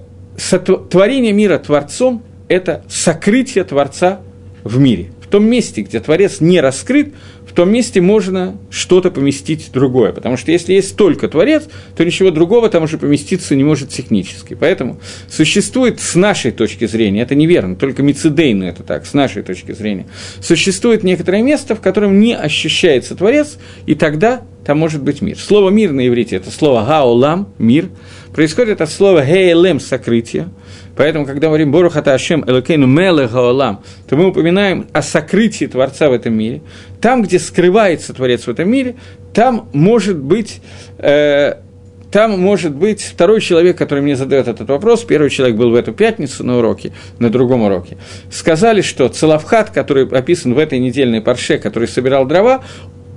творение 0.90 1.34
мира 1.34 1.58
Творцом– 1.58 2.24
это 2.48 2.84
сокрытие 2.88 3.64
Творца 3.64 4.20
в 4.64 4.80
мире. 4.80 5.12
В 5.22 5.28
том 5.28 5.46
месте, 5.46 5.82
где 5.82 6.00
Творец 6.00 6.40
не 6.40 6.62
раскрыт, 6.62 7.14
том 7.56 7.72
месте 7.72 8.02
можно 8.02 8.58
что-то 8.70 9.12
поместить 9.12 9.72
другое. 9.72 10.12
Потому 10.12 10.38
что 10.38 10.52
если 10.52 10.74
есть 10.74 10.96
только 10.96 11.28
Творец, 11.28 11.64
то 11.96 12.04
ничего 12.04 12.32
другого 12.32 12.70
там 12.70 12.84
уже 12.84 12.98
поместиться 12.98 13.56
не 13.56 13.64
может 13.64 13.90
технически. 13.90 14.56
Поэтому 14.60 15.00
существует 15.30 16.00
с 16.00 16.16
нашей 16.16 16.52
точки 16.52 16.86
зрения, 16.86 17.22
это 17.22 17.36
неверно, 17.36 17.76
только 17.76 18.04
Мицидейну 18.04 18.66
это 18.66 18.84
так, 18.84 19.06
с 19.06 19.14
нашей 19.14 19.44
точки 19.44 19.72
зрения, 19.72 20.06
существует 20.42 21.04
некоторое 21.04 21.42
место, 21.42 21.76
в 21.76 21.82
котором 21.82 22.20
не 22.20 22.36
ощущается 22.36 23.16
Творец, 23.16 23.58
и 23.86 23.96
тогда 23.96 24.42
там 24.66 24.80
может 24.80 25.04
быть 25.04 25.22
мир. 25.22 25.38
Слово 25.38 25.70
«мир» 25.70 25.92
на 25.92 26.08
иврите– 26.08 26.36
это 26.38 26.52
слово 26.52 26.84
«гаолам»– 26.86 27.54
«мир», 27.58 27.90
происходит 28.34 28.82
от 28.82 28.90
слова 28.90 29.24
«гейлем»– 29.24 29.80
«сокрытие», 29.82 30.50
Поэтому, 30.96 31.26
когда 31.26 31.48
мы 31.48 31.52
говорим 31.52 31.72
«Борухата 31.72 32.14
Ашем 32.14 32.44
Элокейну 32.48 32.88
Меле 32.88 33.28
Гаолам», 33.28 33.84
то 34.08 34.16
мы 34.16 34.28
упоминаем 34.28 34.88
о 34.94 35.02
сокрытии 35.02 35.66
Творца 35.66 36.10
в 36.10 36.14
этом 36.14 36.34
мире. 36.34 36.62
Там, 37.02 37.22
где 37.22 37.38
скрывается 37.38 38.14
Творец 38.14 38.48
в 38.48 38.50
этом 38.50 38.70
мире, 38.70 38.96
там 39.34 39.68
может 39.74 40.18
быть... 40.18 40.62
Э, 40.98 41.56
там 42.12 42.40
может 42.40 42.74
быть 42.74 43.02
второй 43.02 43.42
человек, 43.42 43.78
который 43.78 44.00
мне 44.00 44.16
задает 44.16 44.48
этот 44.48 44.70
вопрос, 44.70 45.04
первый 45.04 45.30
человек 45.30 45.58
был 45.58 45.72
в 45.72 45.76
эту 45.76 45.92
пятницу 45.92 46.46
на 46.46 46.60
уроке, 46.60 46.94
на 47.20 47.30
другом 47.30 47.64
уроке, 47.64 47.98
сказали, 48.32 48.82
что 48.82 49.10
Целавхат, 49.10 49.72
который 49.72 50.08
описан 50.08 50.54
в 50.54 50.60
этой 50.60 50.80
недельной 50.80 51.20
парше, 51.20 51.58
который 51.58 51.90
собирал 51.90 52.26
дрова, 52.26 52.64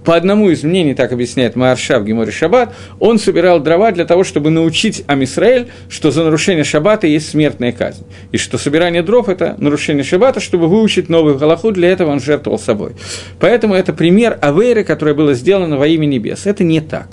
по 0.04 0.16
одному 0.16 0.50
из 0.50 0.62
мнений, 0.62 0.94
так 0.94 1.12
объясняет 1.12 1.56
Маарша 1.56 1.98
в 1.98 2.04
Геморе 2.04 2.32
Шаббат, 2.32 2.74
он 2.98 3.18
собирал 3.18 3.60
дрова 3.60 3.92
для 3.92 4.04
того, 4.04 4.24
чтобы 4.24 4.50
научить 4.50 5.04
Амисраэль, 5.06 5.68
что 5.88 6.10
за 6.10 6.24
нарушение 6.24 6.64
Шаббата 6.64 7.06
есть 7.06 7.30
смертная 7.30 7.72
казнь. 7.72 8.04
И 8.32 8.38
что 8.38 8.58
собирание 8.58 9.02
дров– 9.02 9.28
это 9.30 9.56
нарушение 9.58 10.04
Шаббата, 10.04 10.40
чтобы 10.40 10.68
выучить 10.68 11.08
новую 11.08 11.38
Галаху, 11.38 11.72
для 11.72 11.88
этого 11.90 12.10
он 12.10 12.20
жертвовал 12.20 12.58
собой. 12.58 12.92
Поэтому 13.40 13.74
это 13.74 13.92
пример 13.92 14.38
Авейры, 14.40 14.84
которое 14.84 15.14
было 15.14 15.34
сделано 15.34 15.76
во 15.76 15.86
имя 15.86 16.06
небес. 16.06 16.46
Это 16.46 16.64
не 16.64 16.80
так. 16.80 17.08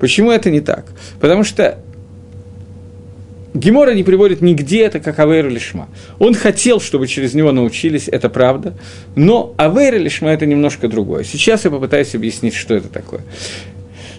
Почему 0.00 0.30
это 0.30 0.50
не 0.50 0.60
так? 0.60 0.86
Потому 1.20 1.44
что 1.44 1.78
Гемора 3.54 3.92
не 3.92 4.02
приводит 4.02 4.40
нигде 4.40 4.82
это 4.82 4.98
как 4.98 5.18
Авейр 5.18 5.48
Лишма. 5.48 5.88
Он 6.18 6.34
хотел, 6.34 6.80
чтобы 6.80 7.06
через 7.06 7.34
него 7.34 7.52
научились, 7.52 8.08
это 8.08 8.30
правда, 8.30 8.74
но 9.14 9.54
Авейр 9.58 9.98
Лишма 9.98 10.30
это 10.30 10.46
немножко 10.46 10.88
другое. 10.88 11.24
Сейчас 11.24 11.64
я 11.64 11.70
попытаюсь 11.70 12.14
объяснить, 12.14 12.54
что 12.54 12.74
это 12.74 12.88
такое. 12.88 13.20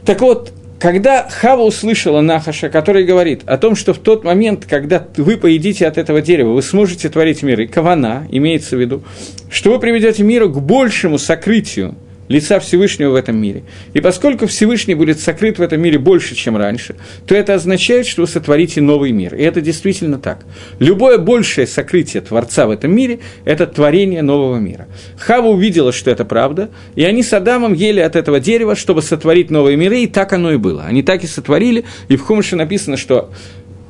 Так 0.06 0.22
вот, 0.22 0.52
когда 0.80 1.30
Хава 1.30 1.62
услышала 1.62 2.20
Нахаша, 2.20 2.70
который 2.70 3.06
говорит 3.06 3.42
о 3.46 3.58
том, 3.58 3.76
что 3.76 3.94
в 3.94 4.00
тот 4.00 4.24
момент, 4.24 4.66
когда 4.70 5.08
вы 5.16 5.38
поедите 5.38 5.88
от 5.88 5.98
этого 5.98 6.22
дерева, 6.22 6.52
вы 6.52 6.62
сможете 6.62 7.08
творить 7.10 7.42
мир, 7.42 7.62
и 7.62 7.68
кавана, 7.68 8.28
имеется 8.30 8.76
в 8.76 8.82
виду, 8.82 9.02
что 9.50 9.72
вы 9.72 9.80
приведете 9.80 10.24
миру 10.24 10.50
к 10.50 10.60
большему 10.62 11.18
сокрытию 11.18 11.96
лица 12.28 12.60
Всевышнего 12.60 13.12
в 13.12 13.16
этом 13.16 13.38
мире. 13.38 13.64
И 13.94 14.02
поскольку 14.02 14.48
Всевышний 14.48 14.96
будет 14.96 15.20
сокрыт 15.20 15.60
в 15.60 15.62
этом 15.62 15.82
мире 15.82 16.00
больше, 16.00 16.36
чем 16.36 16.58
раньше, 16.58 16.96
то 17.26 17.36
это 17.36 17.54
означает, 17.54 18.06
что 18.06 18.22
вы 18.22 18.28
сотворите 18.28 18.82
новый 18.82 19.12
мир. 19.12 19.36
И 19.36 19.44
это 19.44 19.62
действительно 19.62 20.18
так. 20.18 20.46
Любое 20.80 21.18
большее 21.18 21.68
сокрытие 21.68 22.22
Творца 22.22 22.66
в 22.68 22.72
этом 22.72 22.96
мире– 22.96 23.20
это 23.46 23.68
творение 23.68 24.22
нового 24.22 24.58
мира. 24.58 24.88
Хава 25.18 25.48
увидела, 25.48 25.92
что 25.92 26.12
это 26.12 26.26
правда, 26.26 26.70
и 26.96 27.04
они 27.04 27.24
с 27.24 27.34
Адамом 27.34 27.74
ели 27.74 28.00
от 28.00 28.16
этого 28.16 28.40
дерева, 28.40 28.76
чтобы 28.76 29.02
сотворить 29.02 29.50
новые 29.50 29.78
миры, 29.78 30.02
и 30.02 30.08
так 30.08 30.34
оно 30.34 30.52
и 30.52 30.58
было. 30.58 30.84
Они 30.84 31.04
так 31.04 31.24
и 31.24 31.28
сотворили, 31.28 31.86
и 32.08 32.16
в 32.16 32.22
Хумше 32.22 32.56
написано, 32.56 32.98
что 32.98 33.32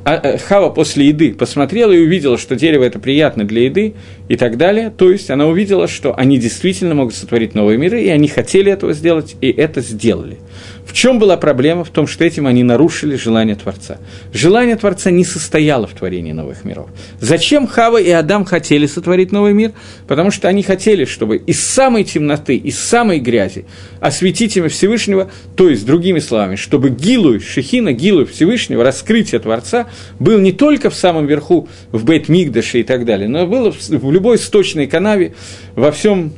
Хава 0.06 0.70
после 0.70 1.08
еды 1.08 1.34
посмотрела 1.34 1.92
и 1.94 2.02
увидела, 2.04 2.38
что 2.38 2.56
дерево 2.56 2.84
это 2.84 3.00
приятно 3.00 3.46
для 3.46 3.64
еды 3.64 3.94
и 4.28 4.36
так 4.36 4.58
далее. 4.58 4.90
То 4.90 5.10
есть 5.10 5.30
она 5.30 5.48
увидела, 5.48 5.88
что 5.88 6.14
они 6.18 6.38
действительно 6.38 6.94
могут 6.94 7.16
сотворить 7.16 7.56
новые 7.56 7.78
миры, 7.78 8.02
и 8.02 8.10
они 8.10 8.28
хотели 8.28 8.72
этого 8.72 8.94
сделать, 8.94 9.36
и 9.40 9.50
это 9.50 9.82
сделали. 9.82 10.38
В 10.86 10.94
чем 10.94 11.18
была 11.18 11.38
проблема? 11.38 11.84
В 11.84 11.90
том, 11.90 12.08
что 12.08 12.26
этим 12.26 12.46
они 12.46 12.64
нарушили 12.64 13.16
желание 13.16 13.56
Творца. 13.56 13.98
Желание 14.34 14.76
Творца 14.76 15.12
не 15.12 15.24
состояло 15.24 15.88
в 15.88 15.94
творении 15.94 16.34
новых 16.34 16.66
миров. 16.66 16.90
Зачем 17.20 17.68
Хава 17.68 17.98
и 17.98 18.10
Адам 18.10 18.46
хотели 18.46 18.86
сотворить 18.86 19.32
новый 19.32 19.54
мир? 19.54 19.72
Потому 20.08 20.30
что 20.30 20.48
они 20.48 20.62
хотели, 20.62 21.06
чтобы 21.06 21.38
из 21.38 21.60
самой 21.64 22.04
темноты, 22.04 22.56
из 22.58 22.78
самой 22.78 23.20
грязи 23.20 23.66
осветить 24.00 24.58
имя 24.58 24.70
Всевышнего, 24.70 25.32
то 25.56 25.70
есть, 25.70 25.86
другими 25.86 26.20
словами, 26.20 26.56
чтобы 26.56 26.90
Гилу, 26.90 27.40
Шехина, 27.40 27.94
Гилу 27.94 28.26
Всевышнего, 28.26 28.84
раскрытие 28.84 29.40
Творца, 29.40 29.88
был 30.20 30.40
не 30.40 30.52
только 30.52 30.90
в 30.90 30.96
самом 30.96 31.26
верху, 31.26 31.70
в 31.92 32.04
Бейт 32.04 32.30
Мигдаше 32.30 32.82
и 32.82 32.84
так 32.84 33.06
далее, 33.06 33.28
но 33.28 33.48
было 33.48 33.72
в 33.72 34.12
любой 34.12 34.38
сточной 34.38 34.88
канаве, 34.88 35.34
во 35.76 35.92
всем 35.92 36.34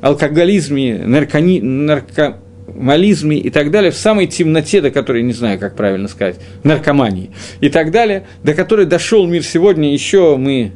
алкоголизме, 0.00 0.98
наркони, 0.98 1.60
наркомализме 2.76 3.38
и 3.38 3.50
так 3.50 3.70
далее, 3.70 3.90
в 3.90 3.96
самой 3.96 4.26
темноте, 4.26 4.80
до 4.80 4.90
которой, 4.90 5.22
не 5.22 5.32
знаю, 5.32 5.58
как 5.58 5.76
правильно 5.76 6.08
сказать, 6.08 6.36
наркомании. 6.62 7.30
И 7.60 7.68
так 7.68 7.90
далее, 7.90 8.26
до 8.42 8.54
которой 8.54 8.86
дошел 8.86 9.26
мир 9.26 9.42
сегодня, 9.42 9.92
еще 9.92 10.36
мы 10.36 10.72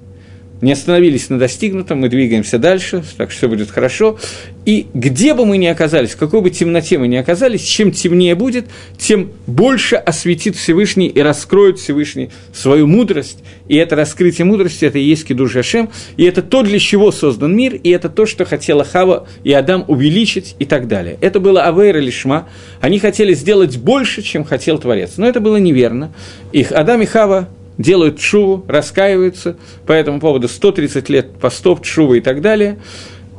не 0.61 0.73
остановились 0.73 1.31
на 1.31 1.39
достигнутом, 1.39 2.01
мы 2.01 2.09
двигаемся 2.09 2.59
дальше, 2.59 3.03
так 3.17 3.31
что 3.31 3.41
все 3.41 3.49
будет 3.49 3.71
хорошо. 3.71 4.19
И 4.67 4.87
где 4.93 5.33
бы 5.35 5.47
мы 5.47 5.57
ни 5.57 5.67
оказались, 5.67 6.11
в 6.11 6.17
какой 6.19 6.43
бы 6.43 6.51
темноте 6.51 6.99
мы 6.99 7.09
ни 7.09 7.17
оказались, 7.17 7.63
чем 7.63 7.93
темнее 7.93 8.35
будет, 8.35 8.67
тем 8.99 9.31
больше 9.47 9.97
осветит 9.97 10.57
Всевышний 10.57 11.07
и 11.09 11.21
раскроет 11.21 11.79
Всевышний 11.79 12.31
свою 12.53 12.87
мудрость. 12.87 13.39
И 13.69 13.77
это 13.77 13.97
раскрытие 13.97 14.45
мудрости, 14.45 14.85
это 14.85 14.99
и 14.99 15.03
есть 15.03 15.27
Кидуш 15.27 15.53
Хашем, 15.53 15.89
и 16.17 16.25
это 16.25 16.43
то, 16.43 16.63
для 16.63 16.79
чего 16.79 17.11
создан 17.11 17.57
мир, 17.57 17.75
и 17.75 17.91
это 17.91 18.11
то, 18.11 18.27
что 18.27 18.45
хотела 18.45 18.85
Хава 18.85 19.27
и 19.45 19.53
Адам 19.53 19.85
увеличить 19.89 20.57
и 20.59 20.67
так 20.67 20.89
далее. 20.89 21.17
Это 21.21 21.41
было 21.41 21.63
Авейра 21.63 21.99
Лишма, 21.99 22.49
они 22.81 22.99
хотели 22.99 23.33
сделать 23.33 23.79
больше, 23.79 24.23
чем 24.23 24.45
хотел 24.45 24.79
Творец. 24.79 25.13
Но 25.17 25.27
это 25.27 25.41
было 25.41 25.57
неверно. 25.57 26.13
Их 26.53 26.73
Адам 26.73 27.01
и 27.01 27.07
Хава 27.07 27.49
делают 27.81 28.21
шуву, 28.21 28.65
раскаиваются 28.69 29.57
по 29.87 29.93
этому 29.93 30.21
поводу 30.21 30.49
130 30.49 31.09
лет 31.09 31.33
постов, 31.39 31.81
шува 31.83 32.15
и 32.15 32.21
так 32.21 32.41
далее. 32.41 32.79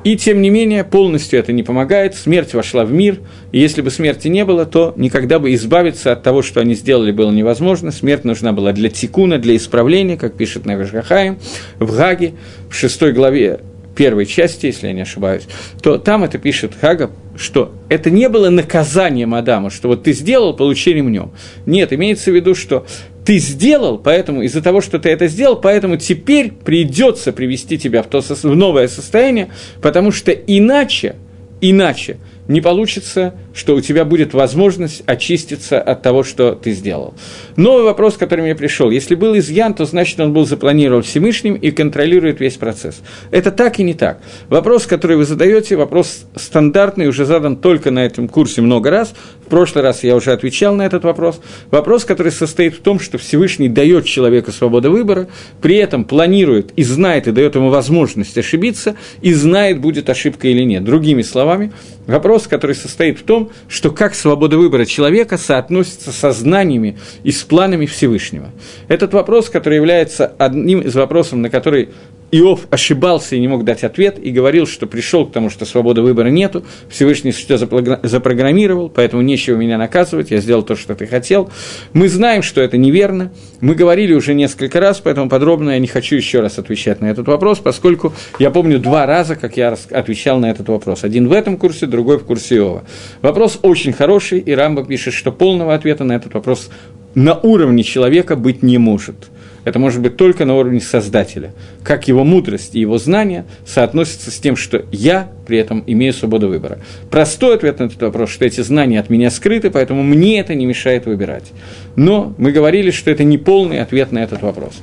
И, 0.04 0.18
тем 0.18 0.42
не 0.42 0.50
менее, 0.50 0.84
полностью 0.84 1.38
это 1.38 1.52
не 1.52 1.62
помогает, 1.62 2.16
смерть 2.16 2.56
вошла 2.56 2.86
в 2.86 2.92
мир, 2.92 3.20
и 3.52 3.60
если 3.60 3.84
бы 3.84 3.92
смерти 3.92 4.30
не 4.30 4.44
было, 4.46 4.66
то 4.66 4.94
никогда 4.96 5.38
бы 5.38 5.54
избавиться 5.54 6.12
от 6.12 6.24
того, 6.24 6.42
что 6.42 6.60
они 6.60 6.74
сделали, 6.74 7.12
было 7.12 7.30
невозможно. 7.30 7.92
Смерть 7.92 8.24
нужна 8.24 8.52
была 8.52 8.72
для 8.72 8.90
тикуна, 8.90 9.38
для 9.38 9.56
исправления, 9.56 10.18
как 10.18 10.34
пишет 10.34 10.66
Навишгахаем 10.66 11.38
в 11.78 11.96
Гаге, 11.96 12.34
в 12.68 12.76
шестой 12.76 13.12
главе 13.12 13.60
первой 13.96 14.26
части, 14.26 14.68
если 14.68 14.88
я 14.88 14.94
не 14.94 15.02
ошибаюсь, 15.02 15.44
то 15.82 15.98
там 15.98 16.24
это 16.24 16.40
пишет 16.40 16.72
Хага, 16.80 17.12
что 17.36 17.74
это 17.90 18.10
не 18.10 18.30
было 18.30 18.50
наказанием 18.50 19.36
Адама, 19.36 19.70
что 19.70 19.90
вот 19.90 20.04
ты 20.04 20.14
сделал, 20.14 20.56
получи 20.56 20.94
ремнем. 20.94 21.32
Нет, 21.66 21.94
имеется 21.94 22.32
в 22.32 22.36
виду, 22.36 22.56
что 22.56 22.86
ты 23.26 23.38
сделал, 23.38 23.98
поэтому 23.98 24.42
из-за 24.42 24.62
того, 24.62 24.82
что 24.82 25.00
ты 25.00 25.10
это 25.10 25.28
сделал, 25.28 25.56
поэтому 25.56 25.98
теперь 25.98 26.52
придется 26.52 27.32
привести 27.32 27.78
тебя 27.78 28.02
в, 28.04 28.08
то, 28.08 28.22
в 28.22 28.56
новое 28.56 28.88
состояние, 28.88 29.50
потому 29.82 30.12
что 30.12 30.32
иначе, 30.32 31.16
иначе– 31.62 32.18
не 32.48 32.62
получится, 32.62 33.34
что 33.54 33.76
у 33.76 33.82
тебя 33.82 34.06
будет 34.06 34.34
возможность 34.34 35.04
очиститься 35.06 35.82
от 35.82 36.02
того, 36.02 36.24
что 36.24 36.54
ты 36.56 36.72
сделал. 36.72 37.14
Новый 37.56 37.84
вопрос, 37.84 38.18
который 38.18 38.42
мне 38.42 38.56
пришел. 38.56 38.90
Если 38.92 39.16
был 39.16 39.38
изъян, 39.38 39.74
то 39.74 39.86
значит 39.86 40.20
он 40.20 40.34
был 40.34 40.46
запланирован 40.46 41.04
Всевышним 41.04 41.56
и 41.56 41.72
контролирует 41.72 42.40
весь 42.40 42.56
процесс. 42.56 43.02
Это 43.32 43.52
так 43.52 43.80
и 43.80 43.84
не 43.84 43.94
так. 43.94 44.22
Вопрос, 44.50 44.86
который 44.86 45.18
вы 45.18 45.26
задаете, 45.26 45.76
вопрос 45.76 46.26
стандартный, 46.36 47.08
уже 47.08 47.26
задан 47.26 47.58
только 47.58 47.92
на 47.92 48.06
этом 48.06 48.28
курсе 48.28 48.62
много 48.62 48.90
раз. 48.90 49.14
В 49.46 49.50
прошлый 49.50 49.84
раз 49.84 50.04
я 50.04 50.16
уже 50.16 50.32
отвечал 50.32 50.76
на 50.76 50.84
этот 50.84 51.04
вопрос. 51.04 51.42
Вопрос, 51.72 52.06
который 52.06 52.32
состоит 52.32 52.76
в 52.76 52.82
том, 52.82 53.00
что 53.00 53.18
Всевышний 53.18 53.70
дает 53.70 54.06
человеку 54.06 54.52
свободу 54.52 54.92
выбора, 54.92 55.28
при 55.62 55.76
этом 55.76 56.06
планирует 56.06 56.72
и 56.76 56.84
знает, 56.84 57.28
и 57.28 57.32
дает 57.32 57.56
ему 57.56 57.70
возможность 57.70 58.38
ошибиться, 58.38 58.96
и 59.22 59.34
знает, 59.34 59.80
будет 59.80 60.10
ошибка 60.10 60.48
или 60.48 60.64
нет. 60.64 60.84
Другими 60.84 61.22
словами, 61.22 61.72
вопрос, 62.08 62.48
который 62.48 62.76
состоит 62.76 63.20
в 63.20 63.24
том, 63.24 63.52
что 63.68 63.92
как 63.92 64.16
свобода 64.16 64.58
выбора 64.58 64.86
человека 64.86 65.38
соотносится 65.38 66.12
со 66.12 66.32
знаниями 66.32 66.98
и 67.24 67.32
с 67.32 67.44
планами 67.44 67.86
Всевышнего. 67.86 68.52
Этот 68.88 69.14
вопрос, 69.14 69.50
который 69.50 69.76
является 69.76 70.28
одним 70.38 70.82
из 70.82 70.96
вопросов, 70.96 71.34
на 71.34 71.50
который 71.50 71.90
Иов 72.32 72.68
ошибался 72.70 73.36
и 73.36 73.40
не 73.40 73.48
мог 73.48 73.66
дать 73.66 73.84
ответ, 73.84 74.18
и 74.18 74.32
говорил, 74.32 74.66
что 74.66 74.88
пришел 74.88 75.26
к 75.26 75.34
тому, 75.34 75.50
что 75.50 75.66
свободы 75.66 76.02
выбора 76.02 76.30
нету, 76.30 76.64
Всевышний 76.90 77.32
все 77.32 77.58
запрограммировал, 77.58 78.90
поэтому 78.90 79.22
нечего 79.22 79.58
меня 79.58 79.78
наказывать, 79.78 80.32
я 80.32 80.40
сделал 80.40 80.64
то, 80.64 80.76
что 80.76 80.96
ты 80.96 81.08
хотел. 81.08 81.50
Мы 81.94 82.08
знаем, 82.08 82.42
что 82.42 82.62
это 82.62 82.78
неверно, 82.78 83.32
мы 83.60 83.76
говорили 83.76 84.14
уже 84.14 84.34
несколько 84.34 84.80
раз, 84.80 85.02
поэтому 85.02 85.30
подробно 85.30 85.72
я 85.72 85.80
не 85.80 85.88
хочу 85.88 86.16
еще 86.16 86.40
раз 86.40 86.58
отвечать 86.58 87.02
на 87.02 87.06
этот 87.08 87.28
вопрос, 87.28 87.60
поскольку 87.60 88.14
я 88.40 88.50
помню 88.50 88.80
два 88.80 89.06
раза, 89.06 89.36
как 89.36 89.58
я 89.58 89.76
отвечал 89.92 90.40
на 90.40 90.50
этот 90.50 90.70
вопрос. 90.70 91.04
Один 91.04 91.28
в 91.28 91.34
этом 91.34 91.58
курсе, 91.58 91.86
другой 91.86 92.18
в 92.18 92.24
курсе 92.24 92.56
Иова. 92.58 92.84
Вопрос 93.22 93.60
очень 93.62 93.92
хороший, 93.92 94.40
и 94.40 94.54
Рамба 94.54 94.86
пишет, 94.86 95.14
что 95.14 95.32
полного 95.34 95.74
ответа 95.74 96.06
на 96.06 96.14
этот 96.14 96.34
вопрос 96.34 96.70
на 97.14 97.38
уровне 97.38 97.84
человека 97.84 98.38
быть 98.38 98.64
не 98.64 98.78
может– 98.78 99.16
это 99.64 99.80
может 99.80 100.02
быть 100.02 100.18
только 100.18 100.46
на 100.46 100.56
уровне 100.56 100.80
Создателя. 100.80 101.54
Как 101.84 102.08
его 102.08 102.24
мудрость 102.24 102.76
и 102.76 102.80
его 102.80 102.98
знания 102.98 103.46
соотносятся 103.66 104.32
с 104.32 104.38
тем, 104.40 104.56
что 104.56 104.86
я 104.92 105.30
при 105.46 105.58
этом 105.58 105.84
имею 105.86 106.14
свободу 106.14 106.48
выбора. 106.48 106.80
Простой 107.10 107.56
ответ 107.56 107.80
на 107.80 107.86
этот 107.86 108.02
вопрос, 108.02 108.30
что 108.30 108.46
эти 108.46 108.62
знания 108.62 109.00
от 109.00 109.10
меня 109.10 109.30
скрыты, 109.30 109.70
поэтому 109.70 110.04
мне 110.04 110.40
это 110.40 110.56
не 110.56 110.66
мешает 110.66 111.06
выбирать. 111.06 111.52
Но 111.96 112.34
мы 112.38 112.52
говорили, 112.52 112.92
что 112.92 113.12
это 113.12 113.24
не 113.24 113.38
полный 113.38 113.82
ответ 113.82 114.12
на 114.12 114.20
этот 114.20 114.42
вопрос. 114.42 114.74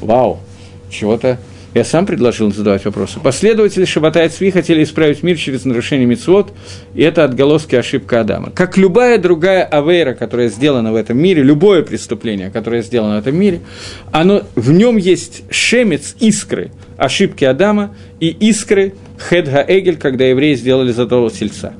Вау, 0.00 0.40
чего-то 0.90 1.38
я 1.74 1.84
сам 1.84 2.06
предложил 2.06 2.52
задавать 2.52 2.84
вопросы. 2.84 3.18
Последователи 3.20 3.84
Шабата 3.84 4.24
и 4.24 4.28
Цви 4.28 4.50
хотели 4.50 4.82
исправить 4.82 5.22
мир 5.22 5.36
через 5.36 5.64
нарушение 5.64 6.06
мицвод, 6.06 6.52
и 6.94 7.02
это 7.02 7.24
отголоски 7.24 7.76
ошибка 7.76 8.20
Адама. 8.20 8.50
Как 8.50 8.76
любая 8.76 9.18
другая 9.18 9.64
авейра, 9.64 10.14
которая 10.14 10.48
сделана 10.48 10.92
в 10.92 10.96
этом 10.96 11.18
мире, 11.18 11.42
любое 11.42 11.82
преступление, 11.82 12.50
которое 12.50 12.82
сделано 12.82 13.16
в 13.16 13.18
этом 13.20 13.36
мире, 13.36 13.60
оно, 14.10 14.42
в 14.54 14.70
нем 14.70 14.96
есть 14.96 15.44
шемец, 15.50 16.14
искры 16.20 16.70
ошибки 16.98 17.44
Адама 17.44 17.94
и 18.20 18.28
искры 18.28 18.94
Хедга 19.18 19.64
Эгель, 19.66 19.96
когда 19.96 20.24
евреи 20.24 20.54
сделали 20.54 20.92
золотого 20.92 21.30
тельца. 21.30 21.72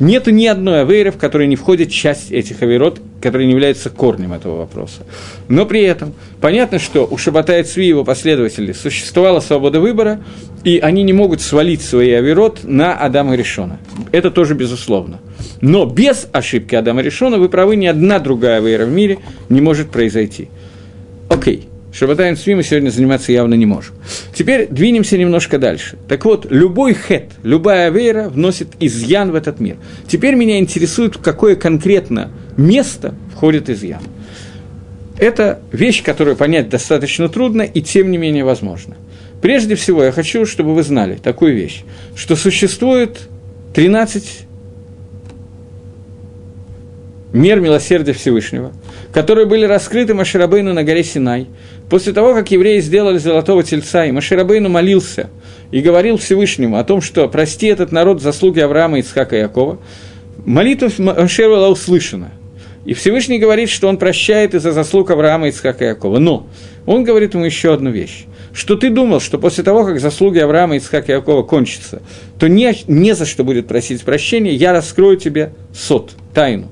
Нету 0.00 0.30
ни 0.30 0.46
одной 0.46 0.80
авейры, 0.80 1.10
в 1.10 1.18
которой 1.18 1.46
не 1.46 1.56
входит 1.56 1.90
часть 1.90 2.32
этих 2.32 2.62
авейрот, 2.62 3.00
которые 3.20 3.46
не 3.46 3.52
являются 3.52 3.90
корнем 3.90 4.32
этого 4.32 4.56
вопроса. 4.56 5.02
Но 5.48 5.66
при 5.66 5.82
этом 5.82 6.14
понятно, 6.40 6.78
что 6.78 7.06
у 7.08 7.18
Шабата 7.18 7.58
и 7.58 7.62
Цви 7.62 7.86
его 7.86 8.02
последователей 8.02 8.72
существовала 8.72 9.40
свобода 9.40 9.78
выбора, 9.78 10.22
и 10.64 10.78
они 10.78 11.02
не 11.02 11.12
могут 11.12 11.42
свалить 11.42 11.82
свои 11.82 12.12
авейрот 12.12 12.60
на 12.64 12.94
Адама 12.94 13.36
Решона. 13.36 13.78
Это 14.10 14.30
тоже 14.30 14.54
безусловно. 14.54 15.20
Но 15.60 15.84
без 15.84 16.28
ошибки 16.32 16.74
Адама 16.74 17.02
Решона, 17.02 17.38
вы 17.38 17.50
правы, 17.50 17.76
ни 17.76 17.86
одна 17.86 18.18
другая 18.20 18.56
авейра 18.56 18.86
в 18.86 18.90
мире 18.90 19.18
не 19.50 19.60
может 19.60 19.90
произойти. 19.90 20.48
Окей. 21.28 21.69
Шабатаем 21.92 22.36
Сви 22.36 22.54
мы 22.54 22.62
сегодня 22.62 22.90
заниматься 22.90 23.32
явно 23.32 23.54
не 23.54 23.66
можем. 23.66 23.94
Теперь 24.32 24.68
двинемся 24.68 25.18
немножко 25.18 25.58
дальше. 25.58 25.98
Так 26.08 26.24
вот, 26.24 26.46
любой 26.48 26.94
хет, 26.94 27.32
любая 27.42 27.90
вера 27.90 28.28
вносит 28.28 28.68
изъян 28.78 29.32
в 29.32 29.34
этот 29.34 29.58
мир. 29.58 29.76
Теперь 30.06 30.36
меня 30.36 30.58
интересует, 30.58 31.16
в 31.16 31.20
какое 31.20 31.56
конкретно 31.56 32.30
место 32.56 33.14
входит 33.34 33.68
изъян. 33.68 34.02
Это 35.18 35.60
вещь, 35.72 36.02
которую 36.02 36.36
понять 36.36 36.68
достаточно 36.68 37.28
трудно 37.28 37.62
и 37.62 37.82
тем 37.82 38.10
не 38.10 38.18
менее 38.18 38.44
возможно. 38.44 38.96
Прежде 39.42 39.74
всего, 39.74 40.04
я 40.04 40.12
хочу, 40.12 40.46
чтобы 40.46 40.74
вы 40.74 40.82
знали 40.82 41.16
такую 41.16 41.54
вещь, 41.54 41.82
что 42.14 42.36
существует 42.36 43.18
13 43.74 44.46
мер 47.32 47.60
милосердия 47.60 48.12
Всевышнего, 48.12 48.72
которые 49.12 49.46
были 49.46 49.64
раскрыты 49.64 50.14
Маширабейну 50.14 50.72
на 50.72 50.84
горе 50.84 51.04
Синай, 51.04 51.48
После 51.90 52.12
того, 52.12 52.34
как 52.34 52.50
евреи 52.52 52.78
сделали 52.80 53.18
золотого 53.18 53.64
тельца, 53.64 54.06
и 54.06 54.12
Маширабейну 54.12 54.68
молился 54.68 55.28
и 55.72 55.80
говорил 55.80 56.16
Всевышнему 56.16 56.78
о 56.78 56.84
том, 56.84 57.00
что 57.00 57.28
прости 57.28 57.66
этот 57.66 57.90
народ 57.90 58.22
заслуги 58.22 58.60
Авраама, 58.60 59.00
Ицхака 59.00 59.36
и 59.36 59.40
Якова, 59.40 59.78
молитва 60.46 60.88
Маше 60.98 61.48
услышана. 61.48 62.30
И 62.84 62.94
Всевышний 62.94 63.38
говорит, 63.38 63.68
что 63.68 63.88
он 63.88 63.98
прощает 63.98 64.54
из-за 64.54 64.72
заслуг 64.72 65.10
Авраама, 65.10 65.48
Ицхака 65.48 65.84
и 65.84 65.88
Якова. 65.88 66.18
Но 66.18 66.46
он 66.86 67.02
говорит 67.04 67.34
ему 67.34 67.44
еще 67.44 67.74
одну 67.74 67.90
вещь 67.90 68.24
что 68.52 68.76
ты 68.76 68.90
думал, 68.90 69.20
что 69.20 69.38
после 69.38 69.62
того, 69.64 69.84
как 69.84 70.00
заслуги 70.00 70.38
Авраама, 70.38 70.76
Ицхака 70.76 71.12
и 71.12 71.14
Якова 71.14 71.42
кончатся, 71.42 72.02
то 72.38 72.48
не, 72.48 72.74
не 72.88 73.14
за 73.14 73.26
что 73.26 73.44
будет 73.44 73.68
просить 73.68 74.02
прощения, 74.02 74.54
я 74.54 74.72
раскрою 74.72 75.16
тебе 75.16 75.52
сот, 75.72 76.12
тайну 76.34 76.68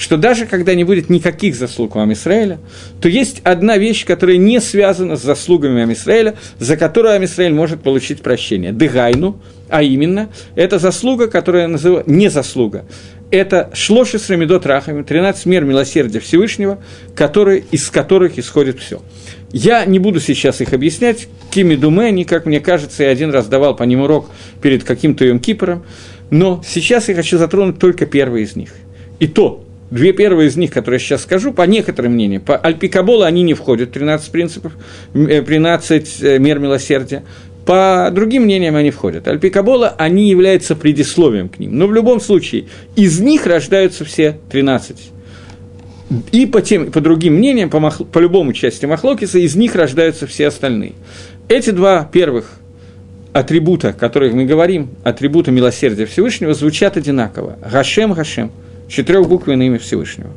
что 0.00 0.16
даже 0.16 0.46
когда 0.46 0.74
не 0.74 0.82
будет 0.82 1.10
никаких 1.10 1.54
заслуг 1.54 1.94
у 1.94 2.00
Амисраэля, 2.00 2.58
то 3.02 3.08
есть 3.08 3.42
одна 3.44 3.76
вещь, 3.76 4.06
которая 4.06 4.38
не 4.38 4.58
связана 4.58 5.16
с 5.16 5.22
заслугами 5.22 5.82
Амисраэля, 5.82 6.36
за 6.58 6.78
которую 6.78 7.14
Амисраэль 7.14 7.52
может 7.52 7.82
получить 7.82 8.22
прощение. 8.22 8.72
Дыгайну, 8.72 9.38
а 9.68 9.82
именно, 9.82 10.30
это 10.54 10.78
заслуга, 10.78 11.28
которая 11.28 11.68
называется... 11.68 12.10
Не 12.10 12.30
заслуга. 12.30 12.86
это 13.30 13.70
шлоши 13.74 14.18
с 14.18 14.30
рамидот 14.30 14.64
рахами, 14.64 15.02
13 15.02 15.44
мер 15.44 15.64
милосердия 15.64 16.18
Всевышнего, 16.18 16.82
которые, 17.14 17.62
из 17.70 17.90
которых 17.90 18.38
исходит 18.38 18.80
все. 18.80 19.02
Я 19.52 19.84
не 19.84 19.98
буду 19.98 20.18
сейчас 20.18 20.62
их 20.62 20.72
объяснять, 20.72 21.28
Кими 21.50 21.74
Думени, 21.74 22.22
как 22.22 22.46
мне 22.46 22.60
кажется, 22.60 23.02
я 23.02 23.10
один 23.10 23.30
раз 23.32 23.48
давал 23.48 23.76
по 23.76 23.82
ним 23.82 24.00
урок 24.00 24.30
перед 24.62 24.82
каким-то 24.82 25.26
Йом 25.26 25.40
Кипором, 25.40 25.84
но 26.30 26.62
сейчас 26.66 27.10
я 27.10 27.14
хочу 27.14 27.36
затронуть 27.36 27.78
только 27.78 28.06
первый 28.06 28.44
из 28.44 28.56
них. 28.56 28.70
И 29.18 29.26
то, 29.26 29.66
две 29.90 30.12
первые 30.12 30.48
из 30.48 30.56
них, 30.56 30.72
которые 30.72 30.98
я 31.00 31.04
сейчас 31.04 31.22
скажу, 31.22 31.52
по 31.52 31.62
некоторым 31.62 32.12
мнениям, 32.12 32.42
по 32.42 32.56
Альпикабола 32.56 33.26
они 33.26 33.42
не 33.42 33.54
входят, 33.54 33.92
13 33.92 34.30
принципов, 34.30 34.72
13 35.12 36.22
э, 36.22 36.38
мер 36.38 36.58
милосердия, 36.58 37.22
по 37.66 38.10
другим 38.12 38.44
мнениям 38.44 38.76
они 38.76 38.90
входят. 38.90 39.28
Альпикабола, 39.28 39.94
они 39.98 40.28
являются 40.28 40.74
предисловием 40.74 41.48
к 41.48 41.58
ним. 41.58 41.76
Но 41.76 41.86
в 41.86 41.94
любом 41.94 42.20
случае, 42.20 42.66
из 42.96 43.20
них 43.20 43.46
рождаются 43.46 44.04
все 44.04 44.38
13. 44.50 44.96
И 46.32 46.46
по, 46.46 46.60
тем, 46.60 46.90
по 46.90 47.00
другим 47.00 47.34
мнениям, 47.34 47.70
по, 47.70 47.78
мах, 47.78 48.00
по 48.08 48.18
любому 48.18 48.52
части 48.52 48.86
Махлокиса, 48.86 49.38
из 49.38 49.54
них 49.54 49.76
рождаются 49.76 50.26
все 50.26 50.48
остальные. 50.48 50.94
Эти 51.48 51.70
два 51.70 52.08
первых 52.10 52.50
атрибута, 53.32 53.90
о 53.90 53.92
которых 53.92 54.32
мы 54.32 54.44
говорим, 54.44 54.90
атрибуты 55.04 55.52
милосердия 55.52 56.06
Всевышнего, 56.06 56.54
звучат 56.54 56.96
одинаково. 56.96 57.56
Гашем, 57.70 58.12
Гашем, 58.12 58.50
четырехбуквенное 58.90 59.66
имя 59.66 59.78
Всевышнего. 59.78 60.30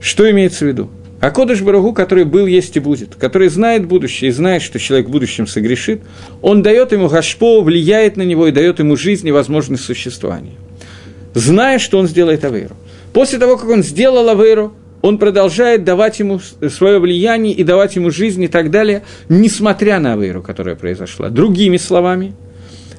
Что 0.00 0.30
имеется 0.30 0.64
в 0.64 0.68
виду? 0.68 0.90
А 1.20 1.30
Кодыш 1.30 1.62
Барагу, 1.62 1.92
который 1.92 2.24
был, 2.24 2.46
есть 2.46 2.76
и 2.76 2.80
будет, 2.80 3.14
который 3.14 3.48
знает 3.48 3.86
будущее 3.86 4.30
и 4.30 4.32
знает, 4.32 4.62
что 4.62 4.78
человек 4.78 5.08
в 5.08 5.10
будущем 5.10 5.46
согрешит, 5.46 6.02
он 6.42 6.62
дает 6.62 6.92
ему 6.92 7.08
гашпо, 7.08 7.62
влияет 7.62 8.16
на 8.16 8.22
него 8.22 8.46
и 8.48 8.52
дает 8.52 8.78
ему 8.78 8.96
жизнь 8.96 9.28
и 9.28 9.32
возможность 9.32 9.84
существования. 9.84 10.56
Зная, 11.32 11.78
что 11.78 11.98
он 11.98 12.08
сделает 12.08 12.44
Авейру. 12.44 12.76
После 13.12 13.38
того, 13.38 13.56
как 13.56 13.70
он 13.70 13.82
сделал 13.82 14.28
Авейру, 14.28 14.74
он 15.04 15.18
продолжает 15.18 15.84
давать 15.84 16.18
ему 16.18 16.40
свое 16.70 16.98
влияние 16.98 17.52
и 17.52 17.62
давать 17.62 17.94
ему 17.94 18.10
жизнь 18.10 18.42
и 18.42 18.48
так 18.48 18.70
далее, 18.70 19.02
несмотря 19.28 19.98
на 20.00 20.14
авейру, 20.14 20.42
которая 20.42 20.76
произошла. 20.76 21.28
Другими 21.28 21.76
словами, 21.76 22.34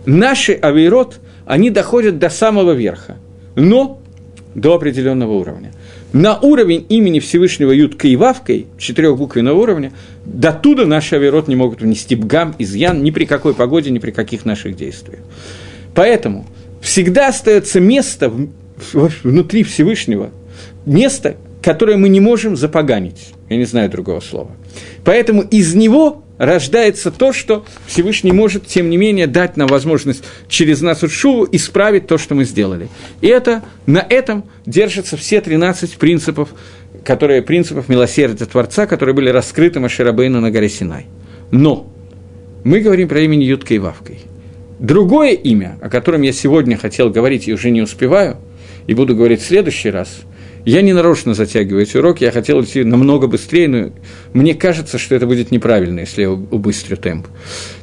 наши 0.05 0.53
авейрот, 0.53 1.19
они 1.47 1.71
доходят 1.71 2.19
до 2.19 2.29
самого 2.29 2.73
верха, 2.73 3.17
но 3.55 4.03
до 4.55 4.73
определенного 4.73 5.33
уровня. 5.33 5.71
На 6.13 6.39
уровень 6.39 6.85
имени 6.89 7.19
Всевышнего 7.19 7.71
Ютка 7.71 8.07
и 8.07 8.15
Вавкой, 8.15 8.67
четырехбуквенного 8.77 9.57
уровня, 9.59 9.91
до 10.25 10.53
туда 10.53 10.85
наши 10.85 11.15
авирот 11.15 11.47
не 11.47 11.55
могут 11.55 11.81
внести 11.81 12.15
бгам, 12.15 12.55
изъян 12.57 13.03
ни 13.03 13.11
при 13.11 13.25
какой 13.25 13.53
погоде, 13.53 13.91
ни 13.91 13.99
при 13.99 14.11
каких 14.11 14.45
наших 14.45 14.75
действиях. 14.75 15.19
Поэтому 15.93 16.45
всегда 16.81 17.27
остается 17.27 17.79
место 17.79 18.31
внутри 19.23 19.63
Всевышнего, 19.63 20.31
место, 20.85 21.35
которое 21.61 21.97
мы 21.97 22.09
не 22.09 22.19
можем 22.19 22.55
запоганить. 22.55 23.33
Я 23.49 23.57
не 23.57 23.65
знаю 23.65 23.89
другого 23.89 24.21
слова. 24.21 24.51
Поэтому 25.03 25.41
из 25.41 25.75
него 25.75 26.24
рождается 26.37 27.11
то, 27.11 27.33
что 27.33 27.65
Всевышний 27.87 28.31
может, 28.31 28.67
тем 28.67 28.89
не 28.89 28.97
менее, 28.97 29.27
дать 29.27 29.57
нам 29.57 29.67
возможность 29.67 30.23
через 30.47 30.81
нас 30.81 31.01
Шуву 31.01 31.47
исправить 31.51 32.07
то, 32.07 32.17
что 32.17 32.35
мы 32.35 32.45
сделали. 32.45 32.89
И 33.21 33.27
это, 33.27 33.63
на 33.85 33.99
этом 33.99 34.45
держатся 34.65 35.17
все 35.17 35.41
13 35.41 35.97
принципов, 35.97 36.49
которые, 37.03 37.41
принципов 37.41 37.89
милосердия 37.89 38.45
Творца, 38.45 38.87
которые 38.87 39.15
были 39.15 39.29
раскрыты 39.29 39.79
Маширабейну 39.79 40.41
на 40.41 40.51
горе 40.51 40.69
Синай. 40.69 41.05
Но 41.51 41.87
мы 42.63 42.79
говорим 42.79 43.07
про 43.07 43.21
имени 43.21 43.43
Юткой 43.43 43.79
Вавкой. 43.79 44.19
Другое 44.79 45.31
имя, 45.31 45.77
о 45.81 45.89
котором 45.89 46.21
я 46.21 46.33
сегодня 46.33 46.77
хотел 46.77 47.09
говорить 47.09 47.47
и 47.47 47.53
уже 47.53 47.69
не 47.69 47.81
успеваю, 47.81 48.37
и 48.87 48.93
буду 48.93 49.15
говорить 49.15 49.41
в 49.41 49.45
следующий 49.45 49.89
раз– 49.89 50.09
я 50.65 50.81
не 50.81 50.93
нарочно 50.93 51.33
затягиваю 51.33 51.83
эти 51.83 51.95
уроки, 51.95 52.23
я 52.23 52.31
хотел 52.31 52.61
идти 52.63 52.83
намного 52.83 53.27
быстрее, 53.27 53.67
но 53.67 53.91
мне 54.33 54.55
кажется, 54.55 54.97
что 54.97 55.15
это 55.15 55.27
будет 55.27 55.51
неправильно, 55.51 56.01
если 56.01 56.23
я 56.23 56.31
убыстрю 56.31 56.97
темп. 56.97 57.27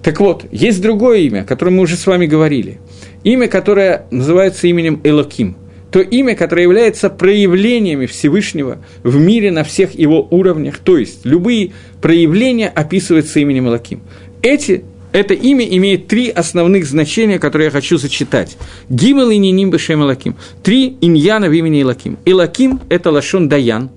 Так 0.03 0.21
вот, 0.21 0.45
есть 0.51 0.83
другое 0.83 1.21
имя, 1.21 1.43
о 1.43 1.45
котором 1.45 1.77
мы 1.77 1.83
уже 1.83 1.97
с 1.97 2.07
вами 2.07 2.27
говорили. 2.27 2.81
Имя, 3.23 3.47
которое 3.49 4.07
называется 4.11 4.67
именем 4.67 5.01
Элоким. 5.05 5.57
То 5.93 6.01
имя, 6.01 6.35
которое 6.35 6.63
является 6.63 7.11
проявлениями 7.11 8.07
Всевышнего 8.07 8.79
в 9.03 9.17
мире 9.19 9.51
на 9.51 9.63
всех 9.63 9.95
его 9.97 10.27
уровнях. 10.31 10.79
То 10.79 10.97
есть, 10.97 11.25
любые 11.25 11.73
проявления 12.01 12.69
описываются 12.69 13.41
именем 13.41 13.69
Элоким. 13.69 14.01
Эти 14.41 14.85
это 15.13 15.35
имя 15.35 15.65
имеет 15.65 16.07
три 16.07 16.29
основных 16.29 16.87
значения, 16.87 17.39
которые 17.39 17.67
я 17.67 17.71
хочу 17.71 17.99
зачитать. 17.99 18.57
Гимел 18.89 19.31
и 19.31 19.37
Ниним 19.37 19.71
Бешем 19.71 20.03
Илаким. 20.03 20.37
Три 20.63 20.97
иньяна 21.01 21.49
в 21.49 21.53
имени 21.53 21.83
Илаким. 21.83 22.19
Илаким– 22.25 22.81
это 22.89 23.11
лашон 23.11 23.49
Даян. 23.49 23.91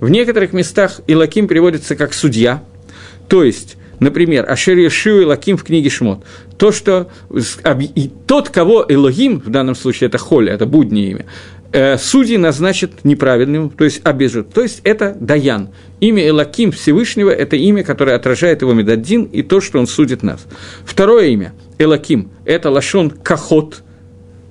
В 0.00 0.08
некоторых 0.08 0.52
местах 0.52 1.00
Илаким 1.06 1.46
переводится 1.46 1.94
как 1.94 2.14
«судья». 2.14 2.62
То 3.28 3.44
есть, 3.44 3.76
например, 4.00 4.50
Ашер 4.50 4.76
Ешиу 4.76 5.22
Илаким 5.22 5.56
в 5.56 5.64
книге 5.64 5.90
Шмот. 5.90 6.24
То, 6.58 6.72
что 6.72 7.08
и 7.94 8.10
тот, 8.26 8.48
кого 8.48 8.84
Элогим, 8.88 9.40
в 9.40 9.50
данном 9.50 9.74
случае 9.74 10.08
это 10.08 10.18
Холь, 10.18 10.48
это 10.48 10.66
буднее 10.66 11.10
имя, 11.10 11.26
э, 11.72 11.98
судьи 11.98 12.36
назначат 12.36 13.04
неправильным, 13.04 13.70
то 13.70 13.84
есть 13.84 14.00
обижут. 14.04 14.52
То 14.52 14.62
есть 14.62 14.80
это 14.84 15.16
Даян. 15.18 15.70
Имя 16.00 16.28
Элаким 16.28 16.72
Всевышнего– 16.72 17.30
это 17.30 17.56
имя, 17.56 17.84
которое 17.84 18.16
отражает 18.16 18.62
его 18.62 18.72
Медаддин 18.72 19.24
и 19.24 19.42
то, 19.42 19.60
что 19.60 19.78
он 19.78 19.86
судит 19.86 20.22
нас. 20.22 20.46
Второе 20.84 21.26
имя– 21.28 21.52
Элаким– 21.78 22.30
это 22.44 22.70
Лашон 22.70 23.10
Кахот, 23.10 23.82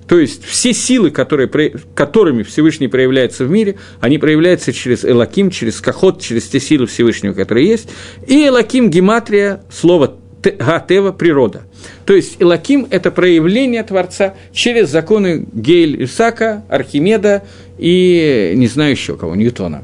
то 0.08 0.18
есть 0.18 0.44
все 0.44 0.74
силы, 0.74 1.10
которые, 1.10 1.48
которыми 1.94 2.42
Всевышний 2.42 2.88
проявляется 2.88 3.44
в 3.44 3.50
мире, 3.50 3.76
они 4.00 4.18
проявляются 4.18 4.72
через 4.72 5.04
Элаким, 5.04 5.50
через 5.50 5.80
Кахот, 5.80 6.20
через 6.20 6.48
те 6.48 6.60
силы 6.60 6.86
Всевышнего, 6.86 7.32
которые 7.32 7.66
есть. 7.68 7.88
И 8.26 8.46
Элаким– 8.46 8.90
гематрия, 8.90 9.62
слово 9.70 10.16
Гатева– 10.42 11.12
природа. 11.12 11.62
То 12.04 12.14
есть 12.14 12.36
Элаким– 12.40 12.86
это 12.90 13.10
проявление 13.10 13.82
Творца 13.82 14.34
через 14.52 14.90
законы 14.90 15.46
Гейль 15.52 16.04
Исака, 16.04 16.64
Архимеда 16.68 17.42
и 17.78 18.52
не 18.56 18.66
знаю 18.66 18.92
еще 18.92 19.16
кого, 19.16 19.34
Ньютона. 19.34 19.82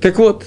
Так 0.00 0.18
вот, 0.18 0.46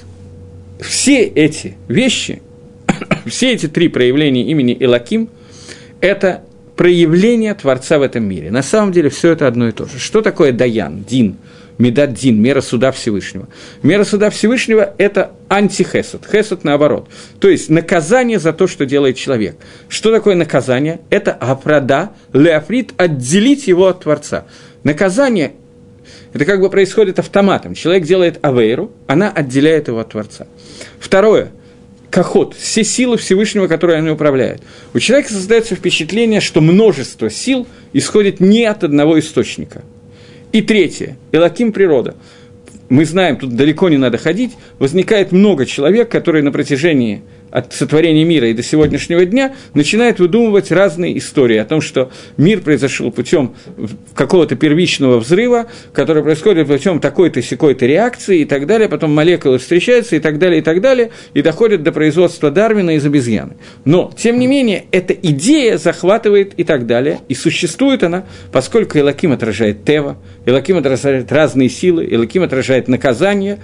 все 0.79 1.23
эти 1.23 1.75
вещи, 1.87 2.41
все 3.25 3.53
эти 3.53 3.67
три 3.67 3.87
проявления 3.87 4.43
имени 4.43 4.75
Элаким– 4.79 5.29
это 6.01 6.43
проявление 6.75 7.53
Творца 7.53 7.99
в 7.99 8.01
этом 8.01 8.23
мире. 8.23 8.51
На 8.51 8.63
самом 8.63 8.91
деле 8.91 9.09
все 9.09 9.31
это 9.31 9.47
одно 9.47 9.67
и 9.67 9.71
то 9.71 9.85
же. 9.85 9.99
Что 9.99 10.21
такое 10.21 10.51
Даян, 10.51 11.03
Дин– 11.03 11.37
Медат 11.81 12.13
Дин, 12.13 12.39
мера 12.39 12.61
суда 12.61 12.91
Всевышнего. 12.91 13.47
Мера 13.81 14.03
суда 14.03 14.29
Всевышнего– 14.29 14.93
это 14.99 15.31
антихесед, 15.49 16.21
хесед 16.31 16.63
наоборот. 16.63 17.09
То 17.39 17.49
есть 17.49 17.71
наказание 17.71 18.37
за 18.37 18.53
то, 18.53 18.67
что 18.67 18.85
делает 18.85 19.17
человек. 19.17 19.55
Что 19.89 20.11
такое 20.11 20.35
наказание? 20.35 21.01
Это 21.09 21.31
апрада, 21.33 22.11
леофрит, 22.33 22.93
отделить 22.97 23.67
его 23.67 23.87
от 23.87 24.01
Творца. 24.01 24.45
Наказание 24.83 25.53
это 26.33 26.45
как 26.45 26.61
бы 26.61 26.69
происходит 26.69 27.17
автоматом. 27.17 27.73
Человек 27.73 28.03
делает 28.03 28.37
авейру, 28.45 28.91
она 29.07 29.31
отделяет 29.31 29.87
его 29.87 29.99
от 29.99 30.09
Творца. 30.09 30.45
Второе– 30.99 31.49
кахот, 32.11 32.53
все 32.53 32.83
силы 32.83 33.17
Всевышнего, 33.17 33.65
которые 33.65 33.97
они 33.97 34.11
управляют. 34.11 34.61
У 34.93 34.99
человека 34.99 35.33
создается 35.33 35.73
впечатление, 35.73 36.41
что 36.41 36.61
множество 36.61 37.31
сил 37.31 37.65
исходит 37.91 38.39
не 38.39 38.65
от 38.65 38.83
одного 38.83 39.17
источника– 39.17 39.81
и 40.51 40.61
третье, 40.61 41.17
Элаким 41.31 41.71
природа. 41.71 42.15
Мы 42.89 43.05
знаем, 43.05 43.37
тут 43.37 43.55
далеко 43.55 43.87
не 43.89 43.97
надо 43.97 44.17
ходить, 44.17 44.51
возникает 44.77 45.31
много 45.31 45.65
человек, 45.65 46.09
которые 46.09 46.43
на 46.43 46.51
протяжении 46.51 47.21
от 47.51 47.73
сотворения 47.73 48.23
мира 48.23 48.47
и 48.47 48.53
до 48.53 48.63
сегодняшнего 48.63 49.25
дня 49.25 49.53
начинает 49.73 50.19
выдумывать 50.19 50.71
разные 50.71 51.17
истории 51.17 51.57
о 51.57 51.65
том, 51.65 51.81
что 51.81 52.11
мир 52.37 52.61
произошел 52.61 53.11
путем 53.11 53.53
какого-то 54.15 54.55
первичного 54.55 55.19
взрыва, 55.19 55.67
который 55.93 56.23
происходит 56.23 56.67
путем 56.67 56.99
такой-то 56.99 57.41
секой-то 57.41 57.85
реакции 57.85 58.39
и 58.39 58.45
так 58.45 58.65
далее, 58.65 58.87
потом 58.89 59.13
молекулы 59.13 59.59
встречаются 59.59 60.15
и 60.15 60.19
так 60.19 60.39
далее, 60.39 60.59
и 60.59 60.63
так 60.63 60.81
далее, 60.81 61.11
и 61.33 61.41
доходят 61.41 61.83
до 61.83 61.91
производства 61.91 62.49
Дарвина 62.49 62.91
из 62.91 63.05
обезьяны. 63.05 63.57
Но, 63.85 64.11
тем 64.17 64.39
не 64.39 64.47
менее, 64.47 64.85
эта 64.91 65.13
идея 65.13 65.77
захватывает 65.77 66.53
и 66.57 66.63
так 66.63 66.85
далее, 66.85 67.19
и 67.27 67.35
существует 67.35 68.03
она, 68.03 68.25
поскольку 68.51 68.97
Элаким 68.97 69.31
отражает 69.31 69.83
Тева, 69.83 70.17
Элаким 70.45 70.77
отражает 70.77 71.31
разные 71.31 71.69
силы, 71.69 72.07
Элаким 72.09 72.43
отражает 72.43 72.87
наказание, 72.87 73.59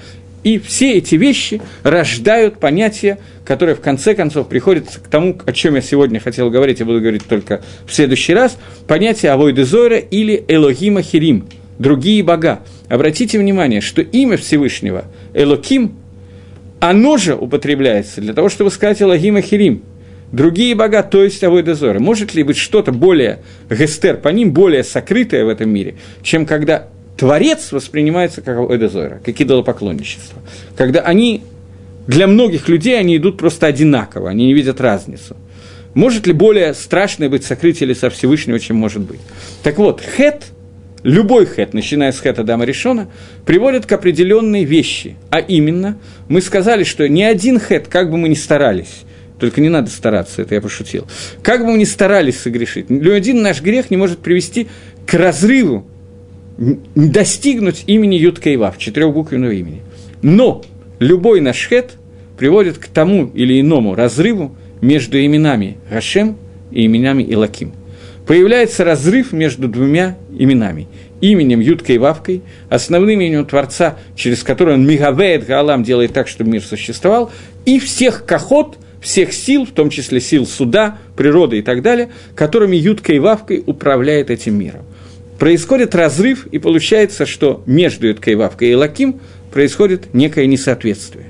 и 0.47 0.59
все 0.59 0.93
эти 0.93 1.15
вещи 1.15 1.61
рождают 1.83 2.57
понятие, 2.57 3.17
которое 3.43 3.75
в 3.75 3.81
конце 3.81 4.15
концов 4.15 4.47
приходится 4.47 5.01
к 5.01 5.09
тому, 5.09 5.37
о 5.45 5.51
чем 5.51 5.75
я 5.75 5.81
сегодня 5.81 6.21
хотел 6.21 6.49
говорить, 6.49 6.79
я 6.79 6.85
буду 6.85 7.01
говорить 7.01 7.25
только 7.25 7.61
в 7.85 7.93
следующий 7.93 8.33
раз, 8.33 8.57
понятие 8.87 9.33
Авойды 9.33 9.65
Зора 9.65 9.97
или 9.97 10.45
Элогима 10.47 11.01
Хирим, 11.01 11.49
другие 11.79 12.23
бога. 12.23 12.61
Обратите 12.87 13.37
внимание, 13.37 13.81
что 13.81 14.01
имя 14.01 14.37
Всевышнего, 14.37 15.03
Элоким, 15.33 15.97
оно 16.79 17.17
же 17.17 17.35
употребляется 17.35 18.21
для 18.21 18.33
того, 18.33 18.47
чтобы 18.47 18.71
сказать 18.71 19.01
Элогима 19.01 19.41
Хирим, 19.41 19.83
другие 20.31 20.75
бога, 20.75 21.03
то 21.03 21.25
есть 21.25 21.43
Авойда 21.43 21.75
Зора. 21.75 21.99
Может 21.99 22.35
ли 22.35 22.43
быть 22.43 22.55
что-то 22.55 22.93
более 22.93 23.39
гестер 23.69 24.15
по 24.15 24.29
ним, 24.29 24.53
более 24.53 24.85
сокрытое 24.85 25.43
в 25.43 25.49
этом 25.49 25.69
мире, 25.69 25.95
чем 26.23 26.45
когда 26.45 26.87
Творец 27.17 27.71
воспринимается 27.71 28.41
как 28.41 28.57
Эдезойра, 28.69 29.19
как 29.25 29.41
идолопоклонничество. 29.41 30.39
Когда 30.75 31.01
они, 31.01 31.43
для 32.05 32.27
многих 32.27 32.69
людей 32.69 32.97
они 32.97 33.17
идут 33.17 33.37
просто 33.37 33.65
одинаково, 33.65 34.29
они 34.29 34.45
не 34.45 34.53
видят 34.53 34.79
разницу. 34.79 35.35
Может 35.95 36.27
ли 36.27 36.33
более 36.33 36.75
страшное 36.75 37.27
быть 37.27 37.43
сокрытие 37.43 37.89
лица 37.89 38.11
Всевышнего, 38.11 38.59
чем 38.59 38.77
может 38.77 39.01
быть? 39.01 39.19
Так 39.63 39.79
вот, 39.79 39.99
хет, 39.99 40.45
любой 41.01 41.47
хет, 41.47 41.73
начиная 41.73 42.11
с 42.11 42.19
хета 42.19 42.43
Дама 42.43 42.65
Решона, 42.65 43.09
приводит 43.47 43.87
к 43.87 43.91
определенной 43.93 44.63
вещи. 44.63 45.15
А 45.31 45.39
именно, 45.39 45.97
мы 46.27 46.41
сказали, 46.41 46.83
что 46.83 47.09
ни 47.09 47.23
один 47.23 47.59
хет, 47.59 47.87
как 47.87 48.11
бы 48.11 48.17
мы 48.17 48.29
ни 48.29 48.35
старались, 48.35 49.05
только 49.39 49.59
не 49.59 49.69
надо 49.69 49.89
стараться, 49.89 50.43
это 50.43 50.53
я 50.53 50.61
пошутил. 50.61 51.07
Как 51.41 51.61
бы 51.61 51.71
мы 51.71 51.79
ни 51.79 51.85
старались 51.85 52.39
согрешить, 52.39 52.91
ни 52.91 53.09
один 53.09 53.41
наш 53.41 53.63
грех 53.63 53.89
не 53.89 53.97
может 53.97 54.19
привести 54.19 54.67
к 55.07 55.15
разрыву, 55.15 55.87
достигнуть 56.57 57.83
имени 57.87 58.15
Ютка 58.15 58.49
и 58.49 58.57
Вав, 58.57 58.77
четырехбуквенного 58.77 59.51
имени. 59.51 59.81
Но 60.21 60.63
любой 60.99 61.41
наш 61.41 61.67
хет 61.67 61.93
приводит 62.37 62.77
к 62.77 62.87
тому 62.87 63.31
или 63.33 63.59
иному 63.61 63.95
разрыву 63.95 64.55
между 64.81 65.23
именами 65.23 65.77
Гашем 65.89 66.37
и 66.71 66.85
именами 66.85 67.23
Илаким. 67.23 67.73
Появляется 68.25 68.83
разрыв 68.83 69.31
между 69.31 69.67
двумя 69.67 70.17
именами. 70.37 70.87
Именем 71.21 71.61
Юткой 71.61 71.95
и 71.95 72.41
основным 72.69 73.19
именем 73.21 73.45
Творца, 73.45 73.97
через 74.15 74.43
который 74.43 74.75
он 74.75 74.85
Мигавеет 74.85 75.45
Гаалам 75.47 75.83
делает 75.83 76.13
так, 76.13 76.27
чтобы 76.27 76.51
мир 76.51 76.61
существовал, 76.61 77.31
и 77.65 77.79
всех 77.79 78.25
кахот– 78.25 78.77
всех 79.01 79.33
сил, 79.33 79.65
в 79.65 79.71
том 79.71 79.89
числе 79.89 80.19
сил 80.19 80.45
суда, 80.45 80.97
природы 81.15 81.59
и 81.59 81.61
так 81.61 81.81
далее, 81.81 82.09
которыми 82.35 82.75
Юткой 82.75 83.17
и 83.17 83.19
управляет 83.65 84.29
этим 84.29 84.57
миром. 84.59 84.83
Происходит 85.39 85.93
разрыв, 85.95 86.47
и 86.47 86.59
получается, 86.59 87.25
что 87.25 87.63
между 87.65 88.07
Юткой 88.07 88.35
Вавкой 88.35 88.71
и 88.71 88.75
Лаким 88.75 89.19
происходит 89.51 90.13
некое 90.13 90.47
несоответствие. 90.47 91.25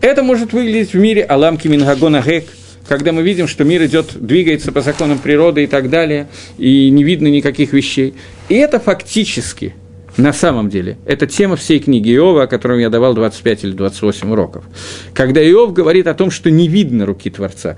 Это 0.00 0.22
может 0.22 0.52
выглядеть 0.52 0.92
в 0.92 0.98
мире 0.98 1.22
Аламки 1.22 1.68
Мингагона 1.68 2.22
Гек, 2.24 2.46
когда 2.88 3.12
мы 3.12 3.22
видим, 3.22 3.48
что 3.48 3.64
мир 3.64 3.84
идет, 3.84 4.12
двигается 4.14 4.70
по 4.72 4.80
законам 4.80 5.18
природы 5.18 5.64
и 5.64 5.66
так 5.66 5.90
далее, 5.90 6.28
и 6.56 6.88
не 6.90 7.02
видно 7.02 7.26
никаких 7.26 7.72
вещей. 7.72 8.14
И 8.48 8.54
это 8.54 8.78
фактически– 8.78 9.74
на 10.16 10.32
самом 10.32 10.70
деле, 10.70 10.96
это 11.04 11.26
тема 11.26 11.56
всей 11.56 11.78
книги 11.78 12.14
Иова, 12.14 12.44
о 12.44 12.46
которой 12.46 12.80
я 12.80 12.88
давал 12.88 13.14
25 13.14 13.64
или 13.64 13.72
28 13.72 14.30
уроков. 14.30 14.64
Когда 15.12 15.46
Иов 15.46 15.74
говорит 15.74 16.06
о 16.06 16.14
том, 16.14 16.30
что 16.30 16.50
не 16.50 16.68
видно 16.68 17.04
руки 17.04 17.28
Творца. 17.28 17.76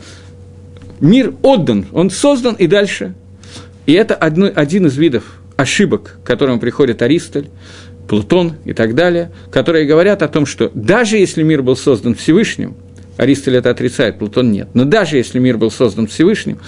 Мир 1.00 1.34
отдан, 1.42 1.86
он 1.92 2.10
создан 2.10 2.54
и 2.54 2.66
дальше. 2.68 3.14
И 3.86 3.92
это 3.92 4.14
одно, 4.14 4.50
один 4.54 4.86
из 4.86 4.96
видов 4.96 5.37
ошибок, 5.58 6.16
к 6.22 6.26
которым 6.26 6.58
приходит 6.58 7.02
Аристоль, 7.02 7.48
Плутон 8.08 8.54
и 8.64 8.72
так 8.72 8.94
далее, 8.94 9.30
которые 9.50 9.84
говорят 9.84 10.22
о 10.22 10.28
том, 10.28 10.46
что 10.46 10.70
даже 10.72 11.18
если 11.18 11.42
мир 11.42 11.62
был 11.62 11.76
создан 11.76 12.14
Всевышним, 12.14 12.74
Аристоль 13.18 13.56
это 13.56 13.68
отрицает, 13.68 14.18
Плутон 14.18 14.50
нет, 14.50 14.68
но 14.72 14.84
даже 14.84 15.18
если 15.18 15.38
мир 15.38 15.58
был 15.58 15.70
создан 15.70 16.06
Всевышним, 16.06 16.58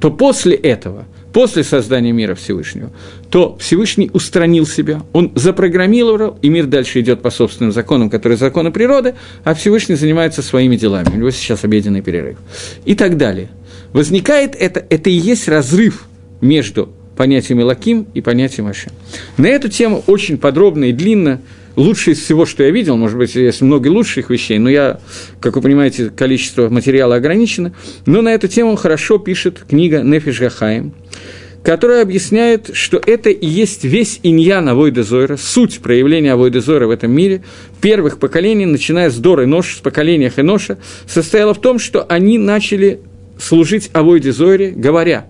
то 0.00 0.10
после 0.10 0.56
этого– 0.56 1.06
после 1.32 1.64
создания 1.64 2.12
мира 2.12 2.34
Всевышнего, 2.34 2.90
то 3.30 3.56
Всевышний 3.58 4.10
устранил 4.12 4.66
себя, 4.66 5.02
он 5.12 5.32
запрограммировал, 5.34 6.38
и 6.42 6.48
мир 6.48 6.66
дальше 6.66 7.00
идет 7.00 7.22
по 7.22 7.30
собственным 7.30 7.72
законам, 7.72 8.10
которые 8.10 8.36
законы 8.36 8.70
природы, 8.70 9.14
а 9.44 9.54
Всевышний 9.54 9.94
занимается 9.94 10.42
своими 10.42 10.76
делами. 10.76 11.08
У 11.12 11.16
него 11.16 11.30
сейчас 11.30 11.64
обеденный 11.64 12.02
перерыв. 12.02 12.36
И 12.84 12.94
так 12.94 13.16
далее. 13.16 13.48
Возникает 13.92 14.54
это, 14.54 14.84
это 14.88 15.10
и 15.10 15.14
есть 15.14 15.48
разрыв 15.48 16.06
между 16.40 16.90
понятием 17.16 17.60
Илаким 17.60 18.06
и 18.14 18.20
понятием 18.20 18.66
Ашем. 18.66 18.92
На 19.36 19.46
эту 19.46 19.68
тему 19.68 20.02
очень 20.06 20.38
подробно 20.38 20.84
и 20.84 20.92
длинно 20.92 21.40
лучшее 21.76 22.14
из 22.14 22.20
всего, 22.20 22.46
что 22.46 22.62
я 22.62 22.70
видел, 22.70 22.96
может 22.96 23.18
быть, 23.18 23.34
есть 23.34 23.60
много 23.60 23.88
лучших 23.88 24.30
вещей, 24.30 24.58
но 24.58 24.68
я, 24.68 25.00
как 25.40 25.56
вы 25.56 25.62
понимаете, 25.62 26.10
количество 26.10 26.68
материала 26.68 27.16
ограничено, 27.16 27.72
но 28.06 28.22
на 28.22 28.30
эту 28.30 28.48
тему 28.48 28.76
хорошо 28.76 29.18
пишет 29.18 29.64
книга 29.68 30.02
Нефиш 30.02 30.40
Гахаим, 30.40 30.94
которая 31.62 32.02
объясняет, 32.02 32.70
что 32.74 33.00
это 33.04 33.30
и 33.30 33.46
есть 33.46 33.84
весь 33.84 34.20
иньян 34.22 34.68
Авойда 34.68 35.02
Зойра, 35.02 35.36
суть 35.36 35.80
проявления 35.80 36.32
Авойда 36.32 36.60
Зойра 36.60 36.86
в 36.86 36.90
этом 36.90 37.12
мире, 37.12 37.42
первых 37.80 38.18
поколений, 38.18 38.66
начиная 38.66 39.10
с 39.10 39.16
Доры 39.16 39.46
Нош, 39.46 39.76
с 39.76 39.78
поколения 39.78 40.30
Хеноша, 40.34 40.78
состояла 41.06 41.54
в 41.54 41.60
том, 41.60 41.78
что 41.78 42.04
они 42.08 42.38
начали 42.38 43.00
служить 43.38 43.90
Авойде 43.92 44.32
Зойре, 44.32 44.70
говоря 44.70 45.26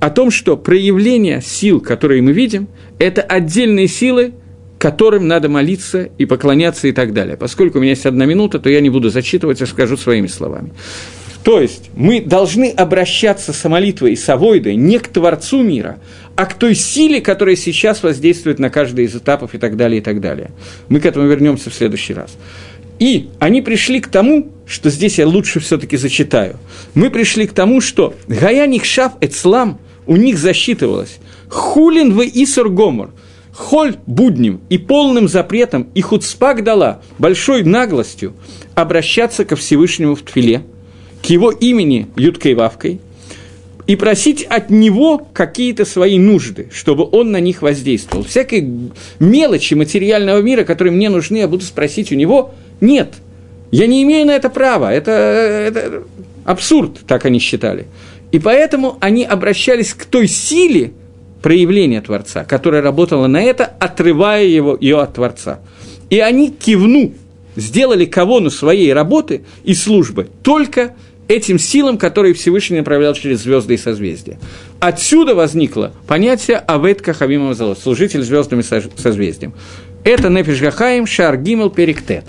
о 0.00 0.10
том, 0.10 0.30
что 0.30 0.56
проявление 0.56 1.42
сил, 1.42 1.80
которые 1.80 2.22
мы 2.22 2.32
видим, 2.32 2.68
это 2.98 3.22
отдельные 3.22 3.86
силы, 3.86 4.32
которым 4.78 5.28
надо 5.28 5.50
молиться 5.50 6.08
и 6.16 6.24
поклоняться 6.24 6.88
и 6.88 6.92
так 6.92 7.12
далее. 7.12 7.36
Поскольку 7.36 7.78
у 7.78 7.80
меня 7.82 7.90
есть 7.90 8.06
одна 8.06 8.24
минута, 8.24 8.58
то 8.58 8.70
я 8.70 8.80
не 8.80 8.88
буду 8.88 9.10
зачитывать, 9.10 9.60
а 9.60 9.66
скажу 9.66 9.98
своими 9.98 10.26
словами. 10.26 10.72
То 11.44 11.60
есть 11.60 11.90
мы 11.94 12.20
должны 12.20 12.70
обращаться 12.70 13.52
с 13.52 13.68
молитвой 13.68 14.12
и 14.12 14.16
с 14.16 14.28
авойдой 14.28 14.76
не 14.76 14.98
к 14.98 15.08
Творцу 15.08 15.62
мира, 15.62 15.98
а 16.34 16.46
к 16.46 16.54
той 16.54 16.74
силе, 16.74 17.20
которая 17.20 17.56
сейчас 17.56 18.02
воздействует 18.02 18.58
на 18.58 18.70
каждый 18.70 19.04
из 19.04 19.14
этапов 19.14 19.54
и 19.54 19.58
так 19.58 19.76
далее, 19.76 20.00
и 20.00 20.02
так 20.02 20.20
далее. 20.20 20.50
Мы 20.88 21.00
к 21.00 21.06
этому 21.06 21.26
вернемся 21.26 21.70
в 21.70 21.74
следующий 21.74 22.14
раз. 22.14 22.36
И 22.98 23.30
они 23.38 23.62
пришли 23.62 24.00
к 24.00 24.08
тому, 24.08 24.52
что 24.66 24.90
здесь 24.90 25.18
я 25.18 25.26
лучше 25.26 25.60
все-таки 25.60 25.96
зачитаю. 25.96 26.56
Мы 26.94 27.10
пришли 27.10 27.46
к 27.46 27.52
тому, 27.52 27.80
что 27.80 28.14
Гаяник 28.28 28.84
Шав 28.84 29.14
Эцлам 29.22 29.78
у 30.06 30.16
них 30.16 30.38
засчитывалось. 30.38 31.18
Хулин 31.48 32.12
в 32.12 32.22
Исур 32.22 32.68
Гомор– 32.68 33.10
холь 33.60 33.96
будним 34.06 34.60
и 34.70 34.78
полным 34.78 35.28
запретом 35.28 35.88
и 35.94 36.00
хуцпак 36.00 36.64
дала 36.64 37.02
большой 37.18 37.62
наглостью 37.62 38.32
обращаться 38.74 39.44
ко 39.44 39.54
Всевышнему 39.54 40.14
в 40.14 40.22
Тфиле, 40.22 40.62
к 41.22 41.26
его 41.26 41.50
имени 41.50 42.08
Юткой 42.16 42.54
Вавкой, 42.54 43.00
и 43.86 43.96
просить 43.96 44.44
от 44.44 44.70
него 44.70 45.26
какие-то 45.32 45.84
свои 45.84 46.18
нужды, 46.18 46.68
чтобы 46.72 47.06
он 47.10 47.32
на 47.32 47.40
них 47.40 47.60
воздействовал. 47.60 48.24
Всякой 48.24 48.66
мелочи 49.18 49.74
материального 49.74 50.40
мира, 50.40 50.64
которые 50.64 50.94
мне 50.94 51.10
нужны, 51.10 51.38
я 51.38 51.48
буду 51.48 51.64
спросить 51.64 52.12
у 52.12 52.14
него, 52.14 52.54
нет. 52.80 53.14
Я 53.72 53.86
не 53.86 54.02
имею 54.04 54.26
на 54.26 54.32
это 54.32 54.48
права, 54.48 54.92
это, 54.92 55.10
это 55.10 56.04
абсурд, 56.44 57.00
так 57.06 57.24
они 57.24 57.40
считали. 57.40 57.86
И 58.32 58.38
поэтому 58.38 58.96
они 59.00 59.24
обращались 59.24 59.94
к 59.94 60.04
той 60.04 60.28
силе, 60.28 60.92
проявление 61.42 62.00
Творца, 62.00 62.44
которое 62.44 62.82
работало 62.82 63.26
на 63.26 63.42
это, 63.42 63.64
отрывая 63.64 64.44
его, 64.44 64.76
ее 64.78 65.00
от 65.00 65.14
Творца. 65.14 65.60
И 66.10 66.18
они 66.18 66.50
кивну, 66.50 67.14
сделали 67.56 68.04
кавону 68.04 68.50
своей 68.50 68.92
работы 68.92 69.44
и 69.64 69.74
службы 69.74 70.28
только 70.42 70.94
этим 71.28 71.58
силам, 71.58 71.96
которые 71.96 72.34
Всевышний 72.34 72.78
направлял 72.78 73.14
через 73.14 73.42
звезды 73.42 73.74
и 73.74 73.78
созвездия. 73.78 74.38
Отсюда 74.80 75.34
возникло 75.34 75.92
понятие 76.06 76.58
Авет 76.58 77.02
Кахавимова 77.02 77.54
Залот, 77.54 77.78
служитель 77.78 78.22
звездами 78.22 78.62
созвездием. 78.62 79.54
Это 80.02 80.28
Нефиш 80.28 80.60
Гахаим 80.60 81.06
Шар 81.06 81.36
Гимел 81.36 81.70
Периктет. 81.70 82.24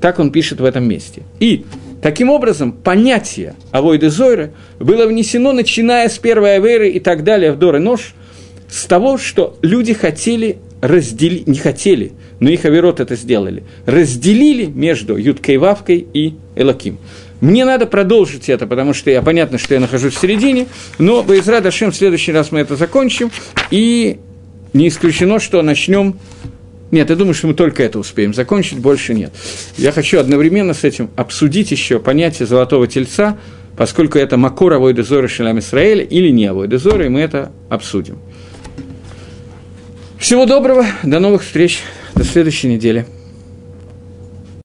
Так 0.00 0.18
он 0.18 0.30
пишет 0.30 0.60
в 0.60 0.64
этом 0.64 0.88
месте. 0.88 1.22
И 1.38 1.64
Таким 2.02 2.30
образом, 2.30 2.72
понятие 2.72 3.54
Авойды 3.72 4.10
Зойра 4.10 4.50
было 4.78 5.06
внесено, 5.06 5.52
начиная 5.52 6.08
с 6.08 6.18
первой 6.18 6.56
Аверы 6.56 6.90
и 6.90 7.00
так 7.00 7.24
далее, 7.24 7.52
в 7.52 7.58
Дор 7.58 7.76
и 7.76 7.78
Нож– 7.78 8.14
с 8.68 8.84
того, 8.86 9.18
что 9.18 9.56
люди 9.62 9.92
хотели 9.92 10.58
разделить, 10.80 11.46
не 11.46 11.58
хотели, 11.58 12.12
но 12.40 12.50
их 12.50 12.64
Аверот 12.64 13.00
это 13.00 13.16
сделали, 13.16 13.64
разделили 13.86 14.66
между 14.66 15.16
Юткой 15.16 15.56
Вавкой 15.58 16.06
и 16.12 16.34
Элаким. 16.54 16.98
Мне 17.40 17.64
надо 17.64 17.86
продолжить 17.86 18.48
это, 18.48 18.66
потому 18.66 18.94
что 18.94 19.10
я 19.10 19.22
понятно, 19.22 19.58
что 19.58 19.74
я 19.74 19.80
нахожусь 19.80 20.14
в 20.14 20.20
середине, 20.20 20.66
но 20.98 21.22
Байзра 21.22 21.60
Дашем 21.60 21.92
в 21.92 21.96
следующий 21.96 22.32
раз 22.32 22.50
мы 22.50 22.60
это 22.60 22.76
закончим, 22.76 23.30
и 23.70 24.18
не 24.72 24.88
исключено, 24.88 25.38
что 25.38 25.62
начнем 25.62 26.18
нет, 26.90 27.10
я 27.10 27.16
думаю, 27.16 27.34
что 27.34 27.48
мы 27.48 27.54
только 27.54 27.82
это 27.82 27.98
успеем 27.98 28.32
закончить, 28.32 28.78
больше 28.78 29.12
нет. 29.12 29.32
Я 29.76 29.92
хочу 29.92 30.18
одновременно 30.20 30.72
с 30.72 30.84
этим 30.84 31.10
обсудить 31.16 31.70
еще 31.70 31.98
понятие 31.98 32.46
золотого 32.46 32.86
тельца, 32.86 33.38
поскольку 33.76 34.18
это 34.18 34.36
Макор 34.36 34.72
Авойда 34.72 35.02
Зора 35.02 35.28
Шалам 35.28 35.58
Исраэля 35.58 36.04
или 36.04 36.30
не 36.30 36.46
Авойда 36.46 36.78
Зора, 36.78 37.06
и 37.06 37.08
мы 37.08 37.20
это 37.20 37.50
обсудим. 37.68 38.18
Всего 40.18 40.46
доброго, 40.46 40.86
до 41.02 41.18
новых 41.18 41.42
встреч, 41.42 41.80
до 42.14 42.24
следующей 42.24 42.68
недели. 42.68 43.06